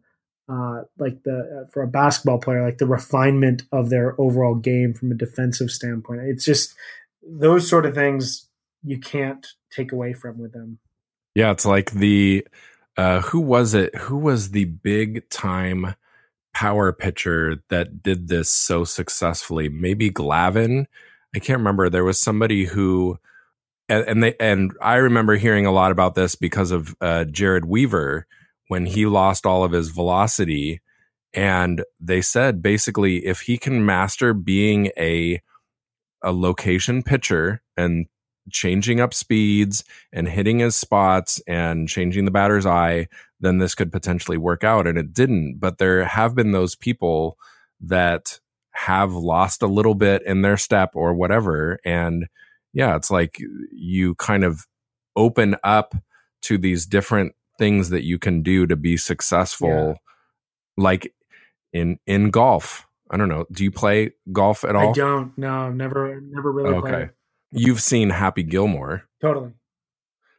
uh, 0.50 0.82
like 0.98 1.22
the 1.24 1.66
uh, 1.66 1.70
for 1.72 1.84
a 1.84 1.88
basketball 1.88 2.40
player 2.40 2.66
like 2.66 2.80
the 2.80 2.88
refinement 2.88 3.64
of 3.72 3.92
their 3.92 4.20
overall 4.20 4.56
game 4.56 4.96
from 4.96 5.12
a 5.12 5.16
defensive 5.16 5.70
standpoint. 5.70 6.22
It's 6.22 6.46
just 6.46 6.74
those 7.22 7.70
sort 7.70 7.86
of 7.86 7.94
things 7.94 8.50
you 8.84 9.00
can't 9.00 9.46
take 9.72 9.92
away 9.92 10.14
from 10.14 10.40
with 10.40 10.54
them 10.54 10.80
Yeah, 11.36 11.52
it's 11.52 11.66
like 11.66 11.92
the 11.92 12.48
uh 12.98 13.22
who 13.22 13.42
was 13.42 13.74
it? 13.74 13.96
Who 13.96 14.18
was 14.18 14.52
the 14.52 14.66
big 14.66 15.30
time 15.30 15.96
power 16.54 16.94
pitcher 16.94 17.58
that 17.70 18.02
did 18.02 18.28
this 18.30 18.50
so 18.50 18.84
successfully? 18.86 19.70
Maybe 19.70 20.10
Glavine. 20.10 20.86
I 21.36 21.40
can't 21.40 21.60
remember. 21.60 21.90
There 21.90 22.06
was 22.06 22.22
somebody 22.22 22.66
who 22.66 23.20
and, 23.90 24.06
and 24.08 24.24
they 24.24 24.36
and 24.40 24.74
I 24.82 24.96
remember 24.96 25.36
hearing 25.36 25.66
a 25.66 25.72
lot 25.74 25.92
about 25.92 26.16
this 26.16 26.36
because 26.36 26.72
of 26.72 26.96
uh 27.02 27.26
Jered 27.30 27.66
Weaver 27.66 28.28
when 28.70 28.86
he 28.86 29.06
lost 29.06 29.46
all 29.46 29.64
of 29.64 29.74
his 29.74 29.90
velocity 29.90 30.82
and 31.34 31.84
they 32.00 32.22
said 32.22 32.62
basically 32.62 33.26
if 33.26 33.42
he 33.42 33.58
can 33.58 33.86
master 33.86 34.34
being 34.34 34.92
a 34.98 35.42
a 36.24 36.32
location 36.32 37.04
pitcher 37.04 37.62
and 37.78 38.08
changing 38.52 39.00
up 39.00 39.14
speeds 39.14 39.84
and 40.14 40.28
hitting 40.28 40.60
his 40.60 40.76
spots 40.76 41.42
and 41.48 41.88
changing 41.90 42.26
the 42.26 42.32
batter's 42.32 42.66
eye, 42.66 43.08
then 43.40 43.58
this 43.58 43.76
could 43.76 43.92
potentially 43.92 44.38
work 44.38 44.64
out. 44.64 44.88
And 44.88 44.98
it 44.98 45.14
didn't. 45.14 45.58
But 45.60 45.78
there 45.78 46.06
have 46.06 46.36
been 46.36 46.52
those 46.52 46.76
people 46.76 47.38
that 47.82 48.40
have 48.72 49.14
lost 49.14 49.62
a 49.62 49.68
little 49.68 49.96
bit 49.96 50.22
in 50.26 50.42
their 50.42 50.58
step 50.58 50.92
or 50.96 51.14
whatever. 51.14 51.80
And 51.86 52.28
yeah, 52.74 52.96
it's 52.96 53.10
like 53.12 53.38
you 53.72 54.16
kind 54.16 54.44
of 54.44 54.66
open 55.16 55.56
up 55.64 55.96
to 56.44 56.58
these 56.58 56.86
different 56.86 57.34
things 57.58 57.90
that 57.90 58.04
you 58.04 58.20
can 58.20 58.42
do 58.44 58.68
to 58.68 58.76
be 58.76 58.98
successful. 58.98 59.98
Like 60.78 61.14
in 61.74 62.00
in 62.06 62.30
golf. 62.32 62.88
I 63.12 63.18
don't 63.18 63.30
know. 63.30 63.46
Do 63.52 63.64
you 63.64 63.72
play 63.72 64.12
golf 64.32 64.64
at 64.66 64.76
all? 64.76 64.90
i 64.90 64.92
don't 64.92 65.38
no 65.38 65.72
never 65.72 66.20
never 66.22 66.52
really 66.52 66.70
Okay. 66.76 66.90
played 66.90 67.10
You've 67.56 67.82
seen 67.82 68.10
Happy 68.10 68.44
Gilmore. 68.44 69.04
totally 69.22 69.52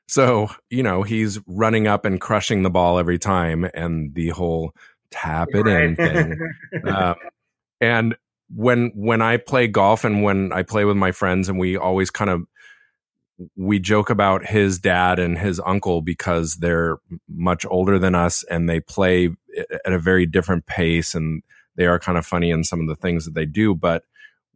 So, 0.08 0.48
you 0.70 0.82
know, 0.82 1.02
he's 1.02 1.40
running 1.46 1.86
up 1.86 2.04
and 2.04 2.20
crushing 2.20 2.62
the 2.62 2.70
ball 2.70 2.98
every 2.98 3.18
time 3.18 3.68
and 3.74 4.14
the 4.14 4.28
whole 4.28 4.72
tap 5.10 5.48
it 5.52 5.66
in 5.66 5.96
thing. 5.96 6.38
Um, 6.86 7.16
and 7.80 8.16
when 8.54 8.92
when 8.94 9.22
I 9.22 9.38
play 9.38 9.66
golf 9.66 10.04
and 10.04 10.22
when 10.22 10.52
I 10.52 10.62
play 10.62 10.84
with 10.84 10.96
my 10.96 11.12
friends 11.12 11.48
and 11.48 11.58
we 11.58 11.76
always 11.76 12.10
kind 12.10 12.30
of 12.30 12.42
we 13.56 13.78
joke 13.78 14.08
about 14.08 14.46
his 14.46 14.78
dad 14.78 15.18
and 15.18 15.36
his 15.36 15.60
uncle 15.66 16.00
because 16.00 16.56
they're 16.56 16.98
much 17.28 17.66
older 17.68 17.98
than 17.98 18.14
us 18.14 18.44
and 18.44 18.68
they 18.68 18.80
play 18.80 19.30
at 19.84 19.92
a 19.92 19.98
very 19.98 20.26
different 20.26 20.66
pace 20.66 21.14
and 21.14 21.42
they 21.74 21.86
are 21.86 21.98
kind 21.98 22.16
of 22.16 22.24
funny 22.24 22.50
in 22.50 22.64
some 22.64 22.80
of 22.80 22.86
the 22.86 22.96
things 22.96 23.24
that 23.24 23.34
they 23.34 23.44
do 23.44 23.74
but 23.74 24.04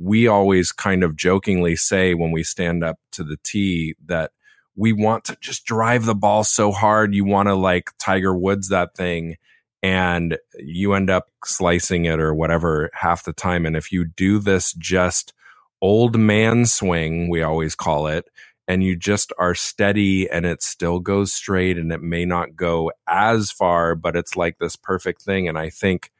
we 0.00 0.28
always 0.28 0.72
kind 0.72 1.04
of 1.04 1.16
jokingly 1.16 1.76
say 1.76 2.14
when 2.14 2.32
we 2.32 2.44
stand 2.44 2.84
up 2.84 2.98
to 3.12 3.24
the 3.24 3.38
tee 3.44 3.96
that 4.06 4.32
we 4.76 4.92
want 4.94 5.24
to 5.26 5.38
just 5.42 5.66
drive 5.66 6.06
the 6.06 6.16
ball 6.16 6.44
so 6.44 6.72
hard 6.72 7.14
you 7.14 7.24
want 7.24 7.48
to 7.48 7.54
like 7.56 7.90
Tiger 8.00 8.34
Woods 8.36 8.70
that 8.70 8.96
thing 8.96 9.36
and 9.82 10.38
you 10.58 10.94
end 10.94 11.10
up 11.10 11.30
slicing 11.44 12.06
it 12.06 12.20
or 12.20 12.34
whatever 12.34 12.90
half 12.94 13.24
the 13.24 13.34
time. 13.34 13.66
And 13.66 13.76
if 13.76 13.92
you 13.92 14.06
do 14.06 14.40
this 14.40 14.74
just 14.74 15.34
old 15.82 16.18
man 16.18 16.66
swing 16.66 17.30
we 17.30 17.42
always 17.42 17.76
call 17.76 18.08
it 18.08 18.26
and 18.68 18.84
you 18.84 18.96
just 18.96 19.32
are 19.38 19.54
steady 19.54 20.30
and 20.30 20.46
it 20.46 20.62
still 20.62 21.00
goes 21.00 21.32
straight 21.32 21.78
and 21.78 21.92
it 21.92 22.02
may 22.02 22.24
not 22.26 22.56
go 22.56 22.92
as 23.08 23.52
far 23.52 23.94
but 23.96 24.16
it's 24.16 24.36
like 24.36 24.58
this 24.58 24.76
perfect 24.76 25.22
thing. 25.22 25.48
And 25.48 25.58
i 25.58 25.70
think 25.70 26.10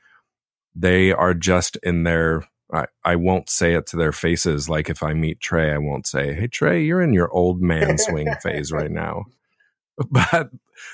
they 0.75 1.13
are 1.13 1.35
just 1.35 1.77
in 1.83 2.05
their 2.05 2.45
I, 2.73 2.87
I 3.05 3.17
won't 3.17 3.51
say 3.51 3.75
it 3.75 3.87
to 3.89 3.97
their 3.97 4.13
faces. 4.13 4.69
Like 4.69 4.89
if 4.89 5.03
i 5.03 5.15
meet 5.15 5.41
trey 5.41 5.73
i 5.73 5.79
won't 5.79 6.07
say 6.07 6.35
hey 6.35 6.47
trey 6.47 6.83
you're 6.83 7.03
in 7.03 7.13
your 7.13 7.31
old 7.33 7.61
man 7.61 7.99
swing 7.99 8.29
phase 8.43 8.73
right 8.73 8.91
now. 8.91 9.25
But 10.11 10.49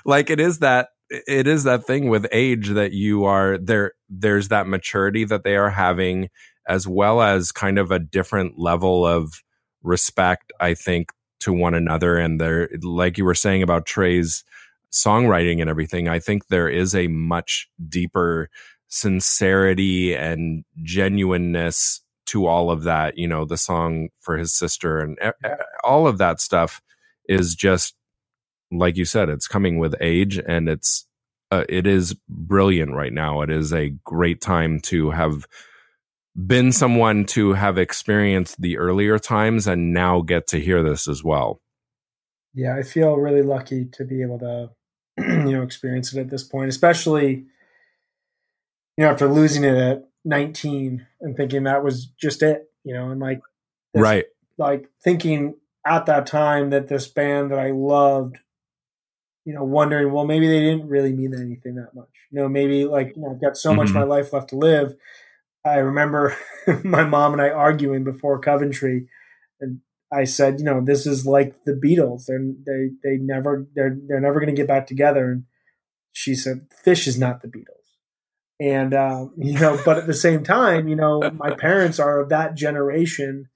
like 0.04 0.30
it 0.30 0.40
is 0.40 0.58
that 0.58 0.88
it 1.10 1.46
is 1.46 1.62
that 1.62 1.86
thing 1.86 2.08
with 2.08 2.26
age 2.32 2.70
that 2.70 2.90
you 2.90 3.24
are 3.24 3.56
there 3.56 3.92
there's 4.08 4.48
that 4.48 4.66
maturity 4.66 5.24
that 5.24 5.44
they 5.44 5.54
are 5.54 5.70
having 5.70 6.28
as 6.66 6.88
well 6.88 7.22
as 7.22 7.52
kind 7.52 7.78
of 7.78 7.92
a 7.92 8.00
different 8.00 8.58
level 8.58 9.06
of 9.06 9.44
respect 9.84 10.52
i 10.58 10.74
think 10.74 11.12
to 11.40 11.52
one 11.52 11.74
another. 11.74 12.16
And 12.16 12.40
they're, 12.40 12.68
like 12.82 13.18
you 13.18 13.24
were 13.24 13.34
saying 13.34 13.62
about 13.62 13.86
trey's 13.86 14.44
songwriting 14.92 15.60
and 15.60 15.68
everything 15.68 16.08
i 16.08 16.18
think 16.18 16.46
there 16.46 16.68
is 16.68 16.94
a 16.94 17.08
much 17.08 17.68
deeper 17.88 18.48
sincerity 18.96 20.14
and 20.14 20.64
genuineness 20.82 22.02
to 22.26 22.46
all 22.46 22.70
of 22.70 22.84
that 22.84 23.18
you 23.18 23.28
know 23.28 23.44
the 23.44 23.56
song 23.56 24.08
for 24.20 24.36
his 24.36 24.54
sister 24.54 25.00
and 25.00 25.18
e- 25.24 25.46
e- 25.46 25.50
all 25.84 26.06
of 26.06 26.18
that 26.18 26.40
stuff 26.40 26.80
is 27.28 27.54
just 27.54 27.94
like 28.72 28.96
you 28.96 29.04
said 29.04 29.28
it's 29.28 29.48
coming 29.48 29.78
with 29.78 29.94
age 30.00 30.38
and 30.38 30.68
it's 30.68 31.06
uh, 31.50 31.64
it 31.68 31.86
is 31.86 32.14
brilliant 32.28 32.92
right 32.92 33.12
now. 33.12 33.42
It 33.42 33.50
is 33.50 33.72
a 33.72 33.90
great 34.04 34.40
time 34.40 34.80
to 34.80 35.10
have 35.10 35.46
been 36.36 36.72
someone 36.72 37.24
to 37.26 37.54
have 37.54 37.78
experienced 37.78 38.60
the 38.60 38.78
earlier 38.78 39.18
times 39.18 39.66
and 39.66 39.92
now 39.92 40.20
get 40.20 40.46
to 40.48 40.60
hear 40.60 40.82
this 40.82 41.08
as 41.08 41.24
well. 41.24 41.60
Yeah, 42.54 42.76
I 42.76 42.82
feel 42.82 43.16
really 43.16 43.42
lucky 43.42 43.86
to 43.92 44.04
be 44.04 44.22
able 44.22 44.38
to, 44.40 44.70
you 45.18 45.52
know, 45.52 45.62
experience 45.62 46.12
it 46.12 46.20
at 46.20 46.30
this 46.30 46.44
point, 46.44 46.68
especially, 46.68 47.46
you 48.96 49.04
know, 49.04 49.10
after 49.10 49.28
losing 49.28 49.64
it 49.64 49.76
at 49.76 50.04
19 50.24 51.06
and 51.20 51.36
thinking 51.36 51.64
that 51.64 51.84
was 51.84 52.06
just 52.20 52.42
it, 52.42 52.70
you 52.84 52.94
know, 52.94 53.10
and 53.10 53.20
like, 53.20 53.40
this, 53.94 54.02
right. 54.02 54.24
Like 54.58 54.88
thinking 55.04 55.54
at 55.86 56.06
that 56.06 56.26
time 56.26 56.70
that 56.70 56.88
this 56.88 57.06
band 57.06 57.50
that 57.50 57.58
I 57.58 57.70
loved, 57.70 58.38
you 59.44 59.54
know, 59.54 59.64
wondering, 59.64 60.12
well, 60.12 60.26
maybe 60.26 60.48
they 60.48 60.60
didn't 60.60 60.88
really 60.88 61.12
mean 61.12 61.34
anything 61.34 61.76
that 61.76 61.94
much. 61.94 62.08
You 62.30 62.40
know, 62.40 62.48
maybe 62.48 62.84
like, 62.84 63.14
you 63.14 63.22
know, 63.22 63.32
I've 63.32 63.40
got 63.40 63.56
so 63.56 63.70
mm-hmm. 63.70 63.78
much 63.78 63.90
my 63.90 64.02
life 64.02 64.32
left 64.32 64.48
to 64.50 64.56
live. 64.56 64.94
I 65.64 65.76
remember 65.76 66.36
my 66.84 67.04
mom 67.04 67.32
and 67.32 67.42
I 67.42 67.50
arguing 67.50 68.04
before 68.04 68.40
Coventry 68.40 69.08
and 69.60 69.80
I 70.12 70.24
said, 70.24 70.58
you 70.58 70.64
know, 70.64 70.80
this 70.84 71.06
is 71.06 71.26
like 71.26 71.64
the 71.64 71.72
Beatles. 71.72 72.26
They're, 72.26 72.40
they 72.64 72.90
they 73.02 73.16
never 73.16 73.66
they're 73.74 73.96
they're 74.06 74.20
never 74.20 74.40
going 74.40 74.54
to 74.54 74.60
get 74.60 74.68
back 74.68 74.86
together. 74.86 75.30
And 75.30 75.44
she 76.12 76.34
said, 76.34 76.68
Phish 76.84 77.06
is 77.06 77.18
not 77.18 77.42
the 77.42 77.48
Beatles. 77.48 77.75
And 78.60 78.94
uh, 78.94 79.26
you 79.36 79.58
know, 79.58 79.80
but 79.84 79.98
at 79.98 80.06
the 80.06 80.14
same 80.14 80.44
time, 80.44 80.88
you 80.88 80.96
know, 80.96 81.30
my 81.32 81.54
parents 81.54 81.98
are 81.98 82.20
of 82.20 82.28
that 82.30 82.54
generation 82.54 83.48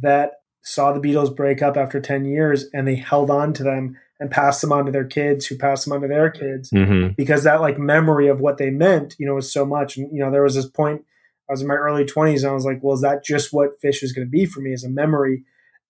that 0.00 0.32
saw 0.62 0.92
the 0.92 1.00
Beatles 1.00 1.34
break 1.34 1.62
up 1.62 1.76
after 1.76 2.00
ten 2.00 2.24
years, 2.24 2.66
and 2.72 2.86
they 2.86 2.96
held 2.96 3.30
on 3.30 3.52
to 3.54 3.62
them 3.62 3.96
and 4.20 4.30
passed 4.30 4.60
them 4.60 4.72
on 4.72 4.86
to 4.86 4.92
their 4.92 5.04
kids, 5.04 5.46
who 5.46 5.58
passed 5.58 5.84
them 5.84 5.92
on 5.92 6.00
to 6.00 6.08
their 6.08 6.30
kids, 6.30 6.70
mm-hmm. 6.70 7.12
because 7.16 7.44
that 7.44 7.60
like 7.60 7.78
memory 7.78 8.28
of 8.28 8.40
what 8.40 8.58
they 8.58 8.70
meant, 8.70 9.14
you 9.18 9.26
know, 9.26 9.34
was 9.34 9.52
so 9.52 9.64
much. 9.66 9.96
And 9.96 10.10
you 10.12 10.20
know, 10.20 10.30
there 10.30 10.42
was 10.42 10.54
this 10.54 10.68
point. 10.68 11.04
I 11.48 11.52
was 11.52 11.60
in 11.60 11.68
my 11.68 11.74
early 11.74 12.06
20s 12.06 12.38
and 12.38 12.46
I 12.46 12.54
was 12.54 12.64
like, 12.64 12.78
well, 12.80 12.94
is 12.94 13.02
that 13.02 13.22
just 13.22 13.52
what 13.52 13.78
Phish 13.78 14.02
is 14.02 14.14
going 14.14 14.26
to 14.26 14.30
be 14.30 14.46
for 14.46 14.60
me 14.60 14.72
as 14.72 14.82
a 14.82 14.88
memory? 14.88 15.44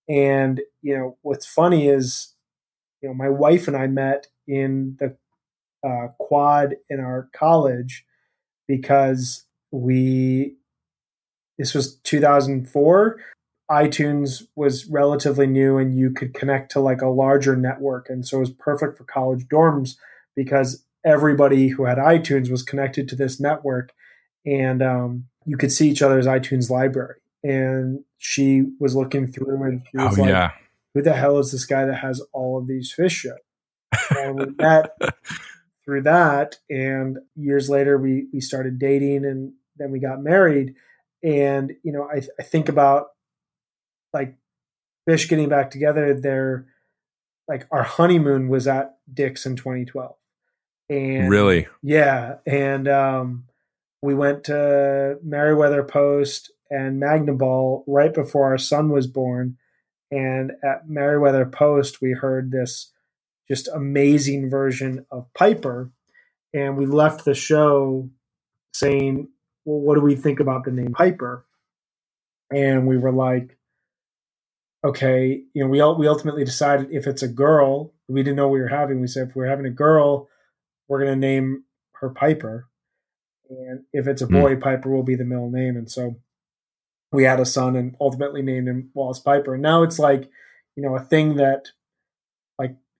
And 0.09 0.61
you 0.83 0.97
know 0.97 1.17
what's 1.23 1.47
funny 1.47 1.89
is, 1.89 2.35
you 3.01 3.09
know, 3.09 3.15
my 3.15 3.29
wife 3.29 3.69
and 3.69 3.77
I 3.77 3.87
met 3.87 4.27
in 4.49 4.97
the 4.99 5.17
uh, 5.87 6.09
quad 6.19 6.77
in 6.89 7.01
our 7.01 7.29
college 7.35 8.05
because 8.67 9.47
we. 9.71 10.57
This 11.59 11.73
was 11.73 11.97
2004. 11.99 13.21
iTunes 13.71 14.43
was 14.57 14.87
relatively 14.87 15.47
new, 15.47 15.79
and 15.79 15.97
you 15.97 16.11
could 16.11 16.35
connect 16.35 16.73
to 16.73 16.81
like 16.81 17.01
a 17.01 17.09
larger 17.09 17.57
network, 17.57 18.09
and 18.11 18.27
so 18.27 18.39
it 18.39 18.41
was 18.41 18.51
perfect 18.51 18.99
for 18.99 19.05
college 19.05 19.47
dorms 19.47 19.97
because 20.35 20.85
everybody 21.05 21.69
who 21.69 21.85
had 21.85 21.99
iTunes 21.99 22.51
was 22.51 22.63
connected 22.63 23.09
to 23.09 23.17
this 23.17 23.39
network, 23.39 23.93
and 24.45 24.83
um, 24.83 25.27
you 25.47 25.57
could 25.57 25.71
see 25.71 25.89
each 25.89 26.03
other's 26.03 26.27
iTunes 26.27 26.71
library 26.71 27.21
and 27.45 28.03
she 28.17 28.65
was 28.81 28.97
looking 28.97 29.31
through 29.31 29.63
and 29.63 29.83
she 29.91 29.99
was 29.99 30.19
oh, 30.19 30.23
like, 30.23 30.31
yeah. 30.31 30.51
"Who 30.95 31.03
the 31.03 31.13
hell 31.13 31.39
is 31.39 31.53
this 31.53 31.67
guy 31.67 31.85
that 31.85 31.97
has 31.97 32.21
all 32.33 32.59
of 32.59 32.67
these 32.67 32.93
Phish 32.99 33.11
shows?" 33.11 33.39
and 34.19 34.39
we 34.39 34.47
met 34.59 34.97
through 35.85 36.03
that, 36.03 36.57
and 36.71 37.19
years 37.37 37.69
later 37.69 37.99
we 37.99 38.27
we 38.33 38.41
started 38.41 38.79
dating, 38.79 39.25
and 39.25 39.53
then 39.77 39.91
we 39.91 39.99
got 39.99 40.23
married. 40.23 40.75
And 41.23 41.73
you 41.83 41.93
know, 41.93 42.09
I, 42.11 42.23
I 42.39 42.43
think 42.43 42.69
about 42.69 43.09
like 44.13 44.37
Phish 45.09 45.29
getting 45.29 45.49
back 45.49 45.71
together. 45.71 46.15
Their 46.15 46.67
like 47.49 47.67
our 47.71 47.83
honeymoon 47.83 48.49
was 48.49 48.67
at 48.67 48.97
Dick's 49.13 49.47
in 49.47 49.57
2012. 49.57 50.15
And 50.91 51.31
really, 51.31 51.67
yeah, 51.83 52.37
and 52.47 52.89
um, 52.89 53.45
we 54.03 54.15
went 54.15 54.45
to 54.45 55.19
Merriweather 55.23 55.83
Post 55.83 56.51
and 56.71 57.01
Magnaball 57.01 57.85
right 57.87 58.13
before 58.13 58.47
our 58.47 58.59
son 58.59 58.91
was 58.91 59.07
born. 59.07 59.57
And 60.11 60.53
at 60.63 60.89
Merriweather 60.89 61.47
Post, 61.47 62.03
we 62.03 62.13
heard 62.13 62.51
this 62.51 62.93
just 63.49 63.69
amazing 63.69 64.49
version 64.49 65.07
of 65.11 65.27
Piper. 65.35 65.91
And 66.53 66.77
we 66.77 66.87
left 66.87 67.25
the 67.25 67.35
show 67.35 68.09
saying, 68.73 69.29
Well, 69.65 69.81
what 69.81 69.95
do 69.97 70.01
we 70.01 70.15
think 70.15 70.41
about 70.41 70.65
the 70.65 70.71
name 70.71 70.93
Piper? 70.93 71.45
And 72.51 72.87
we 72.87 72.97
were 72.97 73.13
like, 73.13 73.57
okay, 74.85 75.43
you 75.55 75.65
know, 75.65 75.69
we 75.69 75.83
we 75.99 76.09
ultimately 76.09 76.45
decided 76.45 76.93
if 76.93 77.07
it's 77.07 77.23
a 77.23 77.29
girl, 77.29 77.93
we 78.07 78.23
didn't 78.23 78.37
know 78.37 78.49
we 78.49 78.61
were 78.61 78.69
having. 78.69 79.01
We 79.01 79.07
said 79.07 79.29
if 79.29 79.37
we're 79.37 79.47
having 79.47 79.67
a 79.67 79.71
girl, 79.71 80.29
we're 80.87 81.03
going 81.03 81.19
to 81.19 81.27
name 81.27 81.65
her 81.93 82.11
Piper, 82.11 82.69
and 83.49 83.85
if 83.93 84.07
it's 84.07 84.23
a 84.23 84.27
hmm. 84.27 84.41
boy, 84.41 84.55
mm. 84.57 84.61
Piper 84.61 84.91
will 84.91 85.03
be 85.03 85.15
the 85.15 85.25
middle 85.25 85.51
name. 85.51 85.77
And 85.77 85.91
so 85.91 86.17
we 87.13 87.25
had 87.25 87.41
a 87.41 87.47
son 87.47 87.77
and 87.77 87.97
ultimately 88.01 88.43
named 88.43 88.69
him 88.69 88.91
Wallace 88.95 89.21
Piper. 89.21 89.55
And 89.55 89.63
now 89.63 89.83
it's 89.83 89.99
like, 89.99 90.31
you 90.77 90.83
know, 90.83 90.97
a 90.97 91.01
thing 91.01 91.37
that 91.37 91.69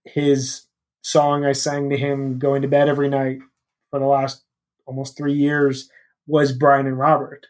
his 0.05 0.67
song 1.01 1.45
I 1.45 1.53
sang 1.53 1.89
to 1.89 1.97
him 1.97 2.39
going 2.39 2.61
to 2.61 2.67
bed 2.67 2.89
every 2.89 3.09
night 3.09 3.39
for 3.91 3.99
the 3.99 4.05
last 4.05 4.43
almost 4.85 5.17
three 5.17 5.33
years 5.33 5.89
was 6.27 6.51
Brian 6.51 6.87
and 6.87 6.97
Robert. 6.97 7.47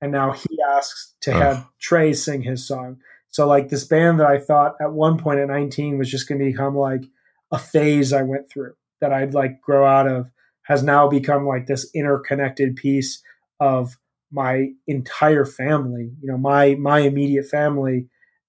And 0.00 0.12
now 0.12 0.32
he 0.32 0.58
asks 0.74 1.14
to 1.22 1.32
oh. 1.32 1.38
have 1.38 1.68
Trey 1.80 2.12
sing 2.12 2.42
his 2.42 2.66
song. 2.66 2.98
So 3.30 3.46
like 3.46 3.68
this 3.68 3.84
band 3.84 4.20
that 4.20 4.26
I 4.26 4.38
thought 4.38 4.76
at 4.80 4.92
one 4.92 5.18
point 5.18 5.40
at 5.40 5.48
19 5.48 5.98
was 5.98 6.10
just 6.10 6.28
going 6.28 6.38
to 6.38 6.44
become 6.44 6.76
like 6.76 7.04
a 7.52 7.58
phase 7.58 8.12
I 8.12 8.22
went 8.22 8.50
through 8.50 8.74
that 9.00 9.12
I'd 9.12 9.34
like 9.34 9.60
grow 9.60 9.86
out 9.86 10.08
of 10.08 10.30
has 10.62 10.82
now 10.82 11.08
become 11.08 11.46
like 11.46 11.66
this 11.66 11.88
interconnected 11.94 12.76
piece 12.76 13.22
of 13.60 13.96
my 14.32 14.70
entire 14.86 15.44
family, 15.44 16.10
you 16.20 16.28
know, 16.28 16.36
my 16.36 16.74
my 16.74 17.00
immediate 17.00 17.46
family 17.46 18.08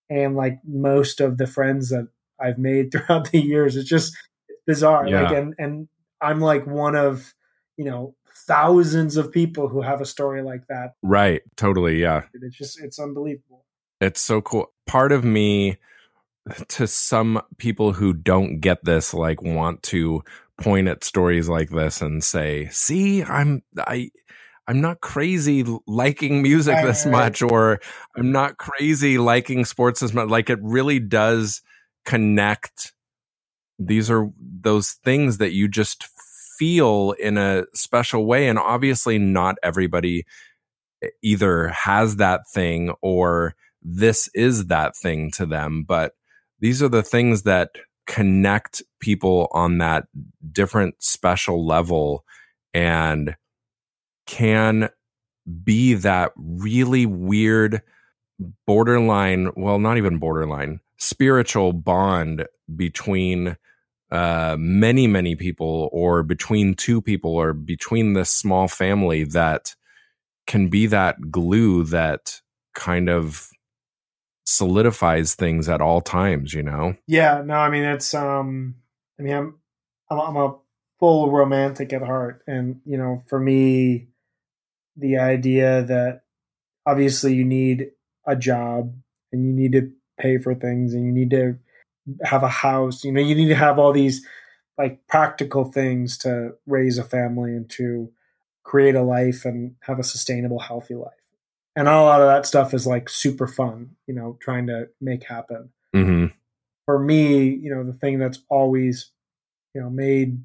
and 0.09 0.35
like 0.35 0.57
most 0.65 1.21
of 1.21 1.37
the 1.37 1.47
friends 1.47 1.89
that 1.89 2.07
I've 2.39 2.57
made 2.57 2.91
throughout 2.91 3.31
the 3.31 3.39
years. 3.39 3.75
It's 3.75 3.89
just 3.89 4.15
bizarre. 4.65 5.07
Yeah. 5.07 5.23
Like 5.23 5.37
and 5.37 5.55
and 5.57 5.87
I'm 6.21 6.39
like 6.41 6.65
one 6.65 6.95
of, 6.95 7.33
you 7.77 7.85
know, 7.85 8.15
thousands 8.47 9.17
of 9.17 9.31
people 9.31 9.67
who 9.67 9.81
have 9.81 10.01
a 10.01 10.05
story 10.05 10.41
like 10.41 10.67
that. 10.67 10.93
Right. 11.03 11.41
Totally. 11.55 12.01
Yeah. 12.01 12.23
It's 12.33 12.57
just 12.57 12.81
it's 12.81 12.99
unbelievable. 12.99 13.65
It's 13.99 14.21
so 14.21 14.41
cool. 14.41 14.71
Part 14.85 15.11
of 15.11 15.23
me 15.23 15.77
to 16.69 16.87
some 16.87 17.41
people 17.57 17.93
who 17.93 18.13
don't 18.13 18.59
get 18.59 18.83
this 18.85 19.13
like 19.13 19.41
want 19.41 19.83
to 19.83 20.23
point 20.57 20.87
at 20.87 21.03
stories 21.03 21.49
like 21.49 21.69
this 21.69 22.01
and 22.01 22.23
say, 22.23 22.69
"See, 22.71 23.23
I'm 23.23 23.63
I 23.77 24.11
I'm 24.67 24.81
not 24.81 25.01
crazy 25.01 25.63
liking 25.87 26.41
music 26.41 26.75
this 26.83 27.05
much, 27.05 27.41
or 27.41 27.79
I'm 28.15 28.31
not 28.31 28.57
crazy 28.57 29.17
liking 29.17 29.65
sports 29.65 30.03
as 30.03 30.13
much. 30.13 30.29
Like 30.29 30.49
it 30.49 30.59
really 30.61 30.99
does 30.99 31.61
connect. 32.07 32.93
These 33.77 34.09
are 34.09 34.31
those 34.39 34.93
things 35.03 35.37
that 35.37 35.51
you 35.51 35.67
just 35.67 36.07
feel 36.57 37.13
in 37.19 37.37
a 37.37 37.65
special 37.73 38.25
way. 38.25 38.47
And 38.47 38.57
obviously, 38.57 39.19
not 39.19 39.57
everybody 39.61 40.25
eh, 41.03 41.09
either 41.21 41.67
has 41.67 42.15
that 42.15 42.49
thing 42.49 42.93
or 43.01 43.53
this 43.83 44.29
is 44.33 44.67
that 44.67 44.95
thing 44.95 45.29
to 45.31 45.45
them. 45.45 45.83
But 45.83 46.13
these 46.59 46.81
are 46.81 46.89
the 46.89 47.03
things 47.03 47.43
that 47.43 47.71
connect 48.07 48.81
people 48.99 49.49
on 49.51 49.77
that 49.79 50.05
different 50.51 50.95
special 51.03 51.67
level. 51.67 52.23
And 52.73 53.35
can 54.25 54.89
be 55.63 55.93
that 55.93 56.31
really 56.35 57.05
weird 57.05 57.81
borderline, 58.65 59.49
well, 59.55 59.79
not 59.79 59.97
even 59.97 60.19
borderline, 60.19 60.79
spiritual 60.97 61.73
bond 61.73 62.45
between 62.75 63.57
uh, 64.11 64.55
many, 64.57 65.07
many 65.07 65.35
people, 65.35 65.89
or 65.91 66.23
between 66.23 66.73
two 66.73 67.01
people, 67.01 67.31
or 67.31 67.53
between 67.53 68.13
this 68.13 68.29
small 68.29 68.67
family 68.67 69.23
that 69.23 69.75
can 70.45 70.69
be 70.69 70.87
that 70.87 71.29
glue 71.29 71.83
that 71.83 72.41
kind 72.73 73.09
of 73.09 73.49
solidifies 74.45 75.35
things 75.35 75.67
at 75.67 75.81
all 75.81 75.99
times, 75.99 76.53
you 76.53 76.63
know? 76.63 76.95
Yeah, 77.05 77.41
no, 77.45 77.55
I 77.55 77.69
mean, 77.69 77.83
it's, 77.83 78.13
um, 78.13 78.75
I 79.19 79.23
mean, 79.23 79.33
I'm, 79.33 79.59
I'm, 80.09 80.19
I'm 80.19 80.37
a 80.37 80.55
full 80.99 81.29
romantic 81.31 81.91
at 81.91 82.01
heart. 82.01 82.43
And, 82.47 82.79
you 82.85 82.97
know, 82.97 83.23
for 83.27 83.39
me, 83.39 84.07
the 84.95 85.17
idea 85.17 85.83
that 85.83 86.21
obviously 86.85 87.33
you 87.33 87.43
need 87.43 87.91
a 88.25 88.37
job 88.37 88.95
and 89.33 89.45
you 89.45 89.51
need 89.51 89.73
to 89.73 89.91
pay 90.17 90.37
for 90.37 90.55
things 90.55 90.93
and 90.93 91.05
you 91.05 91.11
need 91.11 91.29
to 91.29 91.57
have 92.23 92.43
a 92.43 92.47
house 92.47 93.03
you 93.03 93.11
know 93.11 93.21
you 93.21 93.35
need 93.35 93.49
to 93.49 93.55
have 93.55 93.77
all 93.77 93.91
these 93.91 94.25
like 94.77 95.05
practical 95.07 95.65
things 95.65 96.17
to 96.17 96.51
raise 96.65 96.97
a 96.97 97.03
family 97.03 97.51
and 97.51 97.69
to 97.69 98.11
create 98.63 98.95
a 98.95 99.01
life 99.01 99.45
and 99.45 99.75
have 99.81 99.99
a 99.99 100.03
sustainable 100.03 100.59
healthy 100.59 100.95
life 100.95 101.13
and 101.75 101.87
a 101.87 102.01
lot 102.01 102.21
of 102.21 102.27
that 102.27 102.45
stuff 102.45 102.73
is 102.73 102.87
like 102.87 103.09
super 103.09 103.47
fun 103.47 103.89
you 104.07 104.13
know 104.13 104.37
trying 104.41 104.67
to 104.67 104.87
make 105.01 105.23
happen 105.23 105.69
mm-hmm. 105.95 106.27
for 106.85 106.99
me 106.99 107.49
you 107.49 107.73
know 107.73 107.83
the 107.83 107.93
thing 107.93 108.19
that's 108.19 108.39
always 108.49 109.11
you 109.73 109.81
know 109.81 109.89
made 109.89 110.41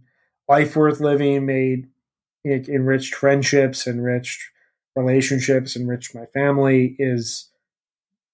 life 0.49 0.75
worth 0.77 1.01
living 1.01 1.47
made 1.47 1.87
enriched 2.45 3.15
friendships, 3.15 3.87
enriched 3.87 4.43
relationships, 4.97 5.77
enriched 5.77 6.15
my 6.15 6.27
family 6.27 6.97
is 6.99 7.51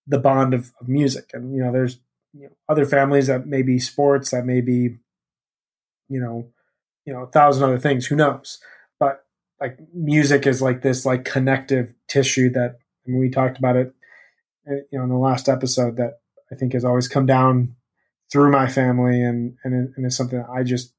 the 0.09 0.19
bond 0.19 0.55
of, 0.55 0.73
of 0.81 0.89
music. 0.89 1.31
And, 1.33 1.55
you 1.55 1.63
know, 1.63 1.71
there's 1.71 2.01
you 2.33 2.45
know, 2.45 2.53
other 2.69 2.87
families 2.87 3.27
that 3.29 3.47
may 3.47 3.63
be 3.63 3.79
sports, 3.79 4.31
that 4.31 4.45
may 4.45 4.61
be, 4.61 4.97
you 6.09 6.21
know, 6.21 6.49
you 7.05 7.13
know, 7.13 7.23
a 7.23 7.31
thousand 7.31 7.65
other 7.65 7.79
things. 7.79 8.07
Who 8.07 8.17
knows? 8.17 8.59
But 8.99 9.25
like 9.61 9.79
music 9.95 10.47
is 10.47 10.61
like 10.61 10.83
this 10.83 11.07
like 11.07 11.25
connective 11.25 11.95
tissue 12.09 12.51
that 12.51 12.79
and 13.07 13.19
we 13.19 13.31
talked 13.31 13.59
about 13.59 13.77
it, 13.77 13.95
uh, 14.71 14.75
you 14.91 14.99
know, 14.99 15.05
in 15.05 15.09
the 15.09 15.17
last 15.17 15.49
episode 15.49 15.97
that 15.97 16.21
I 16.53 16.55
think 16.55 16.73
has 16.73 16.85
always 16.85 17.09
come 17.09 17.27
down 17.27 17.75
through 18.31 18.51
my 18.51 18.69
family 18.69 19.23
and 19.23 19.57
and, 19.65 19.93
and 19.97 20.07
it's 20.07 20.17
something 20.17 20.39
that 20.39 20.51
I 20.51 20.63
just 20.63 20.93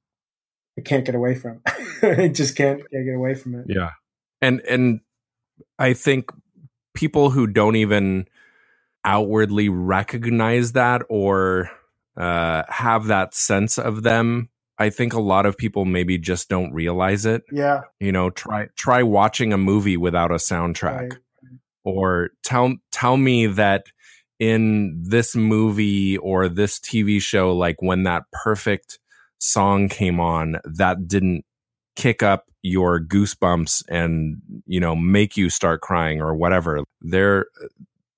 I 0.78 0.82
can't 0.82 1.06
get 1.06 1.16
away 1.16 1.36
from. 1.36 1.62
I 2.02 2.30
just 2.30 2.56
can't, 2.56 2.80
can't 2.90 3.06
get 3.06 3.16
away 3.16 3.36
from 3.36 3.56
it. 3.56 3.66
Yeah, 3.68 3.92
and 4.42 4.62
and 4.62 5.02
I 5.78 5.94
think 5.94 6.32
people 6.94 7.30
who 7.30 7.48
don't 7.48 7.76
even 7.76 8.28
outwardly 9.06 9.70
recognize 9.70 10.74
that 10.74 11.02
or 11.10 11.70
uh, 12.18 12.64
have 12.68 13.08
that 13.08 13.34
sense 13.34 13.78
of 13.78 14.04
them 14.04 14.50
I 14.80 14.90
think 14.90 15.14
a 15.14 15.20
lot 15.20 15.46
of 15.46 15.58
people 15.58 15.84
maybe 15.84 16.18
just 16.18 16.48
don't 16.48 16.72
realize 16.72 17.26
it. 17.26 17.44
Yeah. 17.52 17.82
You 18.00 18.14
know, 18.14 18.30
try 18.30 18.68
try 18.78 19.04
watching 19.04 19.52
a 19.52 19.58
movie 19.58 19.98
without 19.98 20.32
a 20.32 20.36
soundtrack. 20.36 21.12
Right. 21.12 21.14
Or 21.84 22.30
tell 22.44 22.76
tell 22.92 23.18
me 23.18 23.48
that 23.48 23.88
in 24.40 25.04
this 25.06 25.36
movie 25.36 26.18
or 26.18 26.48
this 26.48 26.80
TV 26.80 27.22
show 27.22 27.54
like 27.54 27.82
when 27.82 28.04
that 28.04 28.24
perfect 28.32 29.00
song 29.38 29.90
came 29.90 30.20
on 30.22 30.56
that 30.64 31.10
didn't 31.10 31.44
kick 31.98 32.24
up 32.24 32.46
your 32.62 33.02
goosebumps 33.02 33.84
and 33.90 34.42
you 34.66 34.80
know 34.80 34.96
make 34.96 35.36
you 35.36 35.50
start 35.50 35.82
crying 35.82 36.22
or 36.22 36.34
whatever. 36.36 36.84
Their 37.02 37.48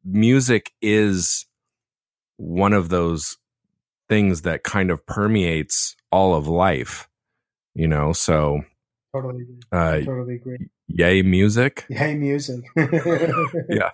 music 0.03 0.71
is 0.81 1.45
one 2.37 2.73
of 2.73 2.89
those 2.89 3.37
things 4.09 4.41
that 4.41 4.63
kind 4.63 4.91
of 4.91 5.05
permeates 5.05 5.95
all 6.11 6.35
of 6.35 6.47
life, 6.47 7.07
you 7.73 7.87
know. 7.87 8.13
So 8.13 8.61
Totally 9.15 9.43
agree. 9.43 9.59
uh, 9.71 9.99
Totally 10.01 10.35
agree. 10.35 10.69
yay 10.87 11.21
music. 11.21 11.85
Yay 11.89 12.15
music. 12.15 12.63
Yeah. 13.69 13.91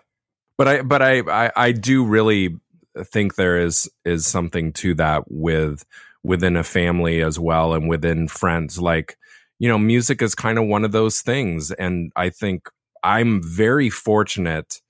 But 0.57 0.67
I 0.67 0.81
but 0.81 1.01
I, 1.03 1.19
I 1.45 1.51
I 1.55 1.71
do 1.71 2.03
really 2.03 2.55
think 3.11 3.35
there 3.35 3.59
is 3.59 3.89
is 4.05 4.25
something 4.25 4.73
to 4.73 4.95
that 4.95 5.25
with 5.27 5.85
within 6.23 6.55
a 6.57 6.63
family 6.63 7.21
as 7.21 7.39
well 7.39 7.73
and 7.73 7.87
within 7.87 8.27
friends. 8.27 8.79
Like 8.81 9.17
you 9.59 9.67
know, 9.69 9.77
music 9.77 10.21
is 10.21 10.33
kind 10.35 10.57
of 10.57 10.65
one 10.65 10.83
of 10.83 10.91
those 10.91 11.21
things, 11.21 11.71
and 11.71 12.11
I 12.15 12.29
think 12.31 12.69
I'm 13.03 13.41
very 13.43 13.89
fortunate 13.91 14.81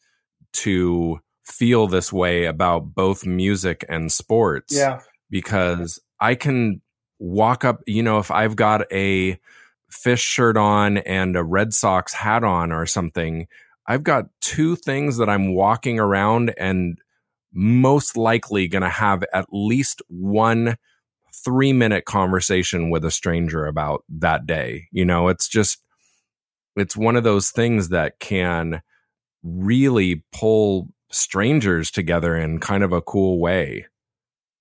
to 0.58 1.20
feel 1.46 1.88
this 1.88 2.12
way 2.12 2.46
about 2.46 2.94
both 2.94 3.26
music 3.26 3.86
and 3.88 4.12
sports 4.12 4.76
yeah. 4.76 5.00
because 5.30 6.00
I 6.20 6.36
can 6.36 6.82
walk 7.20 7.64
up, 7.64 7.82
you 7.88 8.04
know, 8.04 8.20
if 8.20 8.32
I've 8.32 8.56
got 8.56 8.92
a 8.92 9.40
Phish 9.92 10.20
shirt 10.20 10.58
on 10.58 10.98
and 10.98 11.38
a 11.38 11.44
Red 11.44 11.74
Sox 11.74 12.14
hat 12.14 12.44
on 12.44 12.72
or 12.72 12.86
something, 12.86 13.48
I've 13.88 14.04
got 14.04 14.26
two 14.42 14.76
things 14.76 15.18
that 15.18 15.30
I'm 15.30 15.54
walking 15.54 16.00
around 16.00 16.54
and 16.58 16.98
most 17.54 18.18
likely 18.18 18.68
going 18.68 18.82
to 18.82 18.90
have 18.90 19.24
at 19.34 19.48
least 19.52 20.02
one 20.10 20.76
three 21.46 21.72
minute 21.72 22.06
conversation 22.06 22.90
with 22.90 23.06
a 23.06 23.12
stranger 23.12 23.66
about 23.66 24.04
that 24.10 24.46
day. 24.46 24.88
You 24.92 25.06
know, 25.06 25.30
it's 25.30 25.48
just, 25.48 25.82
it's 26.76 26.98
one 26.98 27.16
of 27.16 27.24
those 27.24 27.52
things 27.52 27.90
that 27.90 28.20
can 28.20 28.82
really 29.48 30.24
pull 30.34 30.90
strangers 31.12 31.90
together 31.92 32.36
in 32.36 32.60
kind 32.60 32.84
of 32.84 32.92
a 32.92 33.02
cool 33.02 33.40
way. 33.40 33.86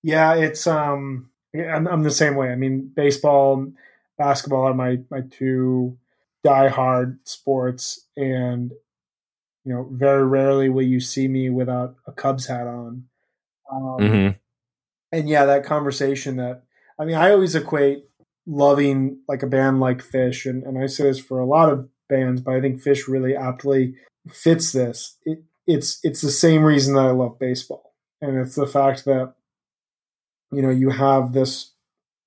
Yeah, 0.02 0.34
it's 0.34 0.66
um 0.66 1.30
I'm, 1.54 1.86
I'm 1.86 2.02
the 2.02 2.10
same 2.10 2.36
way. 2.36 2.50
I 2.50 2.56
mean, 2.56 2.90
baseball, 2.94 3.72
basketball 4.18 4.68
are 4.68 4.74
my 4.74 4.98
my 5.10 5.22
two 5.30 5.98
diehard 6.46 7.18
sports, 7.24 8.06
and 8.16 8.72
you 9.64 9.72
know, 9.72 9.88
very 9.90 10.24
rarely 10.24 10.68
will 10.68 10.82
you 10.82 11.00
see 11.00 11.26
me 11.26 11.50
without 11.50 11.96
a 12.06 12.12
Cubs 12.12 12.46
hat 12.46 12.66
on. 12.66 13.04
Um, 13.70 13.96
Mm-hmm. 13.98 14.36
And 15.12 15.28
yeah, 15.28 15.44
that 15.46 15.64
conversation 15.64 16.36
that 16.36 16.62
I 16.98 17.04
mean, 17.04 17.16
I 17.16 17.30
always 17.30 17.54
equate 17.54 18.04
loving 18.46 19.18
like 19.28 19.42
a 19.42 19.46
band 19.46 19.80
like 19.80 19.98
Phish, 19.98 20.48
and, 20.48 20.62
and 20.62 20.78
I 20.78 20.86
say 20.86 21.04
this 21.04 21.18
for 21.18 21.38
a 21.38 21.46
lot 21.46 21.70
of 21.70 21.88
bands, 22.08 22.40
but 22.40 22.54
I 22.54 22.60
think 22.60 22.82
Phish 22.82 23.08
really 23.08 23.34
aptly 23.34 23.94
fits 24.32 24.72
this. 24.72 25.16
It, 25.24 25.44
it's 25.66 25.98
it's 26.02 26.20
the 26.20 26.30
same 26.30 26.62
reason 26.62 26.94
that 26.94 27.06
I 27.06 27.10
love 27.10 27.38
baseball, 27.38 27.94
and 28.20 28.38
it's 28.38 28.54
the 28.54 28.66
fact 28.66 29.04
that 29.04 29.34
you 30.52 30.62
know 30.62 30.70
you 30.70 30.90
have 30.90 31.32
this 31.32 31.72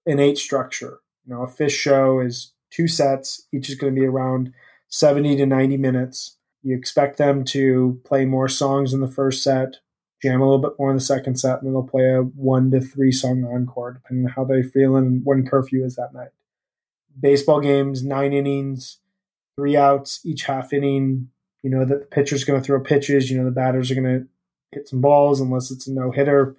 innate 0.05 0.37
structure. 0.37 0.99
You 1.25 1.35
know, 1.35 1.43
a 1.43 1.47
Phish 1.47 1.71
show 1.71 2.19
is 2.19 2.53
two 2.71 2.87
sets, 2.87 3.47
each 3.53 3.69
is 3.69 3.75
going 3.75 3.93
to 3.93 3.99
be 3.99 4.07
around 4.07 4.51
seventy 4.87 5.35
to 5.37 5.45
ninety 5.45 5.77
minutes. 5.77 6.37
You 6.61 6.75
expect 6.75 7.17
them 7.17 7.45
to 7.45 8.01
play 8.03 8.25
more 8.25 8.49
songs 8.49 8.93
in 8.93 8.99
the 8.99 9.07
first 9.07 9.41
set, 9.41 9.77
jam 10.21 10.41
a 10.41 10.43
little 10.43 10.61
bit 10.61 10.77
more 10.77 10.89
in 10.89 10.97
the 10.97 11.01
second 11.01 11.39
set, 11.39 11.59
and 11.59 11.67
then 11.67 11.73
they'll 11.73 11.83
play 11.83 12.09
a 12.09 12.21
one 12.21 12.71
to 12.71 12.81
three 12.81 13.11
song 13.11 13.45
encore, 13.45 13.93
depending 13.93 14.25
on 14.25 14.31
how 14.33 14.43
they 14.43 14.61
feel 14.61 14.97
and 14.97 15.21
when 15.23 15.45
curfew 15.45 15.85
is 15.85 15.95
that 15.95 16.13
night. 16.13 16.31
Baseball 17.17 17.61
games, 17.61 18.03
nine 18.03 18.33
innings, 18.33 18.99
three 19.55 19.77
outs 19.77 20.19
each 20.25 20.43
half 20.43 20.73
inning. 20.73 21.29
You 21.63 21.69
know 21.69 21.85
that 21.85 21.99
the 21.99 22.05
pitcher's 22.05 22.43
going 22.43 22.59
to 22.59 22.65
throw 22.65 22.79
pitches. 22.79 23.29
You 23.29 23.37
know 23.37 23.45
the 23.45 23.51
batters 23.51 23.91
are 23.91 23.95
going 23.95 24.21
to 24.21 24.27
hit 24.71 24.87
some 24.87 25.01
balls 25.01 25.41
unless 25.41 25.71
it's 25.71 25.87
a 25.87 25.93
no 25.93 26.11
hitter, 26.11 26.55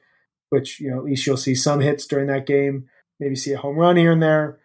which 0.50 0.80
you 0.80 0.90
know 0.90 0.98
at 0.98 1.04
least 1.04 1.26
you'll 1.26 1.36
see 1.36 1.54
some 1.54 1.80
hits 1.80 2.06
during 2.06 2.26
that 2.28 2.46
game. 2.46 2.88
Maybe 3.18 3.36
see 3.36 3.52
a 3.52 3.58
home 3.58 3.76
run 3.76 3.96
here 3.96 4.12
and 4.12 4.22
there, 4.22 4.58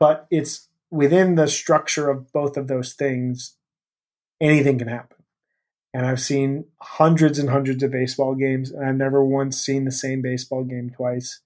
but 0.00 0.26
it's 0.30 0.68
within 0.90 1.36
the 1.36 1.48
structure 1.48 2.10
of 2.10 2.32
both 2.32 2.56
of 2.56 2.68
those 2.68 2.92
things. 2.92 3.56
Anything 4.40 4.78
can 4.78 4.88
happen. 4.88 5.18
And 5.94 6.06
I've 6.06 6.20
seen 6.20 6.66
hundreds 6.80 7.38
and 7.38 7.50
hundreds 7.50 7.82
of 7.82 7.90
baseball 7.90 8.34
games, 8.34 8.70
and 8.70 8.84
I've 8.84 8.96
never 8.96 9.24
once 9.24 9.58
seen 9.58 9.84
the 9.84 9.92
same 9.92 10.22
baseball 10.22 10.64
game 10.64 10.90
twice. 10.90 11.40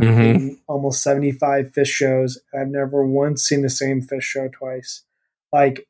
Mm-hmm. 0.00 0.20
In 0.20 0.58
almost 0.68 1.02
75 1.02 1.72
Phish 1.72 1.88
shows, 1.88 2.40
I've 2.54 2.68
never 2.68 3.04
once 3.04 3.42
seen 3.42 3.62
the 3.62 3.68
same 3.68 4.00
Phish 4.00 4.22
show 4.22 4.48
twice. 4.48 5.02
Like 5.52 5.87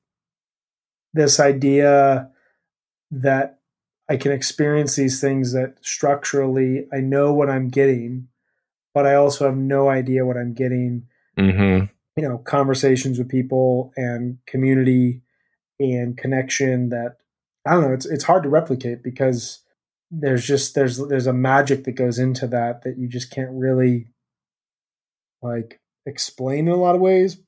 this 1.14 1.40
idea 1.40 2.30
that 3.10 3.58
I 4.08 4.16
can 4.16 4.32
experience 4.32 4.96
these 4.96 5.20
things 5.20 5.52
that 5.52 5.76
structurally 5.82 6.86
I 6.92 6.98
know 6.98 7.32
what 7.32 7.50
I'm 7.50 7.68
getting, 7.68 8.28
but 8.94 9.06
I 9.06 9.14
also 9.14 9.46
have 9.46 9.56
no 9.56 9.88
idea 9.88 10.24
what 10.24 10.36
I'm 10.36 10.54
getting. 10.54 11.06
Mm-hmm. 11.38 11.86
You 12.16 12.28
know, 12.28 12.38
conversations 12.38 13.18
with 13.18 13.28
people 13.28 13.92
and 13.96 14.38
community 14.46 15.22
and 15.78 16.16
connection 16.16 16.88
that 16.88 17.18
I 17.66 17.72
don't 17.72 17.82
know. 17.82 17.92
It's 17.92 18.06
it's 18.06 18.24
hard 18.24 18.42
to 18.44 18.48
replicate 18.48 19.02
because 19.02 19.60
there's 20.10 20.44
just 20.44 20.74
there's 20.74 20.98
there's 21.08 21.26
a 21.26 21.32
magic 21.32 21.84
that 21.84 21.92
goes 21.92 22.18
into 22.18 22.46
that 22.48 22.82
that 22.82 22.98
you 22.98 23.08
just 23.08 23.30
can't 23.30 23.50
really 23.52 24.08
like 25.42 25.80
explain 26.06 26.66
in 26.66 26.72
a 26.72 26.76
lot 26.76 26.94
of 26.94 27.00
ways, 27.00 27.38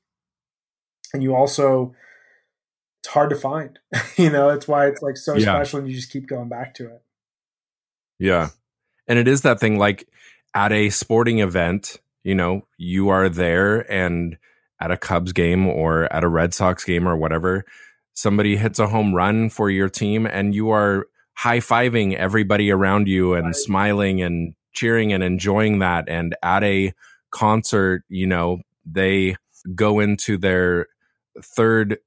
and 1.13 1.23
you 1.23 1.35
also 1.35 1.95
it's 3.01 3.09
hard 3.09 3.31
to 3.31 3.37
find. 3.37 3.79
you 4.17 4.31
know, 4.31 4.49
that's 4.51 4.69
why 4.69 4.87
it's 4.87 5.03
like 5.03 5.17
so 5.17 5.35
Yeah. 5.35 5.55
special, 5.55 5.81
and 5.81 5.89
you 5.89 5.95
just 5.95 6.11
keep 6.13 6.27
going 6.29 6.49
back 6.49 6.75
to 6.75 6.87
it. 6.87 7.03
Yeah. 8.19 8.49
And 9.09 9.19
it 9.19 9.27
is 9.27 9.43
that 9.43 9.59
thing 9.61 9.79
like 9.79 10.07
at 10.55 10.73
a 10.73 10.91
sporting 10.91 11.39
event, 11.41 11.97
you 12.23 12.35
know, 12.35 12.67
you 12.77 13.09
are 13.09 13.29
there 13.29 13.91
and 13.91 14.37
at 14.81 14.91
a 14.91 14.97
Cubs 14.97 15.33
game 15.33 15.67
or 15.67 16.13
at 16.13 16.25
a 16.25 16.29
Red 16.29 16.55
Sox 16.55 16.85
game 16.85 17.07
or 17.09 17.17
whatever, 17.17 17.65
somebody 18.13 18.57
hits 18.57 18.79
a 18.79 18.87
home 18.89 19.15
run 19.15 19.49
for 19.51 19.71
your 19.71 19.89
team 19.89 20.27
and 20.27 20.55
you 20.55 20.71
are 20.71 21.07
high 21.35 21.59
fiving 21.59 22.15
everybody 22.15 22.71
around 22.71 23.09
you 23.09 23.35
and 23.35 23.47
Right. 23.47 23.55
smiling 23.57 24.21
and 24.23 24.55
cheering 24.73 25.13
and 25.13 25.23
enjoying 25.25 25.79
that. 25.79 26.09
And 26.09 26.35
at 26.43 26.63
a 26.63 26.93
concert, 27.31 28.05
you 28.09 28.27
know, 28.27 28.61
they 28.85 29.37
go 29.75 30.01
into 30.01 30.37
their 30.37 30.87
third 31.43 31.99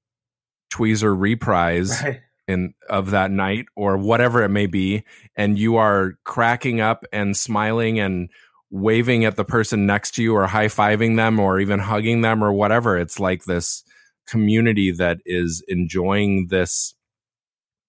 tweezer 0.73 1.13
reprise 1.17 2.01
Right. 2.03 2.21
in 2.47 2.73
of 2.89 3.11
that 3.11 3.31
night 3.31 3.65
or 3.75 3.97
whatever 3.97 4.43
it 4.43 4.49
may 4.49 4.65
be 4.65 5.03
and 5.35 5.57
you 5.57 5.77
are 5.77 6.13
cracking 6.25 6.81
up 6.81 7.05
and 7.13 7.37
smiling 7.37 7.99
and 7.99 8.29
waving 8.71 9.23
at 9.23 9.35
the 9.35 9.45
person 9.45 9.85
next 9.85 10.15
to 10.15 10.23
you 10.23 10.35
or 10.35 10.47
high-fiving 10.47 11.15
them 11.15 11.39
or 11.39 11.59
even 11.59 11.79
hugging 11.79 12.21
them 12.21 12.43
or 12.43 12.51
whatever 12.51 12.97
it's 12.97 13.19
like 13.19 13.43
this 13.45 13.83
community 14.27 14.91
that 14.91 15.19
is 15.25 15.63
enjoying 15.67 16.47
this 16.47 16.95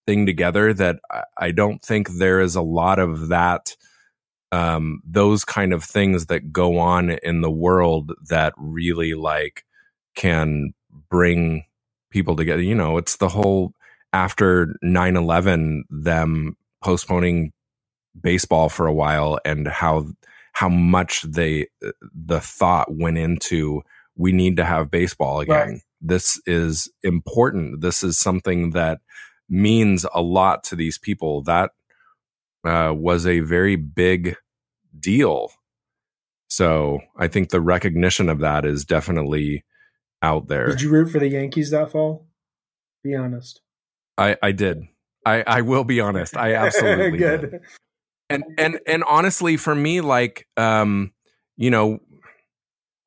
thing 0.06 0.26
together 0.26 0.74
that 0.74 1.00
I- 1.10 1.24
I 1.38 1.50
don't 1.52 1.82
think 1.82 2.08
there 2.10 2.40
is 2.40 2.54
a 2.54 2.62
lot 2.62 2.98
of 2.98 3.28
that 3.28 3.74
um 4.52 5.00
those 5.04 5.44
kind 5.44 5.72
of 5.72 5.82
things 5.82 6.26
that 6.26 6.52
go 6.52 6.78
on 6.78 7.10
in 7.10 7.40
the 7.40 7.50
world 7.50 8.12
that 8.28 8.52
really 8.58 9.14
like 9.14 9.64
can 10.14 10.74
bring 11.10 11.64
people 12.14 12.34
together 12.34 12.62
you 12.62 12.74
know 12.74 12.96
it's 12.96 13.16
the 13.16 13.28
whole 13.28 13.74
after 14.14 14.74
9-11 14.82 15.82
them 15.90 16.56
postponing 16.82 17.52
baseball 18.20 18.68
for 18.70 18.86
a 18.86 18.94
while 18.94 19.38
and 19.44 19.68
how 19.68 20.06
how 20.52 20.68
much 20.68 21.22
they 21.22 21.66
the 22.14 22.40
thought 22.40 22.94
went 22.94 23.18
into 23.18 23.82
we 24.16 24.32
need 24.32 24.56
to 24.56 24.64
have 24.64 24.90
baseball 24.90 25.40
again. 25.40 25.68
Right. 25.68 25.80
This 26.00 26.40
is 26.46 26.90
important. 27.02 27.80
This 27.80 28.02
is 28.02 28.18
something 28.18 28.70
that 28.70 29.00
means 29.48 30.06
a 30.14 30.22
lot 30.22 30.62
to 30.64 30.76
these 30.76 30.98
people. 30.98 31.42
That 31.42 31.70
uh, 32.64 32.92
was 32.94 33.26
a 33.26 33.40
very 33.40 33.76
big 33.76 34.36
deal. 34.98 35.50
So 36.48 37.00
I 37.16 37.28
think 37.28 37.48
the 37.48 37.60
recognition 37.60 38.28
of 38.28 38.38
that 38.40 38.64
is 38.64 38.84
definitely 38.84 39.64
out 40.24 40.48
there. 40.48 40.66
Did 40.66 40.80
you 40.80 40.90
root 40.90 41.10
for 41.10 41.18
the 41.18 41.28
Yankees 41.28 41.70
that 41.70 41.92
fall? 41.92 42.26
Be 43.02 43.14
honest. 43.14 43.60
I, 44.16 44.36
I 44.42 44.52
did. 44.52 44.88
I, 45.26 45.44
I 45.46 45.60
will 45.60 45.84
be 45.84 46.00
honest. 46.00 46.36
I 46.36 46.54
absolutely 46.66 47.18
Good. 47.18 47.40
did. 47.40 47.60
And 48.30 48.44
and 48.56 48.80
and 48.86 49.04
honestly, 49.04 49.58
for 49.58 49.74
me, 49.74 50.00
like 50.00 50.48
um, 50.56 51.12
you 51.56 51.70
know, 51.70 51.98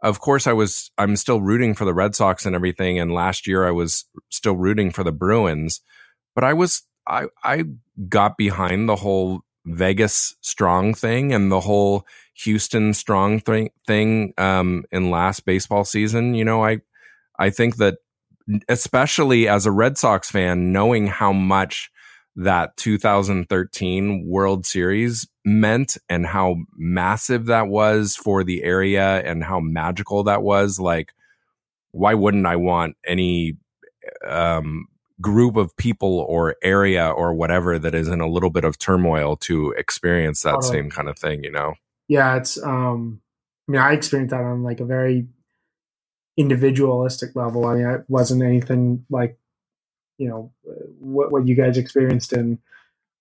of 0.03 0.19
course 0.19 0.45
I 0.45 0.53
was 0.53 0.91
I'm 0.97 1.15
still 1.15 1.41
rooting 1.41 1.73
for 1.73 1.85
the 1.85 1.93
Red 1.93 2.13
Sox 2.13 2.45
and 2.45 2.55
everything. 2.55 2.99
And 2.99 3.11
last 3.11 3.47
year 3.47 3.67
I 3.67 3.71
was 3.71 4.05
still 4.29 4.55
rooting 4.55 4.91
for 4.91 5.03
the 5.03 5.11
Bruins, 5.11 5.81
but 6.35 6.43
I 6.43 6.53
was 6.53 6.83
I 7.07 7.25
I 7.43 7.63
got 8.07 8.37
behind 8.37 8.87
the 8.87 8.95
whole 8.95 9.41
Vegas 9.65 10.35
strong 10.41 10.93
thing 10.93 11.33
and 11.33 11.51
the 11.51 11.61
whole 11.61 12.05
Houston 12.43 12.93
strong 12.93 13.39
thing 13.39 13.69
thing 13.87 14.33
um 14.37 14.85
in 14.91 15.09
last 15.09 15.45
baseball 15.45 15.83
season. 15.83 16.35
You 16.35 16.45
know, 16.45 16.63
I 16.63 16.81
I 17.39 17.49
think 17.49 17.77
that 17.77 17.97
especially 18.69 19.47
as 19.47 19.65
a 19.65 19.71
Red 19.71 19.97
Sox 19.97 20.29
fan, 20.31 20.71
knowing 20.71 21.07
how 21.07 21.33
much 21.33 21.89
that 22.35 22.77
2013 22.77 24.27
World 24.27 24.65
Series 24.65 25.27
meant 25.43 25.97
and 26.07 26.25
how 26.25 26.57
massive 26.77 27.47
that 27.47 27.67
was 27.67 28.15
for 28.15 28.43
the 28.43 28.63
area 28.63 29.21
and 29.23 29.43
how 29.43 29.59
magical 29.59 30.23
that 30.23 30.43
was, 30.43 30.79
like, 30.79 31.13
why 31.91 32.13
wouldn't 32.13 32.45
I 32.45 32.55
want 32.55 32.95
any 33.05 33.57
um, 34.25 34.85
group 35.19 35.55
of 35.55 35.75
people 35.77 36.19
or 36.19 36.55
area 36.63 37.09
or 37.09 37.33
whatever 37.33 37.79
that 37.79 37.95
is 37.95 38.07
in 38.07 38.21
a 38.21 38.29
little 38.29 38.51
bit 38.51 38.63
of 38.63 38.77
turmoil 38.77 39.35
to 39.37 39.71
experience 39.71 40.43
that 40.43 40.51
Totally. 40.51 40.71
same 40.71 40.89
kind 40.91 41.09
of 41.09 41.17
thing, 41.17 41.43
you 41.43 41.51
know? 41.51 41.73
yeah 42.07 42.35
it's 42.35 42.61
um 42.63 43.21
i 43.67 43.71
mean 43.71 43.81
i 43.81 43.91
experienced 43.91 44.31
that 44.31 44.41
on 44.41 44.63
like 44.63 44.79
a 44.79 44.85
very 44.85 45.27
individualistic 46.37 47.35
level. 47.35 47.65
I 47.65 47.75
mean 47.75 47.87
it 47.87 48.05
wasn't 48.07 48.43
anything 48.43 49.05
like 49.09 49.37
you 50.17 50.29
know 50.29 50.51
what 50.99 51.31
what 51.31 51.47
you 51.47 51.55
guys 51.55 51.77
experienced 51.77 52.33
in 52.33 52.59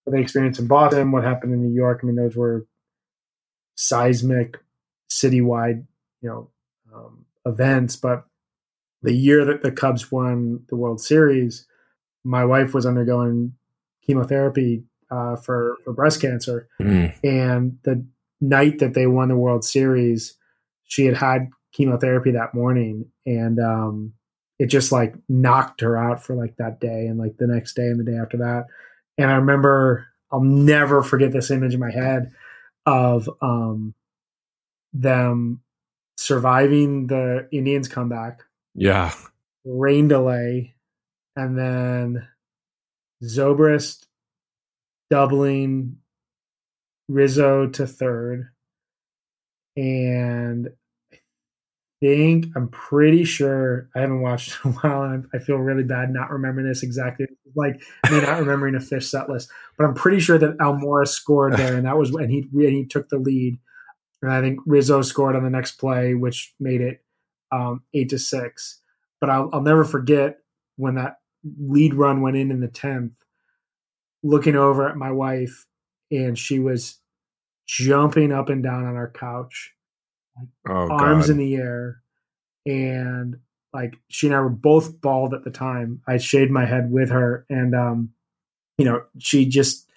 what 0.05 0.15
they 0.15 0.21
experienced 0.21 0.61
in 0.61 0.67
boston 0.67 1.11
what 1.11 1.25
happened 1.25 1.53
in 1.53 1.63
new 1.63 1.75
york. 1.75 2.01
I 2.03 2.07
mean 2.07 2.17
those 2.17 2.37
were 2.37 2.67
seismic 3.75 4.59
citywide 5.11 5.85
you 6.21 6.29
know 6.29 6.51
um, 6.95 7.25
events. 7.45 7.97
But 7.97 8.25
the 9.03 9.15
year 9.15 9.45
that 9.45 9.63
the 9.63 9.73
cubs 9.73 10.11
won 10.11 10.65
the 10.69 10.77
world 10.77 11.01
series 11.01 11.67
my 12.27 12.45
wife 12.45 12.75
was 12.75 12.85
undergoing 12.85 13.53
chemotherapy 14.05 14.83
uh, 15.11 15.37
for 15.37 15.79
for 15.85 15.93
breast 15.93 16.21
cancer. 16.21 16.69
And 17.23 17.79
the 17.85 18.05
night 18.41 18.81
that 18.81 18.95
they 18.95 19.07
won 19.07 19.29
the 19.29 19.37
World 19.37 19.65
Series, 19.65 20.37
she 20.85 21.07
had 21.07 21.17
had 21.17 21.51
chemotherapy 21.77 22.31
that 22.33 22.55
morning, 22.55 23.07
and 23.27 23.59
um, 23.61 24.13
it 24.59 24.67
just 24.67 24.91
like 24.93 25.15
knocked 25.29 25.81
her 25.83 25.97
out 25.97 26.23
for 26.23 26.35
like 26.35 26.57
that 26.57 26.81
day 26.81 27.07
and 27.07 27.19
like 27.19 27.37
the 27.39 27.47
next 27.47 27.75
day 27.75 27.87
and 27.87 28.01
the 28.01 28.11
day 28.11 28.17
after 28.17 28.39
that. 28.39 28.65
And 29.19 29.31
I 29.31 29.35
remember, 29.35 30.07
I'll 30.31 30.41
never 30.43 31.03
forget 31.03 31.33
this 31.33 31.51
image 31.51 31.75
in 31.75 31.81
my 31.81 31.91
head 31.91 32.33
of 32.87 33.29
um, 33.43 33.95
them 34.93 35.61
surviving 36.17 37.07
the 37.09 37.47
Indians' 37.53 37.89
comeback, 37.89 38.41
Yeah. 38.75 39.13
rain 39.65 40.09
delay, 40.09 40.75
and 41.35 41.59
then 41.59 42.27
Zobrist 43.23 44.07
doubling 45.11 45.99
Rizzo 47.09 47.67
to 47.69 47.87
third. 47.87 48.49
And 49.77 50.71
think, 52.01 52.47
I'm 52.55 52.69
pretty 52.69 53.25
sure, 53.25 53.89
I 53.95 54.01
haven't 54.01 54.23
watched 54.23 54.57
in 54.65 54.71
a 54.71 54.75
while, 54.75 55.03
and 55.03 55.27
I 55.35 55.39
feel 55.39 55.57
really 55.57 55.85
bad 55.85 56.11
not 56.11 56.31
remembering 56.31 56.67
this 56.67 56.83
exactly. 56.83 57.27
Like 57.55 57.81
me 58.11 58.21
not 58.21 58.39
remembering 58.39 58.75
a 58.75 58.79
Phish 58.79 59.05
set 59.05 59.29
list, 59.29 59.51
but 59.79 59.85
I'm 59.85 59.95
pretty 59.95 60.21
sure 60.21 60.39
that 60.39 60.59
Almora 60.59 61.07
scored 61.07 61.55
there, 61.55 61.77
and 61.77 61.87
that 61.87 61.97
was 61.97 62.13
when 62.13 62.29
he 62.29 62.47
and 62.53 62.73
he 62.73 62.85
took 62.85 63.09
the 63.09 63.19
lead. 63.19 63.59
And 64.23 64.33
I 64.33 64.41
think 64.41 64.61
Rizzo 64.67 65.03
scored 65.03 65.37
on 65.37 65.45
the 65.45 65.51
next 65.51 65.73
play, 65.73 66.15
which 66.15 66.55
made 66.59 66.81
it 66.81 67.03
um, 67.53 67.83
eight 67.95 68.09
to 68.11 68.19
six. 68.19 68.81
But 69.21 69.31
I'll, 69.31 69.51
I'll 69.53 69.63
never 69.63 69.85
forget 69.85 70.39
when 70.77 70.97
that 70.97 71.19
lead 71.59 71.95
run 71.95 72.21
went 72.21 72.37
in 72.37 72.51
in 72.51 72.61
the 72.61 72.69
tenth. 72.69 73.13
Looking 74.23 74.57
over 74.57 74.89
at 74.89 74.97
my 74.97 75.13
wife, 75.13 75.67
and 76.11 76.39
she 76.39 76.59
was 76.59 76.99
jumping 77.67 78.33
up 78.33 78.49
and 78.49 78.63
down 78.63 78.85
on 78.85 78.97
our 78.97 79.11
couch, 79.11 79.73
Oh, 80.69 80.89
arms 80.91 81.27
God. 81.27 81.33
in 81.33 81.39
the 81.39 81.55
air, 81.57 82.03
and 82.67 83.37
like 83.73 83.97
she 84.09 84.27
and 84.27 84.37
I 84.37 84.41
were 84.41 84.49
both 84.49 85.01
bald 85.01 85.35
at 85.35 85.45
the 85.45 85.51
time. 85.51 86.03
I 86.07 86.19
shaved 86.19 86.51
my 86.51 86.65
head 86.65 86.91
with 86.91 87.11
her, 87.11 87.47
and 87.49 87.75
um, 87.75 88.11
you 88.79 88.85
know, 88.85 89.03
she 89.19 89.47
just, 89.47 89.89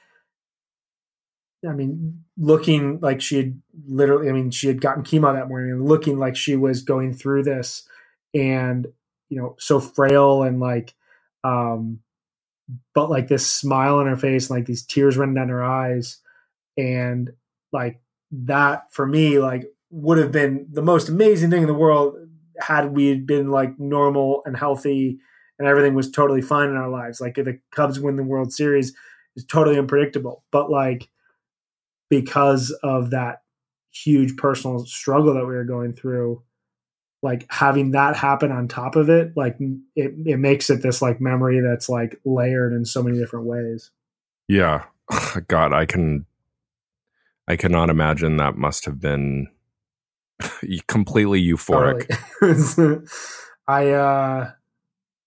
I 1.68 1.74
mean, 1.74 2.24
looking 2.38 3.00
like 3.00 3.22
she 3.22 3.38
had 3.38 3.62
literally, 3.88 4.30
I 4.30 4.32
mean, 4.32 4.52
she 4.52 4.68
had 4.68 4.82
gotten 4.82 5.04
chemo 5.04 5.34
that 5.34 5.50
morning, 5.50 5.72
and 5.72 5.88
looking 5.88 6.20
like 6.20 6.36
she 6.36 6.56
was 6.56 6.84
going 6.84 7.14
through 7.14 7.44
this, 7.44 7.88
and 8.34 8.88
you 9.30 9.38
know, 9.40 9.56
so 9.60 9.80
frail 9.80 10.44
and 10.44 10.60
like, 10.60 10.94
um, 11.44 12.00
but 12.96 13.10
like 13.10 13.28
this 13.28 13.50
smile 13.50 13.98
on 13.98 14.08
her 14.08 14.18
face, 14.18 14.50
like 14.50 14.66
these 14.66 14.84
tears 14.84 15.18
running 15.18 15.36
down 15.36 15.50
her 15.50 15.64
eyes, 15.64 16.20
and 16.78 17.32
like 17.72 18.00
that 18.32 18.94
for 18.94 19.06
me, 19.06 19.40
like 19.40 19.72
would 19.92 20.18
have 20.18 20.32
been 20.32 20.68
the 20.72 20.82
most 20.82 21.10
amazing 21.10 21.50
thing 21.50 21.62
in 21.62 21.68
the 21.68 21.74
world 21.74 22.16
had 22.60 22.94
we 22.94 23.16
been 23.16 23.50
like 23.50 23.80
normal 23.80 24.42
and 24.46 24.58
healthy 24.58 25.20
and 25.58 25.68
everything 25.68 25.94
was 25.94 26.10
totally 26.10 26.42
fine 26.42 26.70
in 26.70 26.76
our 26.76 26.90
lives. 26.90 27.20
Like 27.20 27.38
if 27.38 27.46
the 27.46 27.60
Cubs 27.72 28.00
win 28.00 28.16
the 28.16 28.24
World 28.24 28.54
Series 28.54 28.94
is 29.36 29.46
totally 29.46 29.78
unpredictable, 29.78 30.44
but 30.52 30.70
like 30.70 31.10
because 32.10 32.72
of 32.84 33.12
that 33.12 33.44
huge 33.92 34.38
personal 34.38 34.86
struggle 34.86 35.34
that 35.34 35.46
we 35.46 35.54
were 35.54 35.66
going 35.66 35.94
through, 35.94 36.44
like 37.22 37.46
having 37.50 37.92
that 37.92 38.16
happen 38.16 38.52
on 38.52 38.68
top 38.68 38.96
of 38.96 39.10
it, 39.10 39.34
like 39.36 39.58
it, 39.96 40.14
it 40.26 40.38
makes 40.38 40.70
it 40.70 40.82
this 40.82 41.02
like 41.02 41.20
memory 41.20 41.60
that's 41.60 41.90
like 41.90 42.20
layered 42.24 42.72
in 42.74 42.86
so 42.86 43.04
many 43.04 43.18
different 43.18 43.46
ways. 43.46 43.92
Yeah. 44.48 44.86
God, 45.48 45.74
I 45.74 45.86
can 45.86 46.26
I 47.48 47.56
cannot 47.56 47.90
imagine 47.90 48.38
that 48.38 48.58
must 48.58 48.86
have 48.86 49.00
been 49.00 49.48
completely 50.88 51.44
euphoric. 51.44 52.08
Totally. 52.40 53.06
I 53.68 53.90
uh 53.92 54.52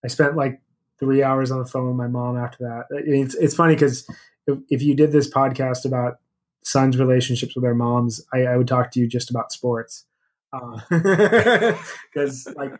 I 0.04 0.08
spent 0.08 0.36
like 0.36 0.60
three 0.98 1.22
hours 1.22 1.50
on 1.50 1.58
the 1.58 1.64
phone 1.64 1.88
with 1.88 1.96
my 1.96 2.08
mom 2.08 2.36
after 2.36 2.58
that. 2.64 2.84
It's 2.90 3.34
it's 3.34 3.54
funny 3.54 3.74
because 3.74 4.06
if, 4.46 4.58
if 4.70 4.82
you 4.82 4.94
did 4.94 5.12
this 5.12 5.30
podcast 5.30 5.84
about 5.84 6.18
sons' 6.64 6.98
relationships 6.98 7.54
with 7.54 7.62
their 7.62 7.74
moms, 7.74 8.24
I, 8.32 8.44
I 8.44 8.56
would 8.56 8.68
talk 8.68 8.90
to 8.92 9.00
you 9.00 9.06
just 9.06 9.30
about 9.30 9.52
sports. 9.52 10.06
Because 10.90 12.46
like 12.56 12.72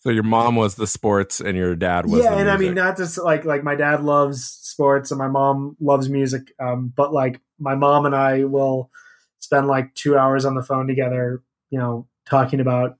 So 0.00 0.10
your 0.10 0.24
mom 0.24 0.56
was 0.56 0.74
the 0.74 0.88
sports 0.88 1.40
and 1.40 1.56
your 1.56 1.76
dad 1.76 2.06
was 2.06 2.24
yeah, 2.24 2.36
and 2.36 2.50
I 2.50 2.56
mean 2.56 2.74
not 2.74 2.96
just 2.96 3.16
like 3.18 3.44
like 3.44 3.62
my 3.62 3.76
dad 3.76 4.02
loves 4.02 4.44
sports 4.44 5.10
and 5.10 5.18
my 5.18 5.28
mom 5.28 5.76
loves 5.80 6.08
music, 6.08 6.52
um, 6.58 6.92
but 6.96 7.12
like 7.12 7.40
my 7.58 7.74
mom 7.74 8.06
and 8.06 8.16
I 8.16 8.44
will 8.44 8.90
spend 9.38 9.68
like 9.68 9.94
two 9.94 10.16
hours 10.16 10.44
on 10.44 10.54
the 10.54 10.62
phone 10.62 10.86
together, 10.86 11.42
you 11.72 11.78
know, 11.78 12.06
talking 12.28 12.60
about 12.60 12.98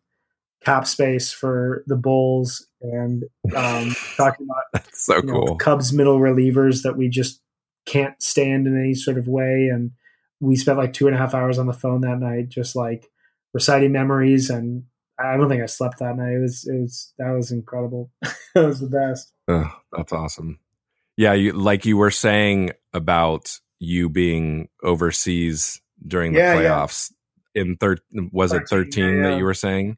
cap 0.64 0.86
space 0.86 1.30
for 1.30 1.84
the 1.86 1.96
Bulls 1.96 2.66
and 2.80 3.24
um, 3.54 3.94
talking 4.16 4.46
about 4.46 4.86
so 4.92 5.16
you 5.16 5.22
know, 5.22 5.32
cool. 5.32 5.56
Cubs 5.56 5.92
middle 5.92 6.18
relievers 6.18 6.82
that 6.82 6.96
we 6.96 7.08
just 7.08 7.40
can't 7.86 8.20
stand 8.22 8.66
in 8.66 8.78
any 8.78 8.94
sort 8.94 9.18
of 9.18 9.28
way. 9.28 9.68
And 9.72 9.92
we 10.40 10.56
spent 10.56 10.78
like 10.78 10.92
two 10.92 11.06
and 11.06 11.14
a 11.14 11.18
half 11.18 11.34
hours 11.34 11.58
on 11.58 11.66
the 11.66 11.72
phone 11.72 12.00
that 12.00 12.18
night, 12.18 12.48
just 12.48 12.74
like 12.74 13.10
reciting 13.52 13.92
memories. 13.92 14.50
And 14.50 14.84
I 15.18 15.36
don't 15.36 15.48
think 15.48 15.62
I 15.62 15.66
slept 15.66 15.98
that 15.98 16.16
night. 16.16 16.32
It 16.32 16.40
was, 16.40 16.66
it 16.66 16.80
was, 16.80 17.12
that 17.18 17.30
was 17.30 17.52
incredible. 17.52 18.10
that 18.54 18.66
was 18.66 18.80
the 18.80 18.88
best. 18.88 19.32
Ugh, 19.48 19.70
that's 19.92 20.12
awesome. 20.12 20.58
Yeah, 21.18 21.34
you 21.34 21.52
like 21.52 21.84
you 21.84 21.98
were 21.98 22.10
saying 22.10 22.70
about 22.94 23.58
you 23.78 24.08
being 24.08 24.70
overseas 24.82 25.82
during 26.06 26.32
the 26.32 26.38
Yeah, 26.38 26.60
yeah. 26.60 26.86
In 27.54 27.76
thir- 27.76 27.98
was 28.32 28.52
it 28.52 28.68
13, 28.68 28.90
13 28.92 29.16
yeah, 29.16 29.22
that 29.22 29.38
you 29.38 29.44
were 29.44 29.54
saying? 29.54 29.96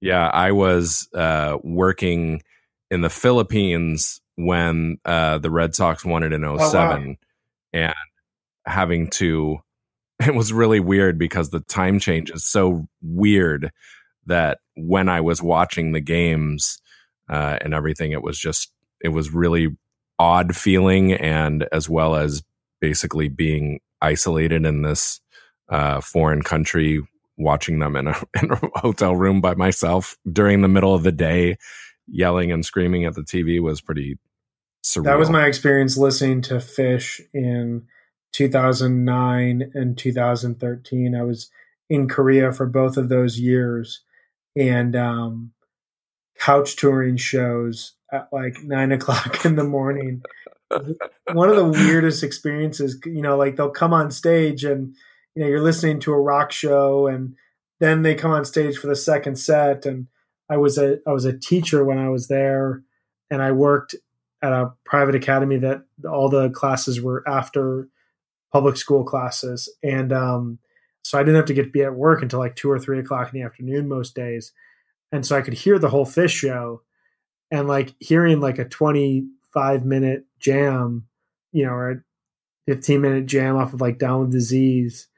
Yeah, 0.00 0.26
I 0.28 0.52
was 0.52 1.08
uh, 1.14 1.58
working 1.62 2.42
in 2.90 3.00
the 3.00 3.10
Philippines 3.10 4.20
when 4.36 4.98
uh, 5.04 5.38
the 5.38 5.50
Red 5.50 5.74
Sox 5.74 6.04
won 6.04 6.22
it 6.22 6.32
in 6.32 6.58
07 6.58 7.16
and 7.72 7.94
having 8.66 9.08
to 9.10 9.60
it 10.26 10.34
was 10.34 10.52
really 10.52 10.80
weird 10.80 11.18
because 11.18 11.50
the 11.50 11.60
time 11.60 11.98
change 11.98 12.30
is 12.30 12.44
so 12.44 12.86
weird 13.02 13.70
that 14.26 14.58
when 14.76 15.08
I 15.08 15.20
was 15.20 15.42
watching 15.42 15.92
the 15.92 16.00
games 16.00 16.78
uh, 17.28 17.58
and 17.60 17.74
everything, 17.74 18.12
it 18.12 18.22
was 18.22 18.38
just 18.38 18.72
it 19.00 19.08
was 19.08 19.30
really 19.30 19.76
odd 20.18 20.56
feeling, 20.56 21.12
and 21.12 21.66
as 21.70 21.88
well 21.88 22.16
as 22.16 22.42
basically 22.80 23.28
being 23.28 23.80
isolated 24.00 24.64
in 24.64 24.82
this 24.82 25.20
uh, 25.68 26.00
foreign 26.00 26.42
country, 26.42 27.02
watching 27.36 27.78
them 27.78 27.96
in 27.96 28.08
a, 28.08 28.14
in 28.42 28.50
a 28.50 28.60
hotel 28.78 29.14
room 29.14 29.40
by 29.40 29.54
myself 29.54 30.16
during 30.30 30.60
the 30.62 30.68
middle 30.68 30.94
of 30.94 31.02
the 31.02 31.12
day, 31.12 31.56
yelling 32.06 32.52
and 32.52 32.64
screaming 32.64 33.04
at 33.04 33.14
the 33.14 33.22
TV 33.22 33.60
was 33.60 33.80
pretty 33.80 34.18
surreal. 34.84 35.04
That 35.04 35.18
was 35.18 35.30
my 35.30 35.46
experience 35.46 35.96
listening 35.96 36.42
to 36.42 36.54
Phish 36.54 37.20
in 37.34 37.86
2009 38.32 39.72
and 39.74 39.98
2013. 39.98 41.14
I 41.14 41.22
was 41.22 41.50
in 41.88 42.08
Korea 42.08 42.52
for 42.52 42.66
both 42.66 42.96
of 42.96 43.08
those 43.08 43.38
years 43.38 44.02
and 44.56 44.96
um, 44.96 45.52
couch 46.38 46.76
touring 46.76 47.16
shows 47.16 47.94
at 48.12 48.28
like 48.32 48.62
nine 48.62 48.92
o'clock 48.92 49.44
in 49.44 49.56
the 49.56 49.64
morning. 49.64 50.22
One 51.32 51.48
of 51.48 51.56
the 51.56 51.64
weirdest 51.64 52.22
experiences, 52.24 53.00
you 53.04 53.22
know, 53.22 53.36
like 53.36 53.56
they'll 53.56 53.70
come 53.70 53.92
on 53.92 54.10
stage 54.10 54.64
and, 54.64 54.94
you 55.36 55.42
know, 55.42 55.48
you're 55.48 55.62
listening 55.62 56.00
to 56.00 56.12
a 56.12 56.20
rock 56.20 56.50
show 56.50 57.06
and 57.06 57.36
then 57.78 58.02
they 58.02 58.14
come 58.14 58.30
on 58.30 58.44
stage 58.46 58.78
for 58.78 58.86
the 58.86 58.96
second 58.96 59.36
set. 59.36 59.84
And 59.84 60.08
I 60.50 60.56
was 60.56 60.78
a, 60.78 60.98
I 61.06 61.12
was 61.12 61.26
a 61.26 61.38
teacher 61.38 61.84
when 61.84 61.98
I 61.98 62.08
was 62.08 62.28
there 62.28 62.82
and 63.30 63.42
I 63.42 63.52
worked 63.52 63.94
at 64.42 64.52
a 64.52 64.72
private 64.84 65.14
academy 65.14 65.58
that 65.58 65.84
all 66.10 66.30
the 66.30 66.48
classes 66.50 67.02
were 67.02 67.22
after 67.28 67.88
public 68.50 68.78
school 68.78 69.04
classes. 69.04 69.70
And, 69.82 70.12
um, 70.12 70.58
so 71.02 71.18
I 71.18 71.22
didn't 71.22 71.36
have 71.36 71.44
to 71.46 71.54
get 71.54 71.72
be 71.72 71.82
at 71.82 71.94
work 71.94 72.22
until 72.22 72.38
like 72.38 72.56
two 72.56 72.70
or 72.70 72.80
three 72.80 72.98
o'clock 72.98 73.32
in 73.32 73.38
the 73.38 73.46
afternoon 73.46 73.88
most 73.88 74.14
days. 74.16 74.52
And 75.12 75.24
so 75.24 75.36
I 75.36 75.42
could 75.42 75.54
hear 75.54 75.78
the 75.78 75.90
whole 75.90 76.06
Phish 76.06 76.30
show 76.30 76.82
and 77.50 77.68
like 77.68 77.94
hearing 78.00 78.40
like 78.40 78.58
a 78.58 78.64
25 78.64 79.84
minute 79.84 80.24
jam, 80.40 81.06
you 81.52 81.66
know, 81.66 81.72
or 81.72 81.90
a 81.90 81.96
15 82.66 83.00
minute 83.00 83.26
jam 83.26 83.56
off 83.56 83.74
of 83.74 83.82
like 83.82 83.98
Down 83.98 84.22
with 84.22 84.32
Disease 84.32 85.08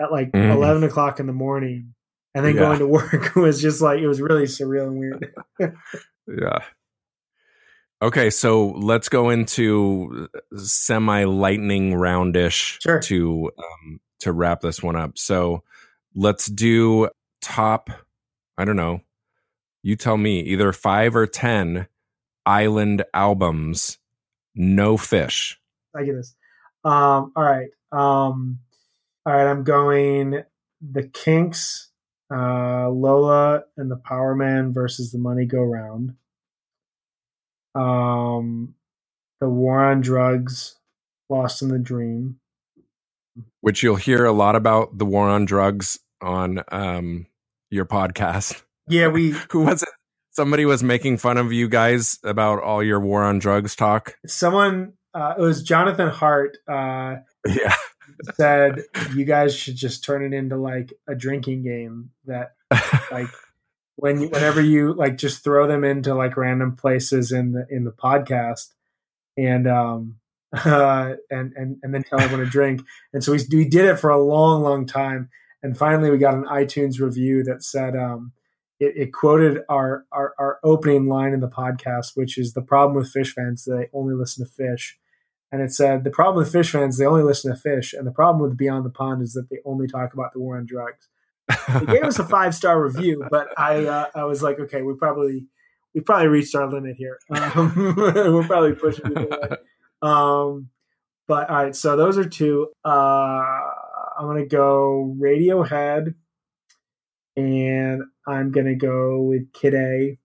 at 0.00 0.12
like 0.12 0.32
mm. 0.32 0.54
11 0.54 0.84
o'clock 0.84 1.20
in 1.20 1.26
the 1.26 1.32
morning 1.32 1.94
and 2.34 2.44
then 2.44 2.54
yeah. 2.54 2.60
going 2.60 2.78
to 2.78 2.86
work 2.86 3.34
was 3.36 3.60
just 3.60 3.80
like, 3.80 4.00
it 4.00 4.06
was 4.06 4.20
really 4.20 4.44
surreal 4.44 4.88
and 4.88 4.98
weird. 4.98 5.34
yeah. 6.28 6.58
Okay, 8.02 8.28
so 8.28 8.68
let's 8.72 9.08
go 9.08 9.30
into 9.30 10.28
semi 10.54 11.24
lightning 11.24 11.94
roundish 11.94 12.78
sure. 12.82 13.00
to 13.00 13.50
um, 13.56 14.00
to 14.20 14.32
wrap 14.32 14.60
this 14.60 14.82
one 14.82 14.96
up. 14.96 15.16
So 15.16 15.62
let's 16.14 16.46
do 16.46 17.08
top. 17.40 17.88
I 18.58 18.66
don't 18.66 18.76
know. 18.76 19.00
You 19.82 19.96
tell 19.96 20.18
me 20.18 20.40
either 20.40 20.74
five 20.74 21.16
or 21.16 21.26
ten 21.26 21.88
island 22.44 23.02
albums. 23.14 23.96
No 24.54 24.98
Phish. 24.98 25.56
I 25.94 26.04
get 26.04 26.16
this. 26.16 26.34
Um, 26.84 27.32
all 27.34 27.42
right. 27.42 27.68
Um, 27.92 28.58
all 29.26 29.32
right. 29.32 29.50
I'm 29.50 29.64
going 29.64 30.42
the 30.80 31.02
Kinks, 31.02 31.90
uh, 32.32 32.88
Lola, 32.88 33.64
and 33.76 33.90
the 33.90 33.96
Powerman 33.96 34.72
versus 34.72 35.10
the 35.12 35.18
Moneygoround 35.18 36.14
um, 37.76 38.74
the 39.40 39.48
war 39.48 39.84
on 39.84 40.00
drugs, 40.00 40.76
Lost 41.28 41.62
in 41.62 41.68
the 41.68 41.78
Dream, 41.78 42.38
which 43.60 43.82
you'll 43.82 43.96
hear 43.96 44.24
a 44.24 44.32
lot 44.32 44.56
about 44.56 44.98
the 44.98 45.04
war 45.04 45.28
on 45.28 45.44
drugs 45.44 45.98
on 46.20 46.62
um, 46.72 47.26
your 47.70 47.84
podcast. 47.84 48.62
Yeah, 48.88 49.08
we 49.08 49.30
who 49.50 49.62
was 49.62 49.82
it? 49.82 49.88
Somebody 50.30 50.64
was 50.66 50.82
making 50.82 51.18
fun 51.18 51.38
of 51.38 51.52
you 51.52 51.68
guys 51.68 52.18
about 52.22 52.62
all 52.62 52.82
your 52.82 53.00
war 53.00 53.24
on 53.24 53.38
drugs 53.38 53.74
talk. 53.74 54.16
Someone, 54.26 54.92
uh, 55.14 55.34
it 55.38 55.40
was 55.40 55.62
Jonathan 55.62 56.08
Hart. 56.08 56.58
Uh, 56.68 57.16
yeah, 57.46 57.74
said 58.34 58.82
you 59.14 59.24
guys 59.24 59.54
should 59.54 59.76
just 59.76 60.04
turn 60.04 60.24
it 60.24 60.36
into 60.36 60.56
like 60.56 60.92
a 61.08 61.14
drinking 61.14 61.62
game 61.62 62.10
that 62.26 62.54
like 63.10 63.28
when 63.96 64.28
whenever 64.30 64.60
you 64.60 64.92
like 64.92 65.16
just 65.16 65.42
throw 65.42 65.66
them 65.66 65.84
into 65.84 66.14
like 66.14 66.36
random 66.36 66.76
places 66.76 67.32
in 67.32 67.52
the 67.52 67.66
in 67.70 67.84
the 67.84 67.92
podcast 67.92 68.72
and 69.36 69.66
um 69.66 70.16
uh 70.52 71.14
and 71.30 71.52
and 71.56 71.78
and 71.82 71.94
then 71.94 72.04
tell 72.04 72.20
everyone 72.20 72.44
to 72.44 72.50
drink. 72.50 72.82
And 73.12 73.22
so 73.22 73.32
we, 73.32 73.40
we 73.50 73.68
did 73.68 73.86
it 73.86 73.98
for 73.98 74.10
a 74.10 74.22
long 74.22 74.62
long 74.62 74.86
time. 74.86 75.28
And 75.62 75.76
finally 75.76 76.10
we 76.10 76.18
got 76.18 76.34
an 76.34 76.44
itunes 76.44 77.00
review 77.00 77.42
that 77.44 77.62
said 77.62 77.96
um 77.96 78.32
it, 78.78 78.92
it 78.96 79.12
quoted 79.12 79.62
our, 79.68 80.04
our 80.12 80.34
our 80.38 80.58
opening 80.62 81.08
line 81.08 81.32
in 81.32 81.40
the 81.40 81.48
podcast 81.48 82.12
which 82.14 82.38
is 82.38 82.52
the 82.52 82.62
problem 82.62 82.96
with 82.96 83.12
Phish 83.12 83.32
fans 83.32 83.64
they 83.64 83.88
only 83.92 84.14
listen 84.14 84.46
to 84.46 84.52
Phish 84.52 84.92
and 85.56 85.64
it 85.64 85.72
said 85.72 86.04
the 86.04 86.10
problem 86.10 86.36
with 86.44 86.52
Phish 86.52 86.70
fans 86.70 86.98
they 86.98 87.06
only 87.06 87.22
listen 87.22 87.54
to 87.54 87.60
Phish, 87.60 87.92
and 87.92 88.06
the 88.06 88.12
problem 88.12 88.42
with 88.42 88.56
beyond 88.56 88.84
the 88.84 88.90
pond 88.90 89.22
is 89.22 89.32
that 89.32 89.48
they 89.50 89.58
only 89.64 89.86
talk 89.86 90.12
about 90.12 90.32
the 90.32 90.40
war 90.40 90.58
on 90.58 90.66
drugs 90.66 91.08
they 91.48 91.86
gave 91.86 92.04
us 92.04 92.18
a 92.18 92.24
five 92.28 92.54
star 92.54 92.82
review, 92.82 93.24
but 93.30 93.48
I 93.58 93.84
uh, 93.86 94.06
I 94.14 94.24
was 94.24 94.42
like, 94.42 94.58
okay, 94.58 94.82
we 94.82 94.94
probably 94.94 95.46
we 95.94 96.00
probably 96.00 96.28
reached 96.28 96.54
our 96.54 96.70
limit 96.70 96.96
here. 96.96 97.18
Um, 97.30 97.94
we're 97.96 98.46
probably 98.46 98.74
pushing 98.74 99.12
it. 99.16 99.60
Um, 100.02 100.68
but 101.26 101.48
all 101.50 101.56
right, 101.56 101.76
so 101.76 101.96
those 101.96 102.18
are 102.18 102.28
two. 102.28 102.68
Uh, 102.84 102.88
I'm 104.18 104.26
gonna 104.26 104.46
go 104.46 105.16
Radiohead, 105.18 106.14
and 107.36 108.02
I'm 108.26 108.52
gonna 108.52 108.76
go 108.76 109.22
with 109.22 109.52
Kid 109.52 109.74
A. 109.74 110.18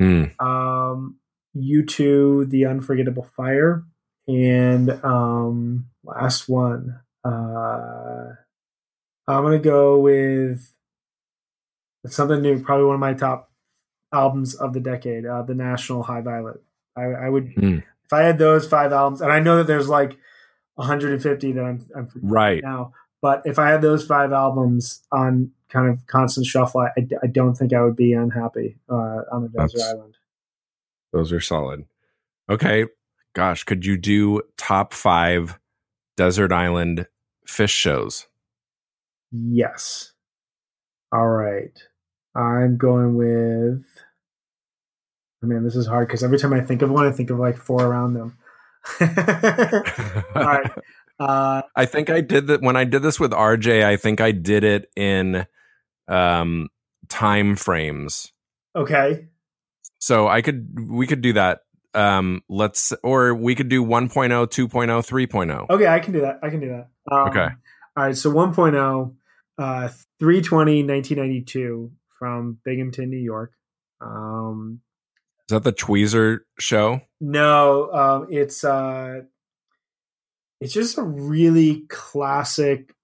Mm. 0.00 0.40
Um, 0.40 1.18
U2, 1.56 2.48
The 2.50 2.66
Unforgettable 2.66 3.24
Fire, 3.36 3.82
and 4.28 4.90
um, 5.04 5.86
last 6.04 6.48
one. 6.48 7.00
Uh, 7.24 8.34
I'm 9.26 9.42
gonna 9.42 9.58
go 9.58 9.98
with 9.98 10.70
something 12.06 12.40
new. 12.40 12.62
Probably 12.62 12.84
one 12.84 12.94
of 12.94 13.00
my 13.00 13.14
top 13.14 13.50
albums 14.12 14.54
of 14.54 14.74
the 14.74 14.80
decade, 14.80 15.26
uh, 15.26 15.42
"The 15.42 15.54
National 15.54 16.02
High 16.02 16.20
Violet." 16.20 16.62
I, 16.96 17.04
I 17.04 17.28
would 17.28 17.54
mm. 17.54 17.78
if 17.78 18.12
I 18.12 18.22
had 18.22 18.38
those 18.38 18.68
five 18.68 18.92
albums, 18.92 19.20
and 19.20 19.32
I 19.32 19.40
know 19.40 19.56
that 19.56 19.66
there's 19.66 19.88
like 19.88 20.16
150 20.74 21.52
that 21.52 21.64
I'm, 21.64 21.84
I'm 21.96 22.08
right 22.22 22.62
now. 22.62 22.92
But 23.20 23.42
if 23.46 23.58
I 23.58 23.70
had 23.70 23.82
those 23.82 24.06
five 24.06 24.32
albums 24.32 25.02
on 25.10 25.50
kind 25.68 25.88
of 25.88 26.06
constant 26.06 26.46
shuffle, 26.46 26.82
I, 26.82 26.90
I 27.22 27.26
don't 27.26 27.54
think 27.54 27.72
I 27.72 27.82
would 27.82 27.96
be 27.96 28.12
unhappy 28.12 28.78
uh, 28.88 29.22
on 29.32 29.44
a 29.44 29.48
desert 29.48 29.78
That's, 29.78 29.88
island. 29.88 30.16
Those 31.12 31.32
are 31.32 31.40
solid. 31.40 31.84
Okay, 32.48 32.86
gosh, 33.34 33.64
could 33.64 33.84
you 33.84 33.96
do 33.96 34.42
top 34.56 34.92
five 34.92 35.58
desert 36.16 36.52
island 36.52 37.06
Phish 37.46 37.70
shows? 37.70 38.26
Yes. 39.30 40.12
All 41.12 41.28
right. 41.28 41.78
I'm 42.34 42.76
going 42.76 43.16
with. 43.16 43.84
I 45.42 45.46
mean, 45.46 45.62
this 45.62 45.76
is 45.76 45.86
hard 45.86 46.08
because 46.08 46.24
every 46.24 46.38
time 46.38 46.52
I 46.52 46.60
think 46.60 46.82
of 46.82 46.90
one, 46.90 47.06
I 47.06 47.12
think 47.12 47.30
of 47.30 47.38
like 47.38 47.56
four 47.56 47.84
around 47.84 48.14
them. 48.14 48.36
All 49.00 50.42
right. 50.42 50.70
Uh, 51.20 51.62
I 51.74 51.84
think 51.84 52.10
I 52.10 52.20
did 52.20 52.46
that 52.48 52.62
when 52.62 52.76
I 52.76 52.84
did 52.84 53.02
this 53.02 53.18
with 53.18 53.32
RJ. 53.32 53.84
I 53.84 53.96
think 53.96 54.20
I 54.20 54.32
did 54.32 54.64
it 54.64 54.90
in 54.96 55.46
um, 56.06 56.68
time 57.08 57.56
frames. 57.56 58.32
Okay. 58.76 59.26
So 59.98 60.28
I 60.28 60.42
could 60.42 60.88
we 60.88 61.06
could 61.06 61.20
do 61.20 61.32
that. 61.34 61.62
Um, 61.94 62.42
let's 62.48 62.92
or 63.02 63.34
we 63.34 63.54
could 63.54 63.68
do 63.68 63.84
1.0, 63.84 64.10
2.0, 64.10 64.68
3.0. 64.68 65.70
Okay, 65.70 65.86
I 65.86 65.98
can 66.00 66.12
do 66.12 66.20
that. 66.20 66.38
I 66.42 66.50
can 66.50 66.60
do 66.60 66.68
that. 66.68 66.88
Um, 67.10 67.28
okay. 67.28 67.48
All 67.96 68.04
right. 68.04 68.16
So 68.16 68.30
1.0 68.30 69.14
uh, 69.58 69.88
320 70.18 70.84
1992 70.84 71.90
from 72.18 72.58
Binghamton, 72.64 73.10
New 73.10 73.16
York. 73.16 73.52
Um, 74.00 74.80
Is 75.48 75.54
that 75.54 75.64
the 75.64 75.72
Tweezer 75.72 76.40
show? 76.58 77.00
No, 77.20 77.90
um, 77.92 78.26
it's 78.30 78.64
uh, 78.64 79.22
it's 80.60 80.72
just 80.72 80.98
a 80.98 81.02
really 81.02 81.84
classic 81.88 82.94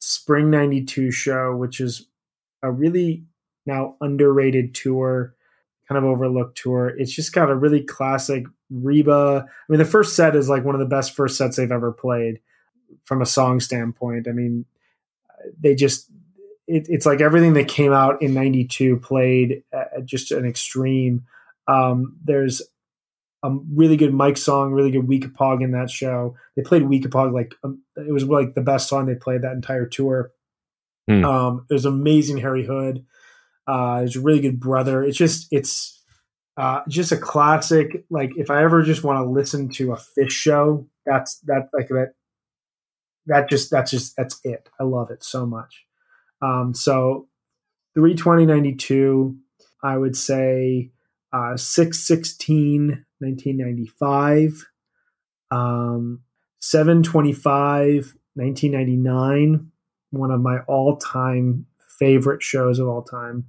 spring 0.00 0.50
92 0.50 1.10
show, 1.10 1.56
which 1.56 1.80
is 1.80 2.08
a 2.62 2.70
really 2.70 3.24
now 3.66 3.96
underrated 4.00 4.74
tour, 4.74 5.33
kind 5.88 5.98
of 5.98 6.04
overlooked 6.04 6.56
tour. 6.58 6.88
It's 6.96 7.12
just 7.12 7.32
got 7.32 7.50
a 7.50 7.54
really 7.54 7.82
classic 7.82 8.44
Reba. 8.70 9.46
I 9.46 9.72
mean, 9.72 9.78
the 9.78 9.84
first 9.84 10.16
set 10.16 10.36
is 10.36 10.48
like 10.48 10.64
one 10.64 10.74
of 10.74 10.80
the 10.80 10.86
best 10.86 11.14
first 11.14 11.36
sets 11.36 11.56
they've 11.56 11.70
ever 11.70 11.92
played 11.92 12.40
from 13.04 13.22
a 13.22 13.26
song 13.26 13.60
standpoint. 13.60 14.28
I 14.28 14.32
mean, 14.32 14.64
they 15.60 15.74
just 15.74 16.10
it, 16.66 16.86
it's 16.88 17.06
like 17.06 17.20
everything 17.20 17.52
that 17.54 17.68
came 17.68 17.92
out 17.92 18.22
in 18.22 18.32
92 18.32 18.96
played 18.98 19.62
at 19.72 20.06
just 20.06 20.32
an 20.32 20.46
extreme 20.46 21.24
um, 21.66 22.16
there's 22.24 22.62
a 23.42 23.50
really 23.72 23.96
good 23.96 24.14
Mike 24.14 24.36
song, 24.36 24.72
really 24.72 24.90
good 24.90 25.06
Weekapaug 25.06 25.62
in 25.62 25.72
that 25.72 25.90
show. 25.90 26.36
They 26.56 26.62
played 26.62 26.82
Weekapaug 26.82 27.32
like 27.32 27.54
um, 27.62 27.82
it 27.96 28.12
was 28.12 28.24
like 28.24 28.54
the 28.54 28.62
best 28.62 28.88
song 28.88 29.06
they 29.06 29.14
played 29.14 29.42
that 29.42 29.52
entire 29.52 29.86
tour. 29.86 30.32
Hmm. 31.08 31.24
Um, 31.24 31.66
it 31.68 31.74
was 31.74 31.84
amazing 31.84 32.38
Harry 32.38 32.64
Hood. 32.64 33.04
Uh, 33.66 34.06
a 34.14 34.20
really 34.20 34.40
good 34.40 34.60
brother. 34.60 35.02
It's 35.02 35.16
just 35.16 35.48
it's 35.50 36.02
uh, 36.56 36.80
just 36.88 37.12
a 37.12 37.16
classic. 37.16 38.04
Like 38.10 38.32
if 38.36 38.50
I 38.50 38.62
ever 38.62 38.82
just 38.82 39.04
want 39.04 39.18
to 39.18 39.30
listen 39.30 39.68
to 39.70 39.92
a 39.92 39.96
Phish 39.96 40.30
show, 40.30 40.86
that's 41.06 41.38
that 41.40 41.68
like 41.72 41.88
that. 41.88 42.14
That 43.26 43.48
just 43.48 43.70
that's 43.70 43.90
just 43.90 44.16
that's 44.16 44.38
it. 44.44 44.68
I 44.78 44.84
love 44.84 45.10
it 45.10 45.24
so 45.24 45.46
much. 45.46 45.84
Um, 46.42 46.74
so 46.74 47.28
three 47.94 48.14
twenty 48.14 48.46
ninety 48.46 48.74
two. 48.74 49.38
I 49.82 49.98
would 49.98 50.16
say 50.16 50.92
uh, 51.34 51.56
616 51.56 53.04
1995 53.18 54.66
um, 55.50 56.20
725 56.60 58.14
1999 58.34 59.70
one 60.10 60.30
of 60.30 60.40
my 60.40 60.58
all-time 60.60 61.66
favorite 61.98 62.42
shows 62.42 62.78
of 62.78 62.88
all 62.88 63.02
time 63.02 63.44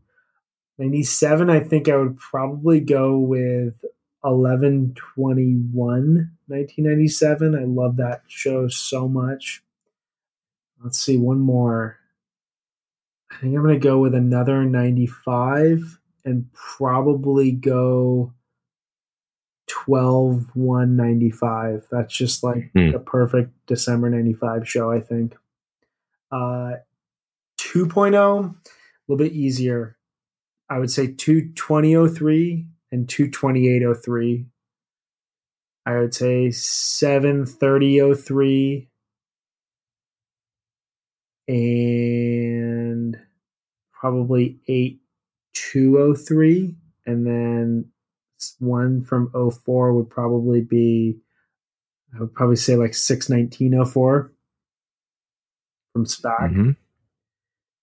97 0.78 1.50
i 1.50 1.60
think 1.60 1.88
i 1.90 1.96
would 1.96 2.18
probably 2.18 2.80
go 2.80 3.18
with 3.18 3.84
1121 4.22 6.32
1997 6.48 7.56
i 7.56 7.64
love 7.64 7.98
that 7.98 8.22
show 8.28 8.68
so 8.68 9.08
much. 9.08 9.62
Let's 10.84 11.00
see 11.00 11.18
one 11.18 11.40
more. 11.40 11.98
I 13.32 13.36
think 13.38 13.56
i'm 13.56 13.64
going 13.64 13.74
to 13.74 13.80
go 13.80 14.00
with 14.00 14.14
another 14.16 14.64
95 14.66 16.00
and 16.26 16.52
probably 16.54 17.52
go 17.52 18.34
12 19.68 20.56
1 20.56 20.96
95 20.96 21.88
that's 21.92 22.16
just 22.16 22.44
like 22.44 22.72
Hmm. 22.76 22.92
the 22.92 23.00
perfect 23.00 23.52
december 23.68 24.10
95 24.10 24.68
show 24.68 24.92
i 24.92 25.00
think. 25.00 25.36
Uh 26.32 26.74
2.0 27.60 28.16
a 28.16 28.54
little 29.08 29.18
bit 29.26 29.34
easier 29.34 29.95
i 30.70 30.78
would 30.80 30.92
say 30.92 31.08
22003 31.08 32.66
and 32.92 33.10
22803 33.10 34.46
i 35.86 35.98
would 35.98 36.14
say 36.14 36.52
73003 36.52 38.90
and 41.48 43.18
probably 43.94 44.60
8203 44.68 46.76
and 47.06 47.26
then 47.26 47.86
one 48.60 49.02
from 49.02 49.32
04 49.32 49.94
would 49.94 50.10
probably 50.10 50.62
be 50.62 51.18
i 52.16 52.20
would 52.20 52.34
probably 52.34 52.56
say 52.56 52.76
like 52.76 52.94
61904 52.94 54.32
from 55.96 56.06
SPAC. 56.06 56.52
Mhm. 56.52 56.76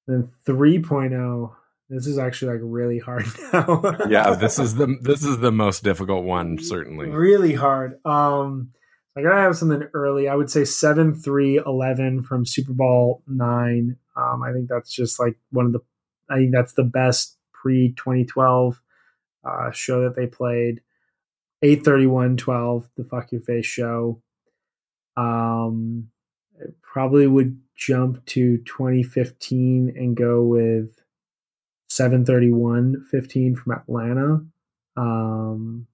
Then 0.06 0.30
3.0 0.44 1.56
this 1.92 2.06
is 2.06 2.18
actually 2.18 2.52
like 2.54 2.60
really 2.64 2.98
hard 2.98 3.26
now. 3.52 3.82
Yeah, 4.08 4.34
this 4.34 4.58
is 4.58 4.76
the 4.76 4.96
this 5.02 5.22
is 5.24 5.38
the 5.38 5.52
most 5.52 5.84
difficult 5.84 6.24
one, 6.24 6.58
certainly. 6.58 7.08
really 7.10 7.54
hard. 7.54 7.98
Um 8.06 8.70
i 9.14 9.20
gotta 9.20 9.42
have 9.42 9.56
something 9.56 9.86
early. 9.92 10.26
I 10.26 10.34
would 10.34 10.50
say 10.50 10.64
7 10.64 11.14
3 11.14 11.60
11 11.66 12.22
from 12.22 12.46
Super 12.46 12.72
Ball 12.72 13.22
9 13.26 13.96
um 14.16 14.42
i 14.42 14.52
think 14.52 14.68
that's 14.68 14.92
just 14.92 15.20
like 15.20 15.36
one 15.50 15.66
of 15.66 15.72
the 15.72 15.80
i 16.30 16.36
think 16.36 16.52
that's 16.52 16.72
the 16.74 16.84
best 16.84 17.36
pre 17.52 17.92
2012 17.92 18.80
uh 19.44 19.70
show 19.70 20.02
that 20.02 20.16
they 20.16 20.26
played. 20.26 20.80
831 21.62 22.38
12 22.38 22.88
the 22.96 23.04
fuck 23.04 23.32
your 23.32 23.42
face 23.42 23.66
show. 23.66 24.22
Um 25.16 26.08
I 26.58 26.66
probably 26.82 27.26
would 27.26 27.60
jump 27.76 28.24
to 28.26 28.58
2015 28.58 29.92
and 29.96 30.16
go 30.16 30.42
with 30.42 31.01
731 31.96 33.06
15 33.10 33.56
from 33.56 33.72
atlanta. 33.72 34.44
Um 34.96 35.86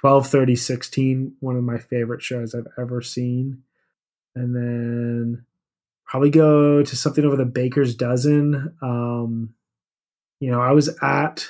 1230 0.00 0.56
16 0.56 1.36
one 1.40 1.56
of 1.56 1.64
my 1.64 1.78
favorite 1.78 2.22
shows 2.22 2.54
i've 2.54 2.66
ever 2.78 3.02
seen. 3.02 3.62
And 4.34 4.54
then 4.54 5.44
probably 6.06 6.30
go 6.30 6.82
to 6.82 6.96
something 6.96 7.24
over 7.24 7.36
the 7.36 7.44
baker's 7.44 7.94
dozen. 7.94 8.74
Um 8.82 9.54
you 10.40 10.50
know 10.50 10.60
i 10.60 10.72
was 10.72 10.88
at 11.02 11.48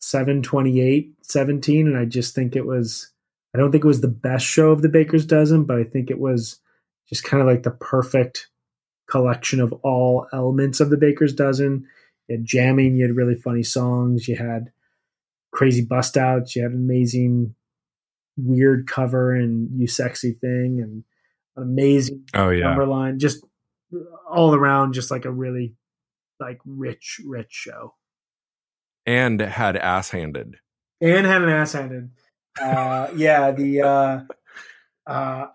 728 0.00 1.14
17 1.22 1.86
and 1.88 1.98
i 1.98 2.04
just 2.04 2.34
think 2.34 2.54
it 2.54 2.66
was 2.66 3.10
i 3.54 3.58
don't 3.58 3.72
think 3.72 3.82
it 3.82 3.88
was 3.88 4.02
the 4.02 4.08
best 4.08 4.46
show 4.46 4.70
of 4.70 4.82
the 4.82 4.88
baker's 4.88 5.26
dozen 5.26 5.64
but 5.64 5.78
i 5.78 5.84
think 5.84 6.10
it 6.10 6.20
was 6.20 6.60
just 7.08 7.24
kind 7.24 7.40
of 7.40 7.46
like 7.46 7.62
the 7.62 7.70
perfect 7.70 8.48
collection 9.10 9.60
of 9.60 9.72
all 9.82 10.26
elements 10.32 10.80
of 10.80 10.90
the 10.90 10.96
baker's 10.96 11.34
dozen 11.34 11.86
you 12.28 12.36
had 12.36 12.44
jamming 12.44 12.96
you 12.96 13.06
had 13.06 13.16
really 13.16 13.34
funny 13.34 13.62
songs 13.62 14.26
you 14.28 14.36
had 14.36 14.70
crazy 15.52 15.84
bust 15.84 16.16
outs 16.16 16.54
you 16.56 16.62
had 16.62 16.72
an 16.72 16.78
amazing 16.78 17.54
weird 18.36 18.86
cover 18.86 19.32
and 19.32 19.68
you 19.80 19.86
sexy 19.86 20.32
thing 20.32 20.80
and 20.80 21.04
an 21.56 21.62
amazing 21.62 22.24
Oh 22.34 22.50
yeah. 22.50 22.64
number 22.68 22.86
line 22.86 23.18
just 23.18 23.44
all 24.28 24.54
around 24.54 24.92
just 24.92 25.10
like 25.10 25.24
a 25.24 25.30
really 25.30 25.74
like 26.40 26.58
rich 26.66 27.20
rich 27.24 27.52
show 27.52 27.94
And 29.06 29.38
had 29.40 29.76
ass 29.76 30.10
handed. 30.10 30.56
and 31.00 31.26
had 31.26 31.42
an 31.42 31.48
ass 31.48 31.72
handed 31.72 32.10
uh 32.60 33.08
yeah 33.16 33.50
the 33.52 33.82
uh 33.82 34.20
uh 35.06 35.46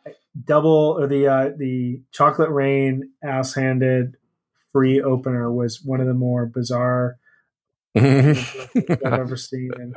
double 0.46 0.96
or 1.00 1.08
the 1.08 1.28
uh 1.28 1.50
the 1.58 2.02
chocolate 2.12 2.50
rain 2.50 3.10
ass 3.24 3.54
handed 3.56 4.16
free 4.72 5.02
opener 5.02 5.52
was 5.52 5.82
one 5.84 6.02
of 6.02 6.08
the 6.08 6.14
more 6.14 6.46
bizarre 6.46 7.18
I've 7.96 9.04
ever 9.04 9.36
seen. 9.38 9.72
And 9.76 9.96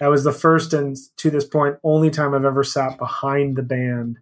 that 0.00 0.08
was 0.08 0.24
the 0.24 0.32
first 0.32 0.72
and 0.72 0.96
to 1.18 1.30
this 1.30 1.44
point 1.44 1.76
only 1.82 2.10
time 2.10 2.34
I've 2.34 2.44
ever 2.44 2.64
sat 2.64 2.98
behind 2.98 3.56
the 3.56 3.62
band, 3.62 4.18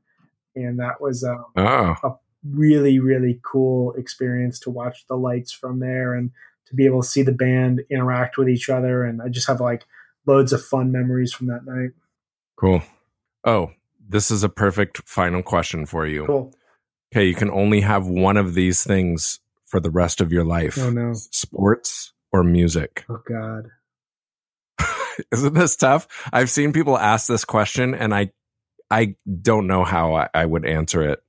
and 0.54 0.78
that 0.78 1.00
was 1.00 1.24
um, 1.24 1.44
oh. 1.56 2.18
really 2.44 2.98
really 2.98 3.40
cool 3.42 3.92
experience 3.94 4.58
to 4.60 4.70
watch 4.70 5.06
the 5.08 5.16
lights 5.16 5.52
from 5.52 5.80
there 5.80 6.14
and 6.14 6.30
to 6.66 6.74
be 6.74 6.86
able 6.86 7.02
to 7.02 7.08
see 7.08 7.22
the 7.22 7.32
band 7.32 7.82
interact 7.90 8.36
with 8.36 8.48
each 8.48 8.68
other. 8.68 9.04
And 9.04 9.22
I 9.22 9.28
just 9.28 9.46
have 9.46 9.60
like 9.60 9.84
loads 10.26 10.52
of 10.52 10.64
fun 10.64 10.90
memories 10.90 11.32
from 11.32 11.46
that 11.46 11.64
night. 11.64 11.90
Cool. 12.56 12.82
Oh, 13.44 13.70
this 14.08 14.30
is 14.30 14.42
a 14.42 14.48
perfect 14.48 14.98
final 15.06 15.42
question 15.42 15.86
for 15.86 16.06
you. 16.06 16.26
Cool. 16.26 16.52
Okay, 17.12 17.26
you 17.26 17.34
can 17.34 17.50
only 17.50 17.80
have 17.82 18.06
one 18.06 18.36
of 18.36 18.54
these 18.54 18.82
things 18.82 19.38
for 19.66 19.80
the 19.80 19.90
rest 19.90 20.20
of 20.20 20.32
your 20.32 20.44
life. 20.44 20.78
Oh 20.78 20.90
no. 20.90 21.12
Sports 21.14 22.12
or 22.32 22.42
music. 22.42 23.04
Oh 23.08 23.20
god. 23.28 23.66
Isn't 25.32 25.54
this 25.54 25.76
tough? 25.76 26.06
I've 26.32 26.50
seen 26.50 26.72
people 26.72 26.96
ask 26.96 27.26
this 27.26 27.44
question 27.44 27.94
and 27.94 28.14
I 28.14 28.30
I 28.90 29.16
don't 29.42 29.66
know 29.66 29.84
how 29.84 30.14
I, 30.14 30.28
I 30.32 30.46
would 30.46 30.64
answer 30.64 31.02
it. 31.02 31.20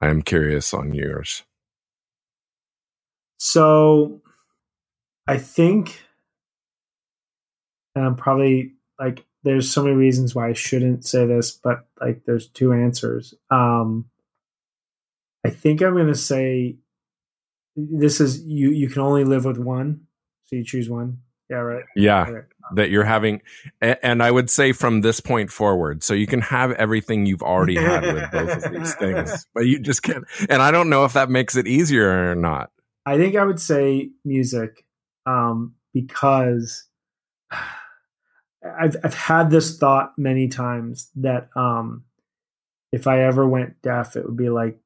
I 0.00 0.08
am 0.08 0.22
curious 0.22 0.74
on 0.74 0.92
yours. 0.92 1.44
So 3.38 4.20
I 5.28 5.38
think 5.38 6.00
and 7.94 8.04
I'm 8.04 8.16
probably 8.16 8.72
like 8.98 9.24
there's 9.44 9.70
so 9.70 9.82
many 9.82 9.96
reasons 9.96 10.34
why 10.34 10.48
I 10.48 10.52
shouldn't 10.52 11.04
say 11.04 11.26
this, 11.26 11.52
but 11.52 11.86
like 12.00 12.22
there's 12.26 12.48
two 12.48 12.72
answers. 12.72 13.34
Um 13.50 14.06
I 15.44 15.50
think 15.50 15.82
I'm 15.82 15.96
gonna 15.96 16.14
say 16.14 16.76
this 17.76 18.20
is 18.20 18.42
you 18.44 18.70
you 18.70 18.88
can 18.88 19.02
only 19.02 19.24
live 19.24 19.44
with 19.44 19.58
one. 19.58 20.02
So 20.44 20.56
you 20.56 20.64
choose 20.64 20.88
one. 20.90 21.18
Yeah, 21.50 21.56
right. 21.58 21.84
Yeah, 21.96 22.22
Okay. 22.28 22.46
that 22.76 22.90
you're 22.90 23.04
having 23.04 23.42
and 23.80 24.22
I 24.22 24.30
would 24.30 24.48
say 24.48 24.72
from 24.72 25.00
this 25.02 25.20
point 25.20 25.50
forward. 25.50 26.02
So 26.02 26.14
you 26.14 26.26
can 26.26 26.40
have 26.40 26.72
everything 26.72 27.26
you've 27.26 27.42
already 27.42 27.76
had 27.76 28.04
with 28.04 28.30
both 28.30 28.64
of 28.64 28.72
these 28.72 28.94
things. 29.00 29.46
But 29.54 29.66
you 29.66 29.78
just 29.78 30.02
can't 30.02 30.24
and 30.48 30.62
I 30.62 30.70
don't 30.70 30.88
know 30.88 31.04
if 31.04 31.12
that 31.14 31.28
makes 31.30 31.56
it 31.56 31.66
easier 31.66 32.30
or 32.30 32.34
not. 32.34 32.70
I 33.04 33.18
think 33.18 33.36
I 33.36 33.44
would 33.44 33.60
say 33.60 34.10
music 34.24 34.84
um, 35.26 35.74
because 35.92 36.84
I've 37.50 38.96
I've 39.02 39.14
had 39.14 39.50
this 39.50 39.76
thought 39.76 40.12
many 40.16 40.48
times 40.48 41.10
that 41.16 41.48
um, 41.56 42.04
if 42.92 43.06
I 43.06 43.22
ever 43.22 43.46
went 43.46 43.82
deaf, 43.82 44.16
it 44.16 44.24
would 44.24 44.36
be 44.36 44.50
like 44.50 44.78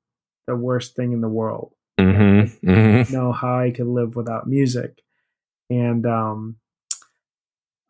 the 0.47 0.57
worst 0.57 0.97
thing 0.97 1.12
in 1.12 1.20
the 1.20 1.28
world. 1.28 1.72
Mm-hmm. 1.99 2.68
Mm-hmm. 2.68 3.12
Know 3.12 3.32
how 3.32 3.59
I 3.59 3.70
could 3.70 3.86
live 3.86 4.16
without 4.16 4.47
music, 4.47 5.03
and 5.70 6.07
um, 6.07 6.57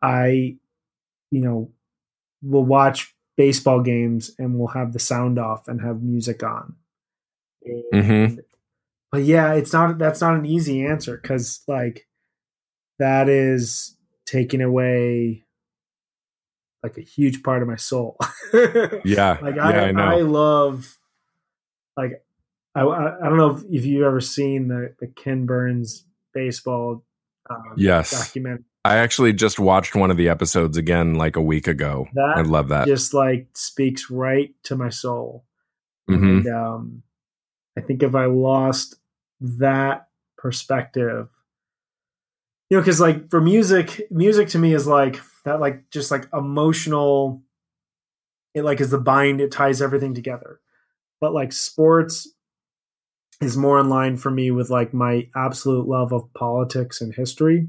I, 0.01 0.57
you 1.31 1.41
know, 1.41 1.71
will 2.41 2.65
watch 2.65 3.13
baseball 3.35 3.81
games 3.81 4.31
and 4.39 4.57
we'll 4.57 4.69
have 4.69 4.93
the 4.93 4.99
sound 4.99 5.37
off 5.39 5.67
and 5.67 5.81
have 5.81 6.01
music 6.01 6.43
on. 6.43 6.75
mm-hmm 7.93 8.39
But 9.11 9.23
yeah, 9.23 9.53
it's 9.53 9.71
not 9.73 9.97
that's 9.97 10.21
not 10.21 10.35
an 10.35 10.45
easy 10.45 10.85
answer 10.85 11.19
because 11.21 11.61
like 11.67 12.07
that 12.99 13.29
is 13.29 13.95
taking 14.25 14.61
away 14.61 15.45
like 16.83 16.97
a 16.97 17.01
huge 17.01 17.43
part 17.43 17.61
of 17.61 17.67
my 17.67 17.75
soul. 17.75 18.17
Yeah. 19.03 19.37
like 19.41 19.55
yeah, 19.57 19.67
I, 19.67 19.87
I 19.87 19.91
know. 19.91 20.03
I 20.03 20.21
love 20.21 20.97
like 21.97 22.23
I, 22.81 23.17
I 23.21 23.29
don't 23.29 23.37
know 23.37 23.55
if, 23.55 23.63
if 23.69 23.85
you've 23.85 24.03
ever 24.03 24.21
seen 24.21 24.67
the 24.67 24.93
the 24.99 25.07
Ken 25.07 25.45
Burns 25.45 26.05
baseball 26.33 27.03
um, 27.49 27.73
Yes. 27.77 28.11
documentary. 28.11 28.63
I 28.85 28.97
actually 28.97 29.33
just 29.33 29.59
watched 29.59 29.95
one 29.95 30.11
of 30.11 30.17
the 30.17 30.29
episodes 30.29 30.77
again 30.77 31.15
like 31.15 31.35
a 31.35 31.41
week 31.41 31.67
ago. 31.67 32.07
That 32.13 32.37
I 32.37 32.41
love 32.41 32.69
that. 32.69 32.87
Just 32.87 33.13
like 33.13 33.47
speaks 33.53 34.09
right 34.09 34.53
to 34.63 34.75
my 34.75 34.89
soul. 34.89 35.45
hmm 36.07 36.13
And 36.15 36.47
um, 36.47 37.03
I 37.77 37.81
think 37.81 38.01
if 38.01 38.15
I 38.15 38.25
lost 38.25 38.95
that 39.41 40.07
perspective, 40.37 41.27
you 42.69 42.77
know, 42.77 42.81
because 42.81 43.01
like 43.01 43.29
for 43.29 43.41
music, 43.41 44.07
music 44.09 44.49
to 44.49 44.59
me 44.59 44.73
is 44.73 44.87
like 44.87 45.19
that, 45.45 45.59
like 45.59 45.89
just 45.89 46.11
like 46.11 46.27
emotional. 46.33 47.41
It 48.53 48.63
like 48.63 48.81
is 48.81 48.89
the 48.89 48.97
bind. 48.99 49.41
It 49.41 49.51
ties 49.51 49.81
everything 49.81 50.13
together. 50.13 50.59
But 51.19 51.33
like 51.33 51.51
sports 51.51 52.27
is 53.41 53.57
more 53.57 53.79
in 53.79 53.89
line 53.89 54.17
for 54.17 54.31
me 54.31 54.51
with 54.51 54.69
like 54.69 54.93
my 54.93 55.29
absolute 55.35 55.87
love 55.87 56.11
of 56.11 56.33
politics 56.33 57.01
and 57.01 57.13
history, 57.13 57.67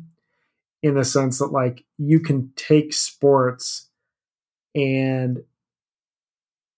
in 0.83 0.95
the 0.95 1.05
sense 1.05 1.39
that 1.39 1.53
like 1.53 1.85
you 1.99 2.21
can 2.21 2.53
take 2.57 2.93
sports 2.93 3.89
and 4.75 5.43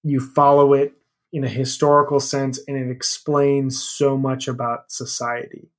you 0.02 0.20
follow 0.20 0.72
it 0.72 0.94
in 1.32 1.44
a 1.44 1.48
historical 1.48 2.18
sense 2.18 2.58
and 2.66 2.76
it 2.76 2.90
explains 2.90 3.80
so 3.82 4.16
much 4.16 4.48
about 4.48 4.90
society. 4.90 5.70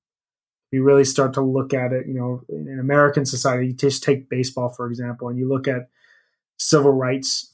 You 0.71 0.83
really 0.83 1.03
start 1.03 1.33
to 1.33 1.41
look 1.41 1.73
at 1.73 1.91
it 1.91 2.07
you 2.07 2.13
know 2.13 2.43
in 2.47 2.79
american 2.79 3.25
society 3.25 3.67
you 3.67 3.73
just 3.73 4.03
take 4.03 4.29
baseball 4.29 4.69
for 4.69 4.87
example 4.87 5.27
and 5.27 5.37
you 5.37 5.45
look 5.49 5.67
at 5.67 5.89
civil 6.57 6.93
rights 6.93 7.53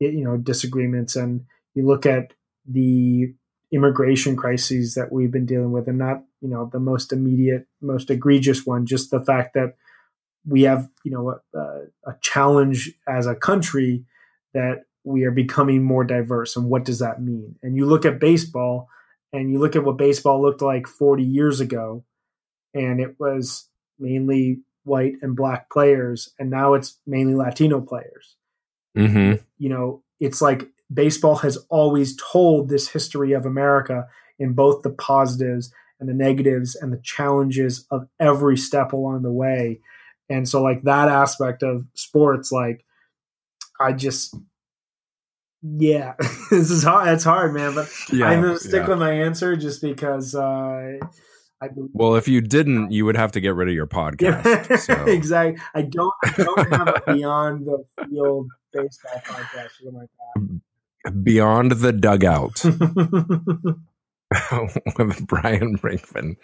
you 0.00 0.22
know 0.22 0.36
disagreements 0.36 1.16
and 1.16 1.46
you 1.74 1.86
look 1.86 2.04
at 2.04 2.34
the 2.70 3.32
immigration 3.72 4.36
crises 4.36 4.94
that 4.94 5.12
we've 5.12 5.30
been 5.30 5.46
dealing 5.46 5.72
with 5.72 5.88
and 5.88 5.98
not 5.98 6.22
you 6.40 6.48
know 6.48 6.68
the 6.72 6.80
most 6.80 7.12
immediate 7.12 7.66
most 7.80 8.10
egregious 8.10 8.64
one 8.64 8.86
just 8.86 9.10
the 9.10 9.24
fact 9.24 9.54
that 9.54 9.74
we 10.46 10.62
have 10.62 10.88
you 11.04 11.10
know 11.10 11.38
a, 11.54 11.58
a 12.10 12.14
challenge 12.20 12.92
as 13.06 13.26
a 13.26 13.34
country 13.34 14.04
that 14.54 14.84
we 15.04 15.24
are 15.24 15.30
becoming 15.30 15.82
more 15.82 16.04
diverse. 16.04 16.56
And 16.56 16.68
what 16.68 16.84
does 16.84 16.98
that 16.98 17.22
mean? 17.22 17.56
And 17.62 17.76
you 17.76 17.86
look 17.86 18.04
at 18.04 18.20
baseball 18.20 18.88
and 19.32 19.50
you 19.50 19.58
look 19.58 19.74
at 19.74 19.84
what 19.84 19.96
baseball 19.96 20.42
looked 20.42 20.60
like 20.60 20.86
40 20.86 21.22
years 21.22 21.60
ago 21.60 22.04
and 22.74 23.00
it 23.00 23.16
was 23.18 23.68
mainly 23.98 24.60
white 24.84 25.14
and 25.22 25.36
black 25.36 25.70
players 25.70 26.30
and 26.38 26.50
now 26.50 26.74
it's 26.74 26.98
mainly 27.06 27.34
latino 27.34 27.80
players. 27.80 28.36
Hmm 28.94 29.34
you 29.58 29.68
know 29.68 30.02
it's 30.20 30.40
like 30.40 30.68
baseball 30.92 31.36
has 31.36 31.58
always 31.68 32.16
told 32.16 32.68
this 32.68 32.88
history 32.88 33.32
of 33.32 33.44
america 33.44 34.06
in 34.38 34.52
both 34.52 34.82
the 34.82 34.90
positives 34.90 35.72
and 36.00 36.08
the 36.08 36.14
negatives 36.14 36.74
and 36.76 36.92
the 36.92 37.00
challenges 37.02 37.86
of 37.90 38.06
every 38.20 38.56
step 38.56 38.92
along 38.92 39.22
the 39.22 39.32
way 39.32 39.80
and 40.28 40.48
so 40.48 40.62
like 40.62 40.82
that 40.82 41.08
aspect 41.08 41.62
of 41.62 41.84
sports 41.94 42.50
like 42.52 42.84
i 43.80 43.92
just 43.92 44.34
yeah 45.62 46.14
this 46.50 46.70
is 46.70 46.84
hard 46.84 47.08
it's 47.08 47.24
hard 47.24 47.52
man 47.52 47.74
but 47.74 47.90
Yeah. 48.12 48.26
i'm 48.26 48.40
gonna 48.42 48.58
stick 48.58 48.82
yeah. 48.84 48.88
with 48.88 48.98
my 48.98 49.12
answer 49.12 49.56
just 49.56 49.82
because 49.82 50.34
uh 50.34 50.98
i 51.60 51.68
Well, 51.92 52.14
if 52.14 52.28
you 52.28 52.40
didn't, 52.40 52.92
you 52.92 53.04
would 53.04 53.16
have 53.16 53.32
to 53.32 53.40
get 53.40 53.56
rid 53.56 53.66
of 53.68 53.74
your 53.74 53.88
podcast. 53.88 54.78
so. 54.78 54.94
exactly. 55.06 55.60
I 55.74 55.82
don't. 55.82 56.14
I 56.22 56.30
don't 56.36 56.72
have 56.72 57.02
a 57.04 57.12
beyond 57.14 57.66
the 57.66 57.84
field 58.08 58.46
baseball 58.72 59.20
podcast 59.24 59.70
or 59.84 60.08
something 60.36 60.60
Beyond 61.22 61.72
the 61.72 61.92
dugout 61.92 62.62
with 64.98 65.26
Brian 65.26 65.78
Brinkman. 65.78 66.36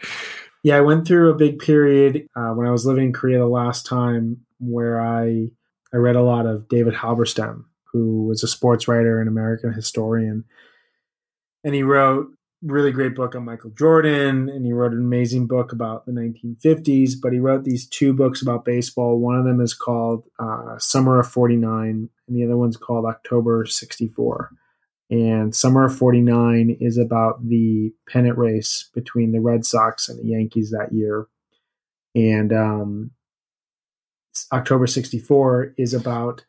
yeah, 0.63 0.77
I 0.77 0.81
went 0.81 1.07
through 1.07 1.31
a 1.31 1.37
big 1.37 1.59
period 1.59 2.29
uh, 2.35 2.51
when 2.51 2.67
I 2.67 2.71
was 2.71 2.87
living 2.87 3.07
in 3.07 3.13
Korea 3.13 3.39
the 3.39 3.47
last 3.47 3.87
time 3.87 4.45
where 4.59 5.01
I 5.01 5.49
I 5.93 5.97
read 5.97 6.17
a 6.17 6.23
lot 6.23 6.47
of 6.47 6.69
David 6.69 6.95
Halberstam, 6.95 7.65
who 7.93 8.27
was 8.27 8.43
a 8.43 8.49
sports 8.49 8.89
writer 8.89 9.21
and 9.21 9.29
American 9.29 9.73
historian, 9.73 10.45
and 11.63 11.75
he 11.75 11.83
wrote 11.83 12.29
really 12.65 12.93
great 12.93 13.15
book 13.15 13.35
on 13.35 13.45
Michael 13.45 13.71
Jordan, 13.71 14.49
and 14.49 14.65
he 14.65 14.73
wrote 14.73 14.93
an 14.93 14.99
amazing 14.99 15.47
book 15.47 15.73
about 15.73 16.07
the 16.07 16.13
1950s. 16.13 17.13
But 17.21 17.33
he 17.33 17.39
wrote 17.39 17.65
these 17.65 17.87
two 17.87 18.13
books 18.13 18.43
about 18.43 18.65
baseball. 18.65 19.19
One 19.19 19.37
of 19.37 19.45
them 19.45 19.61
is 19.61 19.75
called 19.75 20.25
uh, 20.39 20.79
Summer 20.79 21.21
of 21.21 21.29
'49, 21.29 22.09
and 22.27 22.37
the 22.37 22.45
other 22.45 22.57
one's 22.57 22.77
called 22.77 23.05
October 23.05 23.67
'64. 23.67 24.51
And 25.11 25.55
Summer 25.55 25.85
of 25.85 25.97
49 25.97 26.79
is 26.81 26.97
about 26.97 27.47
the 27.47 27.93
pennant 28.09 28.39
race 28.39 28.91
between 28.95 29.33
the 29.33 29.41
Red 29.41 29.67
Sox 29.67 30.09
and 30.09 30.19
the 30.19 30.29
Yankees 30.29 30.71
that 30.71 30.93
year. 30.93 31.27
And 32.15 32.53
um, 32.53 33.11
October 34.53 34.87
64 34.87 35.75
is 35.77 35.93
about 35.93 36.45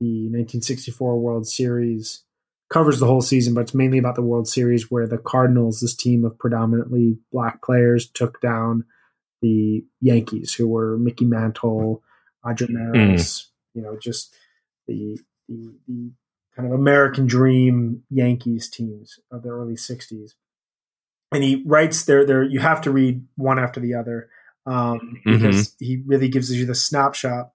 the 0.00 0.24
1964 0.24 1.18
World 1.18 1.46
Series, 1.46 2.24
covers 2.70 3.00
the 3.00 3.06
whole 3.06 3.20
season, 3.20 3.52
but 3.52 3.62
it's 3.62 3.74
mainly 3.74 3.98
about 3.98 4.14
the 4.14 4.22
World 4.22 4.48
Series 4.48 4.90
where 4.90 5.06
the 5.06 5.18
Cardinals, 5.18 5.80
this 5.80 5.94
team 5.94 6.24
of 6.24 6.38
predominantly 6.38 7.18
black 7.32 7.62
players, 7.62 8.08
took 8.08 8.40
down 8.40 8.84
the 9.42 9.84
Yankees, 10.00 10.54
who 10.54 10.68
were 10.68 10.96
Mickey 10.96 11.24
Mantle, 11.24 12.02
Roger 12.44 12.66
Maris, 12.68 13.50
you 13.74 13.82
know, 13.82 13.98
just 14.00 14.34
the, 14.86 15.18
the, 15.48 15.74
the 15.88 16.12
kind 16.54 16.68
of 16.68 16.78
American 16.78 17.26
dream 17.26 18.04
Yankees 18.08 18.70
teams 18.70 19.18
of 19.30 19.42
the 19.42 19.48
early 19.50 19.74
'60s. 19.74 20.32
And 21.32 21.44
he 21.44 21.62
writes 21.66 22.04
there. 22.04 22.24
There, 22.24 22.42
you 22.42 22.60
have 22.60 22.80
to 22.82 22.90
read 22.90 23.24
one 23.36 23.58
after 23.58 23.80
the 23.80 23.94
other 23.94 24.30
um, 24.66 25.20
because 25.24 25.74
he 25.78 26.02
really 26.04 26.28
gives 26.28 26.50
you 26.52 26.66
the 26.66 26.74
snapshot 26.74 27.50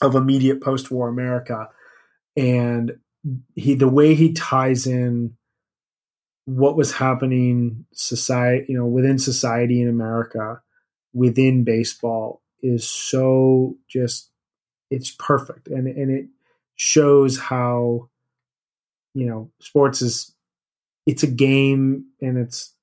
of 0.00 0.14
immediate 0.14 0.62
post-war 0.62 1.08
America, 1.08 1.68
and 2.36 2.98
he 3.54 3.74
the 3.74 3.88
way 3.88 4.14
he 4.14 4.32
ties 4.32 4.86
in 4.86 5.36
what 6.46 6.76
was 6.76 6.92
happening 6.92 7.84
society, 7.92 8.66
you 8.68 8.76
know, 8.76 8.86
within 8.86 9.18
society 9.18 9.82
in 9.82 9.88
America, 9.88 10.60
within 11.12 11.64
baseball 11.64 12.42
is 12.62 12.88
so 12.88 13.76
just 13.88 14.30
it's 14.90 15.10
perfect, 15.10 15.68
and 15.68 15.86
and 15.86 16.10
it 16.10 16.26
shows 16.76 17.38
how 17.38 18.08
you 19.14 19.26
know 19.26 19.50
sports 19.60 20.00
is 20.00 20.34
it's 21.06 21.22
a 21.22 21.26
game 21.26 22.04
and 22.20 22.38
it's 22.38 22.74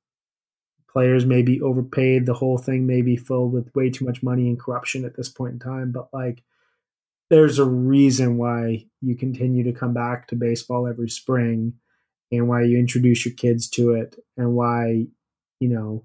players 0.92 1.26
may 1.26 1.42
be 1.42 1.62
overpaid 1.62 2.26
the 2.26 2.34
whole 2.34 2.58
thing 2.58 2.86
may 2.86 3.02
be 3.02 3.16
filled 3.16 3.54
with 3.54 3.74
way 3.76 3.90
too 3.90 4.06
much 4.06 4.22
money 4.22 4.48
and 4.48 4.60
corruption 4.60 5.06
at 5.06 5.16
this 5.16 5.30
point 5.30 5.54
in 5.54 5.60
time 5.60 5.92
but 5.92 6.10
like 6.14 6.44
there's 7.30 7.60
a 7.60 7.66
reason 7.66 8.38
why 8.38 8.86
you 9.02 9.16
continue 9.16 9.64
to 9.64 9.74
come 9.74 9.94
back 9.94 10.28
to 10.28 10.36
baseball 10.36 10.88
every 10.88 11.10
spring 11.10 11.74
and 12.32 12.48
why 12.48 12.64
you 12.64 12.78
introduce 12.78 13.26
your 13.26 13.34
kids 13.36 13.70
to 13.70 13.92
it 13.92 14.16
and 14.38 14.54
why 14.56 15.06
you 15.60 15.70
know 15.70 16.04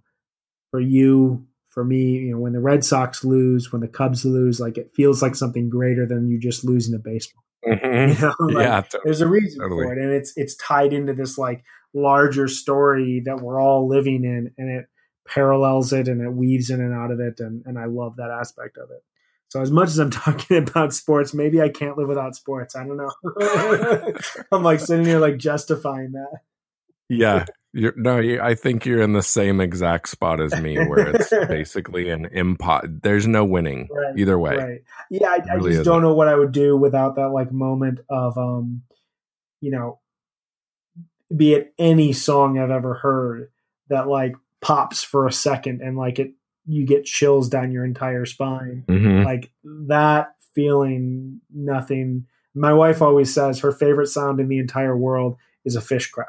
for 0.71 0.81
you 0.81 1.47
for 1.71 1.85
me 1.85 2.12
you 2.12 2.33
know 2.33 2.39
when 2.39 2.53
the 2.53 2.61
red 2.61 2.85
sox 2.85 3.25
lose 3.25 3.73
when 3.73 3.81
the 3.81 3.89
cubs 3.89 4.25
lose 4.25 4.61
like 4.61 4.77
it 4.79 4.91
feels 4.95 5.23
like 5.23 5.35
something 5.35 5.68
greater 5.68 6.07
than 6.07 6.29
you 6.29 6.39
just 6.39 6.64
losing 6.64 6.95
a 6.95 6.99
baseball 6.99 7.43
Mhm. 7.66 8.14
you 8.14 8.21
know? 8.49 8.55
Like, 8.55 8.64
yeah. 8.64 8.81
to- 8.83 9.01
there's 9.05 9.21
a 9.21 9.29
reason 9.29 9.61
Totally. 9.61 9.85
for 9.85 9.93
it 9.93 10.03
and 10.03 10.12
it's 10.12 10.33
it's 10.37 10.55
tied 10.57 10.93
into 10.93 11.12
this 11.12 11.37
like 11.37 11.62
larger 11.93 12.49
story 12.49 13.21
that 13.27 13.41
we're 13.41 13.61
all 13.61 13.87
living 13.89 14.25
in 14.25 14.53
and 14.57 14.71
it 14.71 14.87
parallels 15.29 15.93
it 15.93 16.09
and 16.09 16.21
it 16.23 16.33
weaves 16.33 16.71
in 16.71 16.81
and 16.81 16.95
out 16.95 17.11
of 17.11 17.21
it 17.21 17.39
and, 17.41 17.62
and 17.66 17.79
i 17.79 17.85
love 17.85 18.16
that 18.16 18.31
aspect 18.31 18.77
of 18.79 18.91
it 18.91 19.03
so 19.51 19.61
as 19.61 19.70
much 19.70 19.88
as 19.88 19.98
i'm 19.98 20.11
talking 20.26 20.57
about 20.57 20.94
sports 20.94 21.34
maybe 21.34 21.61
i 21.61 21.68
can't 21.68 21.98
live 21.98 22.09
without 22.09 22.34
sports 22.34 22.74
i 22.74 22.82
don't 22.84 22.96
know 22.96 24.12
i'm 24.53 24.62
like 24.62 24.80
sitting 24.80 25.05
here 25.05 25.18
like 25.20 25.36
justifying 25.36 26.12
that 26.12 26.40
Yeah. 27.09 27.44
You're, 27.72 27.94
no, 27.96 28.18
you, 28.18 28.40
I 28.40 28.57
think 28.57 28.84
you're 28.84 29.01
in 29.01 29.12
the 29.12 29.22
same 29.22 29.61
exact 29.61 30.09
spot 30.09 30.40
as 30.40 30.61
me, 30.61 30.76
where 30.76 31.14
it's 31.14 31.30
basically 31.48 32.11
an 32.11 32.28
impot. 32.30 33.03
There's 33.05 33.28
no 33.28 33.44
winning 33.44 33.86
Right, 33.92 34.18
either 34.18 34.36
way. 34.40 34.57
Right. 34.57 34.80
Yeah, 35.09 35.28
I, 35.28 35.34
I 35.34 35.55
Really 35.55 35.70
just 35.70 35.82
isn't. 35.82 35.84
don't 35.84 36.03
know 36.03 36.12
what 36.12 36.26
I 36.26 36.34
would 36.34 36.51
do 36.51 36.76
without 36.76 37.14
that 37.14 37.28
like 37.28 37.53
moment 37.53 38.01
of 38.09 38.36
um, 38.36 38.82
you 39.61 39.70
know, 39.70 40.01
be 41.36 41.55
it 41.55 41.72
any 41.78 42.12
song 42.12 42.59
I've 42.59 42.72
ever 42.72 42.94
heard 42.94 43.51
that 43.88 44.09
like 44.09 44.34
pops 44.61 45.05
for 45.05 45.28
a 45.28 45.32
second 45.32 45.80
and 45.80 45.96
like 45.96 46.18
it 46.18 46.32
you 46.71 46.87
get 46.87 47.05
chills 47.05 47.49
down 47.49 47.73
your 47.73 47.85
entire 47.85 48.25
spine. 48.25 48.85
hmm 48.89 49.23
Like 49.23 49.51
that 49.64 50.35
feeling, 50.55 51.41
nothing. 51.53 52.27
My 52.55 52.73
wife 52.73 53.03
always 53.03 53.33
says 53.33 53.61
her 53.61 53.73
favorite 53.73 54.09
sound 54.09 54.41
in 54.41 54.49
the 54.49 54.59
entire 54.59 54.97
world 54.97 55.37
is 55.64 55.77
a 55.77 55.81
Phish 55.81 56.11
crowd. 56.11 56.29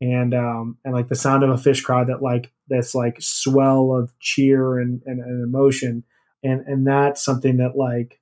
And 0.00 0.34
um 0.34 0.78
and 0.84 0.94
like 0.94 1.08
the 1.08 1.14
sound 1.14 1.42
of 1.42 1.50
a 1.50 1.54
Phish 1.54 1.84
crowd 1.84 2.08
that 2.08 2.22
like 2.22 2.52
this 2.68 2.94
like 2.94 3.16
swell 3.20 3.92
of 3.92 4.12
cheer 4.18 4.78
and, 4.78 5.02
and, 5.06 5.20
and 5.20 5.44
emotion 5.44 6.04
and 6.42 6.66
and 6.66 6.86
that's 6.86 7.22
something 7.22 7.58
that 7.58 7.76
like 7.76 8.20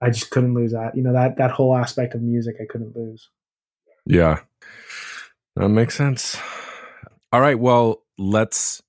I 0.00 0.10
just 0.10 0.30
couldn't 0.30 0.54
lose 0.54 0.72
that. 0.72 0.96
You 0.96 1.02
know 1.02 1.12
that 1.12 1.36
that 1.36 1.52
whole 1.52 1.76
aspect 1.76 2.14
of 2.14 2.22
music 2.22 2.56
I 2.60 2.66
couldn't 2.68 2.96
lose. 2.96 3.28
Yeah. 4.04 4.40
That 5.56 5.68
makes 5.68 5.94
sense. 5.96 6.36
All 7.32 7.40
right. 7.40 7.58
Well, 7.58 8.02
let's 8.18 8.82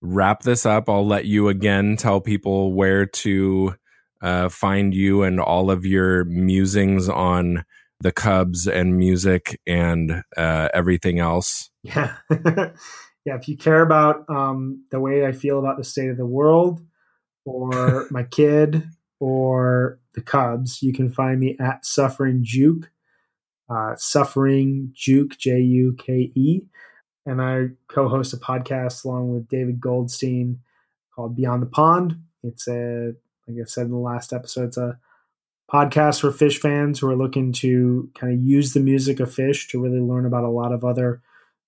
wrap 0.00 0.42
this 0.42 0.64
up. 0.64 0.88
I'll 0.88 1.06
let 1.06 1.24
you 1.24 1.48
again 1.48 1.96
tell 1.96 2.20
people 2.20 2.72
where 2.72 3.06
to 3.06 3.74
uh, 4.22 4.48
find 4.48 4.94
you 4.94 5.22
and 5.22 5.40
all 5.40 5.70
of 5.70 5.84
your 5.84 6.24
musings 6.24 7.08
on 7.08 7.64
the 8.00 8.12
Cubs 8.12 8.66
and 8.66 8.96
music 8.96 9.60
and 9.66 10.22
uh, 10.36 10.68
everything 10.72 11.18
else. 11.18 11.70
Yeah. 11.82 12.16
yeah. 12.30 12.70
If 13.24 13.48
you 13.48 13.56
care 13.56 13.82
about 13.82 14.24
um, 14.28 14.84
the 14.90 15.00
way 15.00 15.26
I 15.26 15.32
feel 15.32 15.58
about 15.58 15.78
the 15.78 15.84
state 15.84 16.10
of 16.10 16.16
the 16.16 16.26
world 16.26 16.80
or 17.44 18.06
my 18.10 18.22
kid 18.22 18.88
or 19.20 19.98
the 20.14 20.22
Cubs, 20.22 20.82
you 20.82 20.92
can 20.92 21.10
find 21.10 21.40
me 21.40 21.56
at 21.60 21.84
Suffering 21.84 22.40
Juke, 22.42 22.90
uh, 23.68 23.94
Suffering 23.96 24.92
Juke, 24.94 25.36
J 25.36 25.58
U 25.58 25.96
K 25.98 26.32
E. 26.34 26.62
And 27.28 27.42
I 27.42 27.66
co 27.88 28.08
host 28.08 28.32
a 28.32 28.38
podcast 28.38 29.04
along 29.04 29.34
with 29.34 29.48
David 29.48 29.78
Goldstein 29.80 30.60
called 31.14 31.36
Beyond 31.36 31.60
the 31.60 31.66
Pond. 31.66 32.16
It's 32.42 32.66
a, 32.66 33.12
like 33.46 33.58
I 33.60 33.64
said 33.66 33.84
in 33.84 33.90
the 33.90 33.98
last 33.98 34.32
episode, 34.32 34.68
it's 34.68 34.78
a 34.78 34.98
podcast 35.70 36.20
for 36.20 36.30
Phish 36.30 36.56
fans 36.56 36.98
who 36.98 37.10
are 37.10 37.16
looking 37.16 37.52
to 37.52 38.08
kind 38.18 38.32
of 38.32 38.40
use 38.42 38.72
the 38.72 38.80
music 38.80 39.20
of 39.20 39.28
Phish 39.28 39.68
to 39.68 39.82
really 39.82 40.00
learn 40.00 40.24
about 40.24 40.44
a 40.44 40.48
lot 40.48 40.72
of 40.72 40.84
other 40.84 41.20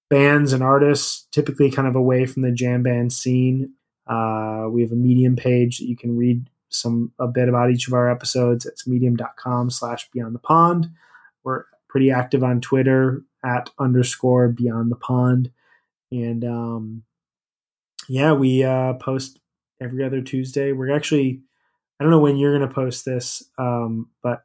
bands 0.08 0.54
and 0.54 0.62
artists, 0.62 1.26
typically 1.30 1.70
kind 1.70 1.86
of 1.86 1.94
away 1.94 2.24
from 2.24 2.40
the 2.40 2.52
jam 2.52 2.82
band 2.82 3.12
scene. 3.12 3.74
Uh, 4.06 4.64
we 4.70 4.80
have 4.80 4.92
a 4.92 4.96
Medium 4.96 5.36
page 5.36 5.76
that 5.76 5.86
you 5.86 5.96
can 5.96 6.16
read 6.16 6.48
some 6.70 7.12
a 7.18 7.28
bit 7.28 7.50
about 7.50 7.70
each 7.70 7.86
of 7.86 7.92
our 7.92 8.10
episodes. 8.10 8.64
It's 8.64 8.86
medium.com 8.86 9.68
slash 9.68 10.08
beyond 10.10 10.34
the 10.34 10.38
pond. 10.38 10.88
We're 11.44 11.64
pretty 11.86 12.10
active 12.10 12.42
on 12.42 12.62
Twitter 12.62 13.22
at 13.44 13.70
underscore 13.78 14.48
beyond 14.48 14.90
the 14.90 14.96
pond. 14.96 15.50
And 16.10 16.44
um, 16.44 17.02
yeah, 18.08 18.32
we 18.32 18.64
uh, 18.64 18.94
post 18.94 19.38
every 19.80 20.04
other 20.04 20.20
Tuesday. 20.20 20.72
We're 20.72 20.94
actually 20.94 21.42
I 22.00 22.04
don't 22.04 22.10
know 22.10 22.20
when 22.20 22.38
you're 22.38 22.56
going 22.56 22.66
to 22.66 22.74
post 22.74 23.04
this, 23.04 23.42
um, 23.58 24.08
but 24.22 24.42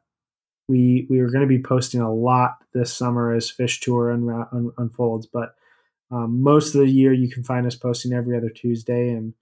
we 0.68 1.06
we 1.08 1.20
were 1.22 1.30
going 1.30 1.40
to 1.40 1.46
be 1.46 1.62
posting 1.62 2.00
a 2.00 2.12
lot 2.12 2.56
this 2.74 2.92
summer 2.92 3.32
as 3.32 3.50
Phish 3.50 3.80
Tour 3.80 4.10
un- 4.10 4.72
unfolds. 4.76 5.26
But 5.26 5.54
um, 6.10 6.42
most 6.42 6.74
of 6.74 6.82
the 6.82 6.90
year, 6.90 7.14
you 7.14 7.30
can 7.30 7.42
find 7.42 7.66
us 7.66 7.74
posting 7.74 8.12
every 8.12 8.36
other 8.36 8.50
Tuesday, 8.50 9.08
and 9.08 9.32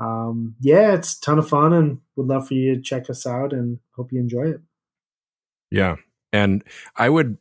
um, 0.00 0.56
yeah, 0.60 0.94
it's 0.94 1.18
a 1.18 1.20
ton 1.20 1.38
of 1.38 1.48
fun, 1.48 1.74
and 1.74 2.00
would 2.16 2.26
love 2.26 2.48
for 2.48 2.54
you 2.54 2.74
to 2.74 2.80
check 2.80 3.10
us 3.10 3.26
out, 3.26 3.52
and 3.52 3.78
hope 3.96 4.12
you 4.12 4.18
enjoy 4.20 4.48
it. 4.48 4.60
Yeah, 5.70 5.96
and 6.32 6.64
I 6.96 7.10
would 7.10 7.36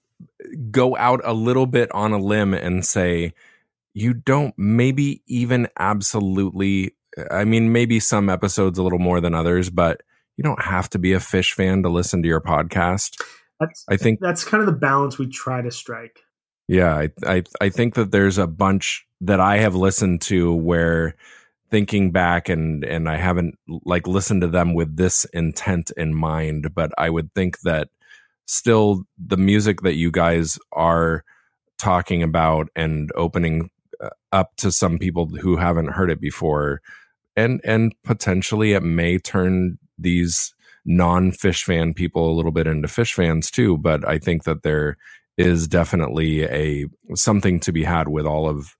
go 0.69 0.97
out 0.97 1.21
a 1.23 1.33
little 1.33 1.65
bit 1.65 1.91
on 1.91 2.11
a 2.11 2.17
limb 2.17 2.53
and 2.53 2.85
say 2.85 3.33
you 3.93 4.13
don't 4.13 4.53
maybe 4.57 5.21
even 5.27 5.67
absolutely 5.77 6.95
I 7.29 7.43
mean, 7.43 7.71
maybe 7.71 7.99
some 7.99 8.29
episodes 8.29 8.77
a 8.79 8.83
little 8.83 8.99
more 8.99 9.21
than 9.21 9.33
others, 9.33 9.69
but 9.69 10.01
you 10.37 10.43
don't 10.43 10.61
have 10.61 10.89
to 10.91 10.99
be 10.99 11.13
a 11.13 11.19
Phish 11.19 11.53
fan 11.53 11.83
to 11.83 11.89
listen 11.89 12.21
to 12.21 12.27
your 12.27 12.41
podcast. 12.41 13.21
That's, 13.59 13.85
I 13.89 13.97
think 13.97 14.19
that's 14.19 14.43
kind 14.43 14.61
of 14.61 14.67
the 14.67 14.79
balance 14.79 15.17
we 15.17 15.27
try 15.27 15.61
to 15.61 15.71
strike. 15.71 16.21
Yeah, 16.67 16.95
I, 16.95 17.09
I 17.25 17.43
I 17.59 17.69
think 17.69 17.95
that 17.95 18.11
there's 18.11 18.37
a 18.37 18.47
bunch 18.47 19.05
that 19.19 19.39
I 19.39 19.57
have 19.57 19.75
listened 19.75 20.21
to 20.21 20.53
where 20.53 21.15
thinking 21.69 22.11
back 22.11 22.49
and 22.49 22.83
and 22.83 23.09
I 23.09 23.17
haven't 23.17 23.59
like 23.67 24.07
listened 24.07 24.41
to 24.41 24.47
them 24.47 24.73
with 24.73 24.95
this 24.95 25.25
intent 25.25 25.91
in 25.97 26.15
mind, 26.15 26.73
but 26.73 26.91
I 26.97 27.09
would 27.09 27.33
think 27.33 27.59
that 27.61 27.89
still 28.45 29.03
the 29.17 29.37
music 29.37 29.81
that 29.81 29.95
you 29.95 30.11
guys 30.11 30.59
are 30.71 31.23
talking 31.79 32.21
about 32.23 32.67
and 32.75 33.11
opening 33.15 33.69
uh, 34.01 34.09
up 34.31 34.55
to 34.57 34.71
some 34.71 34.97
people 34.97 35.27
who 35.27 35.57
haven't 35.57 35.91
heard 35.91 36.11
it 36.11 36.21
before. 36.21 36.81
And 37.35 37.61
and 37.63 37.93
potentially 38.03 38.73
it 38.73 38.83
may 38.83 39.17
turn 39.17 39.77
these 39.97 40.53
non 40.85 41.31
Phish 41.31 41.63
fan 41.63 41.93
people 41.93 42.29
a 42.29 42.35
little 42.35 42.51
bit 42.51 42.67
into 42.67 42.87
Phish 42.87 43.13
fans 43.13 43.51
too 43.51 43.77
but 43.77 44.07
i 44.07 44.17
think 44.17 44.45
that 44.45 44.63
there 44.63 44.97
is 45.37 45.67
definitely 45.67 46.43
a 46.43 46.87
something 47.15 47.59
to 47.59 47.71
be 47.71 47.83
had 47.83 48.07
with 48.07 48.25
all 48.25 48.49
of 48.49 48.75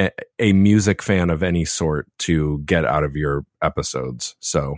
a, 0.00 0.10
a 0.38 0.52
music 0.52 1.02
fan 1.02 1.30
of 1.30 1.42
any 1.42 1.64
sort 1.64 2.08
to 2.18 2.58
get 2.64 2.84
out 2.84 3.04
of 3.04 3.16
your 3.16 3.44
episodes. 3.62 4.34
So 4.40 4.76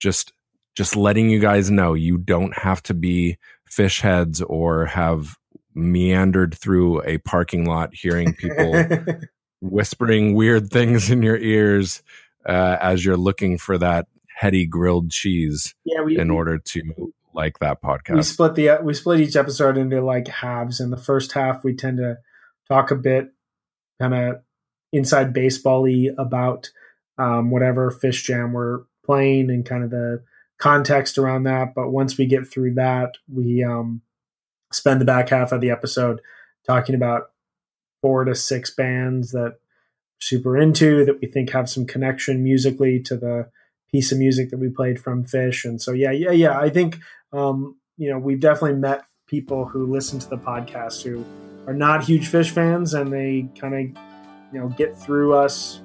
just 0.00 0.32
just 0.78 0.94
letting 0.94 1.28
you 1.28 1.40
guys 1.40 1.72
know 1.72 1.92
you 1.92 2.16
don't 2.16 2.56
have 2.56 2.80
to 2.80 2.94
be 2.94 3.36
Phish 3.68 4.00
heads 4.00 4.40
or 4.40 4.86
have 4.86 5.36
meandered 5.74 6.54
through 6.54 7.02
a 7.02 7.18
parking 7.18 7.64
lot 7.64 7.92
hearing 7.92 8.32
people 8.32 8.86
whispering 9.60 10.36
weird 10.36 10.70
things 10.70 11.10
in 11.10 11.20
your 11.20 11.36
ears 11.36 12.00
uh, 12.48 12.76
as 12.80 13.04
you're 13.04 13.16
looking 13.16 13.58
for 13.58 13.76
that 13.76 14.06
heady 14.36 14.66
grilled 14.66 15.10
cheese 15.10 15.74
yeah, 15.84 16.00
we, 16.00 16.16
in 16.16 16.30
order 16.30 16.58
to 16.58 17.12
like 17.34 17.58
that 17.58 17.82
podcast. 17.82 18.14
We 18.14 18.22
split 18.22 18.54
the 18.54 18.78
we 18.80 18.94
split 18.94 19.18
each 19.18 19.34
episode 19.34 19.76
into 19.76 20.00
like 20.00 20.28
halves. 20.28 20.78
In 20.78 20.90
the 20.90 20.96
first 20.96 21.32
half, 21.32 21.64
we 21.64 21.74
tend 21.74 21.98
to 21.98 22.18
talk 22.68 22.92
a 22.92 22.96
bit 22.96 23.32
kind 24.00 24.14
of 24.14 24.42
inside 24.92 25.32
baseball-y 25.32 26.10
about 26.16 26.70
um, 27.18 27.50
whatever 27.50 27.90
Phish 27.90 28.22
Jam 28.22 28.52
we're 28.52 28.82
playing 29.04 29.50
and 29.50 29.66
kind 29.66 29.82
of 29.82 29.90
the 29.90 30.22
context 30.58 31.18
around 31.18 31.44
that. 31.44 31.74
But 31.74 31.90
once 31.90 32.18
we 32.18 32.26
get 32.26 32.46
through 32.46 32.74
that, 32.74 33.14
we 33.32 33.64
um, 33.64 34.02
spend 34.72 35.00
the 35.00 35.04
back 35.04 35.30
half 35.30 35.52
of 35.52 35.60
the 35.60 35.70
episode 35.70 36.20
talking 36.66 36.94
about 36.94 37.30
four 38.02 38.24
to 38.24 38.34
six 38.34 38.70
bands 38.70 39.32
that 39.32 39.56
super 40.20 40.56
into 40.56 41.04
that 41.04 41.20
we 41.20 41.28
think 41.28 41.50
have 41.50 41.70
some 41.70 41.86
connection 41.86 42.42
musically 42.42 43.00
to 43.00 43.16
the 43.16 43.48
piece 43.90 44.12
of 44.12 44.18
music 44.18 44.50
that 44.50 44.58
we 44.58 44.68
played 44.68 45.00
from 45.00 45.24
Phish. 45.24 45.64
And 45.64 45.80
so, 45.80 45.92
yeah, 45.92 46.10
yeah, 46.10 46.32
yeah. 46.32 46.58
I 46.58 46.68
think, 46.68 46.98
um, 47.32 47.76
you 47.96 48.10
know, 48.10 48.18
we've 48.18 48.40
definitely 48.40 48.78
met 48.78 49.04
people 49.26 49.64
who 49.64 49.86
listen 49.86 50.18
to 50.18 50.28
the 50.28 50.36
podcast 50.36 51.02
who 51.02 51.24
are 51.66 51.74
not 51.74 52.04
huge 52.04 52.30
Phish 52.30 52.50
fans 52.50 52.94
and 52.94 53.12
they 53.12 53.48
kind 53.58 53.74
of, 53.74 54.02
you 54.52 54.60
know, 54.60 54.68
get 54.70 54.98
through 54.98 55.34
us 55.34 55.80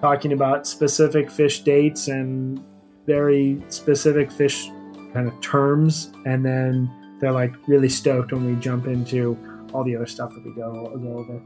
talking 0.00 0.32
about 0.32 0.66
specific 0.66 1.28
Phish 1.28 1.64
dates 1.64 2.08
and 2.08 2.62
very 3.08 3.60
specific 3.70 4.28
Phish 4.28 4.68
kind 5.14 5.26
of 5.26 5.40
terms. 5.40 6.12
And 6.26 6.44
then 6.44 6.88
they're 7.18 7.32
like 7.32 7.54
really 7.66 7.88
stoked 7.88 8.32
when 8.32 8.44
we 8.44 8.60
jump 8.60 8.86
into 8.86 9.36
all 9.72 9.82
the 9.82 9.96
other 9.96 10.06
stuff 10.06 10.32
that 10.34 10.44
we 10.44 10.52
go, 10.52 10.96
go 10.96 11.18
over. 11.18 11.42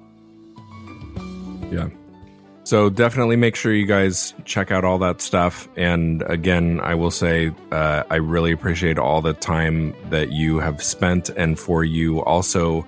Yeah. 1.75 1.89
So 2.65 2.91
definitely 2.91 3.37
make 3.37 3.57
sure 3.57 3.73
you 3.73 3.87
guys 3.87 4.35
check 4.45 4.71
out 4.71 4.85
all 4.85 4.99
that 4.99 5.21
stuff. 5.21 5.69
And 5.77 6.23
again, 6.23 6.81
I 6.81 6.95
will 6.95 7.11
say 7.11 7.53
uh, 7.71 8.05
I 8.11 8.17
really 8.17 8.53
appreciate 8.53 8.99
all 8.99 9.21
the 9.21 9.33
time 9.33 9.95
that 10.11 10.33
you 10.33 10.59
have 10.59 10.83
spent, 10.83 11.29
and 11.31 11.59
for 11.59 11.85
you 11.85 12.23
also 12.23 12.87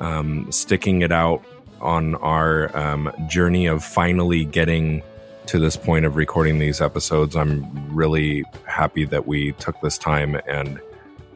um, 0.00 0.50
sticking 0.52 1.02
it 1.02 1.10
out 1.10 1.44
on 1.80 2.14
our 2.16 2.76
um, 2.76 3.12
journey 3.28 3.66
of 3.66 3.82
finally 3.82 4.44
getting 4.44 5.02
to 5.48 5.58
this 5.58 5.76
point 5.76 6.04
of 6.04 6.16
recording 6.16 6.58
these 6.58 6.80
episodes. 6.80 7.36
I'm 7.36 7.94
really 7.94 8.44
happy 8.66 9.04
that 9.06 9.26
we 9.26 9.52
took 9.52 9.80
this 9.80 9.98
time 9.98 10.40
and 10.46 10.80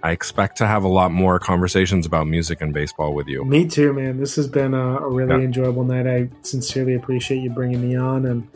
I 0.02 0.12
expect 0.12 0.56
to 0.58 0.66
have 0.66 0.82
a 0.82 0.88
lot 0.88 1.12
more 1.12 1.38
conversations 1.38 2.06
about 2.06 2.26
music 2.26 2.60
and 2.60 2.72
baseball 2.72 3.14
with 3.14 3.28
you. 3.28 3.44
Me 3.44 3.66
too, 3.66 3.92
man. 3.92 4.18
This 4.18 4.34
has 4.36 4.48
been 4.48 4.72
a, 4.72 4.98
a 4.98 5.08
really 5.08 5.40
yeah. 5.40 5.44
enjoyable 5.44 5.84
night. 5.84 6.06
I 6.06 6.30
sincerely 6.42 6.94
appreciate 6.94 7.42
you 7.42 7.50
bringing 7.50 7.86
me 7.86 7.96
on, 7.96 8.24
and 8.24 8.48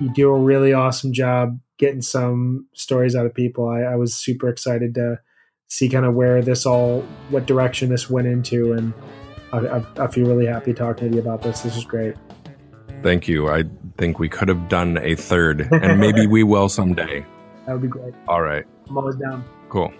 you 0.00 0.12
do 0.14 0.30
a 0.30 0.38
really 0.38 0.72
awesome 0.72 1.12
job 1.12 1.58
getting 1.78 2.00
some 2.00 2.66
stories 2.72 3.14
out 3.14 3.26
of 3.26 3.34
people. 3.34 3.68
I, 3.68 3.82
I 3.82 3.96
was 3.96 4.14
super 4.14 4.48
excited 4.48 4.94
to 4.94 5.20
see 5.68 5.88
kind 5.88 6.06
of 6.06 6.14
where 6.14 6.40
this 6.40 6.64
all, 6.64 7.02
what 7.28 7.46
direction 7.46 7.90
this 7.90 8.08
went 8.08 8.26
into, 8.26 8.72
and 8.72 8.94
I, 9.52 9.58
I, 9.58 10.04
I 10.04 10.06
feel 10.06 10.26
really 10.26 10.46
happy 10.46 10.72
talking 10.72 11.10
to 11.10 11.14
you 11.16 11.20
about 11.20 11.42
this. 11.42 11.60
This 11.60 11.76
is 11.76 11.84
great. 11.84 12.14
Thank 13.02 13.28
you. 13.28 13.48
I 13.48 13.64
think 13.96 14.18
we 14.18 14.28
could 14.28 14.48
have 14.48 14.68
done 14.68 14.98
a 14.98 15.14
third, 15.14 15.68
and 15.72 16.00
maybe 16.00 16.26
we 16.26 16.42
will 16.44 16.68
someday. 16.68 17.24
That 17.66 17.72
would 17.72 17.82
be 17.82 17.88
great. 17.88 18.14
All 18.26 18.42
right. 18.42 18.64
I'm 18.88 18.96
always 18.96 19.16
down. 19.16 19.44
Cool. 19.68 19.92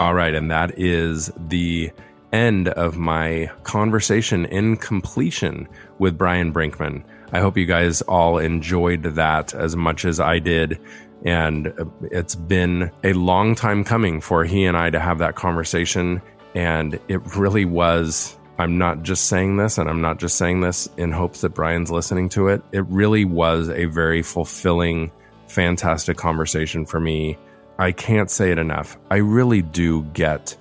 All 0.00 0.12
right, 0.14 0.34
and 0.34 0.50
that 0.50 0.78
is 0.78 1.32
the 1.36 1.90
end 2.32 2.68
of 2.68 2.96
my 2.98 3.50
conversation 3.62 4.44
in 4.44 4.76
completion 4.76 5.68
with 5.98 6.18
Brian 6.18 6.52
Brinkman. 6.52 7.04
I 7.32 7.40
hope 7.40 7.56
you 7.56 7.64
guys 7.64 8.02
all 8.02 8.38
enjoyed 8.38 9.02
that 9.02 9.54
as 9.54 9.76
much 9.76 10.04
as 10.04 10.20
I 10.20 10.40
did. 10.40 10.78
And 11.24 11.68
uh, 11.68 11.84
it's 12.02 12.34
been 12.34 12.90
a 13.02 13.12
long 13.14 13.54
time 13.54 13.84
coming 13.84 14.20
for 14.20 14.44
he 14.44 14.64
and 14.64 14.76
I 14.76 14.90
to 14.90 15.00
have 15.00 15.18
that 15.18 15.34
conversation. 15.34 16.20
And 16.54 17.00
it 17.08 17.36
really 17.36 17.64
was 17.64 18.36
I'm 18.58 18.78
not 18.78 19.02
just 19.02 19.28
saying 19.28 19.56
this, 19.56 19.78
and 19.78 19.90
I'm 19.90 20.00
not 20.00 20.18
just 20.18 20.36
saying 20.36 20.60
this 20.60 20.88
in 20.96 21.10
hopes 21.10 21.40
that 21.40 21.50
Brian's 21.50 21.90
listening 21.90 22.28
to 22.30 22.48
it. 22.48 22.62
It 22.70 22.86
really 22.86 23.24
was 23.24 23.68
a 23.68 23.86
very 23.86 24.22
fulfilling, 24.22 25.10
fantastic 25.48 26.16
conversation 26.16 26.86
for 26.86 27.00
me. 27.00 27.36
I 27.78 27.90
can't 27.90 28.30
say 28.30 28.52
it 28.52 28.58
enough. 28.58 28.96
I 29.10 29.16
really 29.16 29.60
do 29.60 30.04
get 30.12 30.56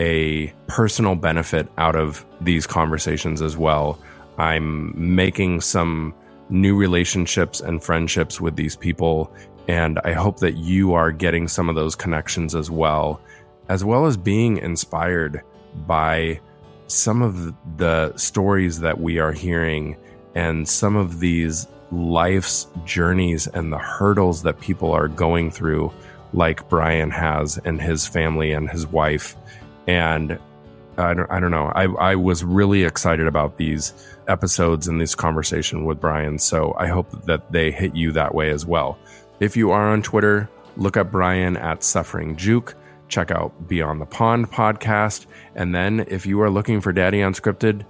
a 0.00 0.52
personal 0.66 1.14
benefit 1.14 1.68
out 1.78 1.94
of 1.94 2.26
these 2.40 2.66
conversations 2.66 3.40
as 3.40 3.56
well. 3.56 4.00
I'm 4.36 5.14
making 5.14 5.60
some 5.60 6.14
new 6.50 6.76
relationships 6.76 7.60
and 7.60 7.82
friendships 7.82 8.40
with 8.40 8.56
these 8.56 8.74
people, 8.74 9.32
and 9.68 10.00
I 10.02 10.14
hope 10.14 10.38
that 10.38 10.56
you 10.56 10.94
are 10.94 11.12
getting 11.12 11.46
some 11.46 11.68
of 11.68 11.74
those 11.74 11.94
connections 11.94 12.54
as 12.54 12.70
well, 12.70 13.20
as 13.68 13.84
well 13.84 14.06
as 14.06 14.16
being 14.16 14.56
inspired 14.56 15.42
by 15.86 16.40
some 16.86 17.20
of 17.22 17.54
the 17.76 18.16
stories 18.16 18.80
that 18.80 18.98
we 18.98 19.18
are 19.18 19.32
hearing 19.32 19.96
and 20.34 20.66
some 20.66 20.96
of 20.96 21.20
these 21.20 21.68
life's 21.92 22.66
journeys 22.86 23.46
and 23.48 23.72
the 23.72 23.78
hurdles 23.78 24.42
that 24.42 24.58
people 24.60 24.92
are 24.92 25.08
going 25.08 25.50
through, 25.50 25.92
like 26.32 26.66
Brian 26.70 27.10
has 27.10 27.58
and 27.58 27.80
his 27.80 28.06
family 28.06 28.52
and 28.52 28.70
his 28.70 28.86
wife. 28.86 29.36
And 29.86 30.38
I 30.96 31.14
don't, 31.14 31.30
I 31.30 31.40
don't 31.40 31.50
know. 31.50 31.72
I, 31.74 31.84
I 31.84 32.14
was 32.14 32.42
really 32.42 32.84
excited 32.84 33.26
about 33.26 33.58
these 33.58 33.92
episodes 34.28 34.88
and 34.88 35.00
this 35.00 35.14
conversation 35.14 35.84
with 35.84 36.00
Brian. 36.00 36.38
So 36.38 36.74
I 36.78 36.86
hope 36.88 37.26
that 37.26 37.52
they 37.52 37.70
hit 37.70 37.94
you 37.94 38.12
that 38.12 38.34
way 38.34 38.50
as 38.50 38.66
well. 38.66 38.98
If 39.40 39.56
you 39.56 39.70
are 39.70 39.88
on 39.88 40.02
Twitter, 40.02 40.48
look 40.76 40.96
up 40.96 41.10
Brian 41.10 41.56
at 41.56 41.82
Suffering 41.82 42.36
Juke 42.36 42.74
check 43.08 43.30
out 43.30 43.68
Beyond 43.68 44.00
the 44.00 44.06
Pond 44.06 44.50
podcast. 44.50 45.26
And 45.54 45.74
then 45.74 46.04
if 46.08 46.26
you 46.26 46.40
are 46.42 46.50
looking 46.50 46.80
for 46.80 46.92
Daddy 46.92 47.18
Unscripted, 47.18 47.84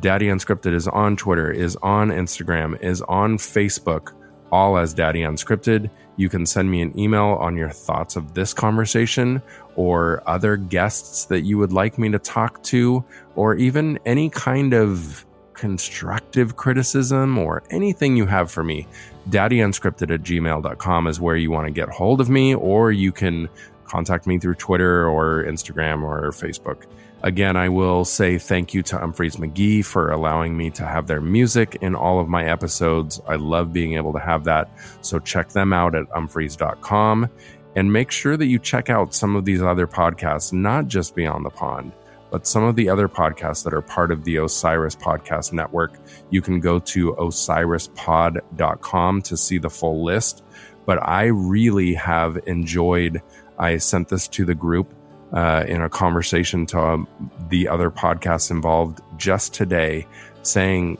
Daddy 0.00 0.26
Unscripted 0.26 0.74
is 0.74 0.88
on 0.88 1.16
Twitter, 1.16 1.50
is 1.50 1.76
on 1.76 2.08
Instagram, 2.08 2.80
is 2.82 3.00
on 3.02 3.38
Facebook, 3.38 4.12
all 4.50 4.76
as 4.76 4.92
Daddy 4.92 5.20
Unscripted. 5.20 5.90
You 6.16 6.28
can 6.28 6.46
send 6.46 6.70
me 6.70 6.82
an 6.82 6.96
email 6.98 7.38
on 7.40 7.56
your 7.56 7.70
thoughts 7.70 8.16
of 8.16 8.34
this 8.34 8.52
conversation 8.52 9.42
or 9.76 10.22
other 10.26 10.56
guests 10.56 11.24
that 11.26 11.40
you 11.40 11.58
would 11.58 11.72
like 11.72 11.98
me 11.98 12.10
to 12.10 12.18
talk 12.18 12.62
to, 12.64 13.04
or 13.34 13.56
even 13.56 13.98
any 14.04 14.30
kind 14.30 14.74
of 14.74 15.24
constructive 15.54 16.56
criticism 16.56 17.38
or 17.38 17.62
anything 17.70 18.16
you 18.16 18.26
have 18.26 18.50
for 18.50 18.62
me. 18.62 18.86
DaddyUnscripted 19.28 20.12
at 20.12 20.22
gmail.com 20.22 21.06
is 21.06 21.20
where 21.20 21.36
you 21.36 21.50
want 21.50 21.66
to 21.66 21.72
get 21.72 21.88
hold 21.88 22.20
of 22.20 22.28
me, 22.28 22.54
or 22.54 22.92
you 22.92 23.12
can 23.12 23.48
contact 23.84 24.26
me 24.26 24.38
through 24.38 24.54
Twitter 24.54 25.06
or 25.08 25.44
Instagram 25.44 26.02
or 26.02 26.30
Facebook. 26.30 26.84
Again, 27.22 27.56
I 27.56 27.70
will 27.70 28.04
say 28.04 28.36
thank 28.36 28.74
you 28.74 28.82
to 28.82 28.96
Umphrey's 28.96 29.36
McGee 29.36 29.82
for 29.82 30.10
allowing 30.10 30.56
me 30.58 30.68
to 30.72 30.84
have 30.84 31.06
their 31.06 31.22
music 31.22 31.78
in 31.80 31.94
all 31.94 32.20
of 32.20 32.28
my 32.28 32.44
episodes. 32.44 33.18
I 33.26 33.36
love 33.36 33.72
being 33.72 33.94
able 33.94 34.12
to 34.12 34.18
have 34.18 34.44
that. 34.44 34.68
So 35.00 35.18
check 35.18 35.48
them 35.48 35.72
out 35.72 35.94
at 35.94 36.06
umphreys.com 36.10 37.30
and 37.76 37.92
make 37.92 38.10
sure 38.10 38.36
that 38.36 38.44
you 38.44 38.58
check 38.58 38.90
out 38.90 39.14
some 39.14 39.36
of 39.36 39.46
these 39.46 39.62
other 39.62 39.86
podcasts, 39.86 40.52
not 40.52 40.86
just 40.86 41.14
Beyond 41.14 41.46
the 41.46 41.50
Pond, 41.50 41.92
but 42.34 42.48
some 42.48 42.64
of 42.64 42.74
the 42.74 42.88
other 42.88 43.06
podcasts 43.06 43.62
that 43.62 43.72
are 43.72 43.80
part 43.80 44.10
of 44.10 44.24
the 44.24 44.38
Osiris 44.38 44.96
Podcast 44.96 45.52
Network. 45.52 46.00
You 46.30 46.42
can 46.42 46.58
go 46.58 46.80
to 46.80 47.12
osirispod.com 47.12 49.22
to 49.22 49.36
see 49.36 49.58
the 49.58 49.70
full 49.70 50.04
list. 50.04 50.42
But 50.84 51.00
I 51.00 51.26
really 51.26 51.94
have 51.94 52.36
enjoyed 52.48 53.22
I 53.56 53.76
sent 53.76 54.08
this 54.08 54.26
to 54.26 54.44
the 54.44 54.54
group 54.56 54.92
uh, 55.32 55.64
in 55.68 55.80
a 55.80 55.88
conversation 55.88 56.66
to 56.66 56.80
um, 56.80 57.08
the 57.50 57.68
other 57.68 57.88
podcasts 57.88 58.50
involved 58.50 59.00
just 59.16 59.54
today, 59.54 60.04
saying 60.42 60.98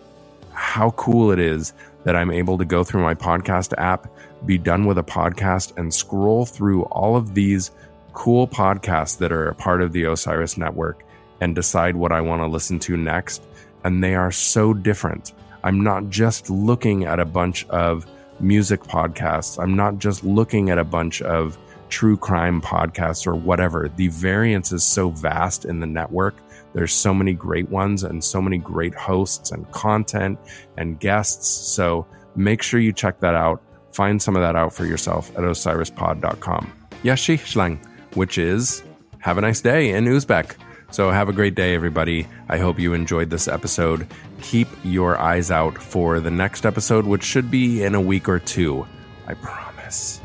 how 0.53 0.91
cool 0.91 1.33
it 1.33 1.41
is 1.41 1.73
that 2.05 2.15
I'm 2.15 2.31
able 2.31 2.59
to 2.59 2.65
go 2.65 2.85
through 2.85 3.03
my 3.03 3.15
podcast 3.15 3.75
app, 3.77 4.07
be 4.47 4.57
done 4.57 4.85
with 4.85 4.99
a 4.99 5.03
podcast, 5.03 5.77
and 5.77 5.93
scroll 5.93 6.47
through 6.47 6.85
all 6.85 7.17
of 7.17 7.35
these 7.35 7.73
cool 8.13 8.47
podcasts 8.47 9.19
that 9.19 9.33
are 9.33 9.49
a 9.49 9.55
part 9.57 9.83
of 9.83 9.93
the 9.93 10.05
Osiris 10.05 10.57
network 10.57 11.05
and 11.41 11.55
decide 11.55 11.97
what 11.97 12.13
I 12.13 12.21
want 12.21 12.43
to 12.43 12.47
listen 12.47 12.79
to 12.81 12.97
next. 12.97 13.43
And 13.85 14.03
they 14.03 14.15
are 14.15 14.33
so 14.33 14.73
different. 14.73 15.33
I'm 15.63 15.83
not 15.83 16.11
just 16.11 16.51
looking 16.51 17.05
at 17.05 17.21
a 17.21 17.25
bunch 17.25 17.67
of 17.69 18.07
music 18.41 18.83
podcasts, 18.83 19.63
I'm 19.63 19.77
not 19.77 19.99
just 19.99 20.25
looking 20.25 20.71
at 20.71 20.79
a 20.79 20.85
bunch 20.85 21.23
of 21.23 21.57
true 21.89 22.17
crime 22.17 22.61
podcasts 22.61 23.27
or 23.27 23.35
whatever. 23.35 23.89
The 23.97 24.09
variance 24.09 24.73
is 24.73 24.83
so 24.83 25.11
vast 25.11 25.65
in 25.65 25.81
the 25.81 25.87
network. 25.87 26.35
There's 26.73 26.93
so 26.93 27.15
many 27.15 27.33
great 27.33 27.69
ones 27.71 28.03
and 28.03 28.23
so 28.23 28.43
many 28.43 28.59
great 28.59 28.95
hosts 28.95 29.53
and 29.53 29.71
content 29.71 30.39
and 30.77 30.99
guests. 30.99 31.49
So 31.49 32.07
make 32.35 32.63
sure 32.63 32.81
you 32.81 32.93
check 32.93 33.21
that 33.21 33.35
out. 33.35 33.63
Find 33.93 34.21
some 34.21 34.35
of 34.35 34.43
that 34.43 34.57
out 34.57 34.75
for 34.75 34.85
yourself 34.85 35.31
at 35.37 35.45
osirispod.com. 35.45 36.73
Yashi 37.05 37.39
Shlang, 37.39 37.79
which 38.17 38.39
is 38.39 38.83
have 39.21 39.39
a 39.39 39.41
nice 39.41 39.61
day 39.61 39.91
in 39.91 40.05
Uzbek. 40.07 40.57
So 40.95 41.11
have 41.11 41.29
a 41.29 41.33
great 41.33 41.57
day, 41.57 41.75
everybody. 41.75 42.29
I 42.49 42.59
hope 42.59 42.79
you 42.79 42.93
enjoyed 42.95 43.29
this 43.29 43.49
episode. 43.49 44.07
Keep 44.43 44.69
your 44.85 45.19
eyes 45.19 45.51
out 45.51 45.77
for 45.77 46.21
the 46.21 46.31
next 46.31 46.65
episode, 46.65 47.05
which 47.05 47.25
should 47.25 47.51
be 47.51 47.83
in 47.83 47.97
a 47.97 48.01
week 48.01 48.29
or 48.29 48.39
two. 48.39 48.87
I 49.27 49.35
promise. 49.35 50.21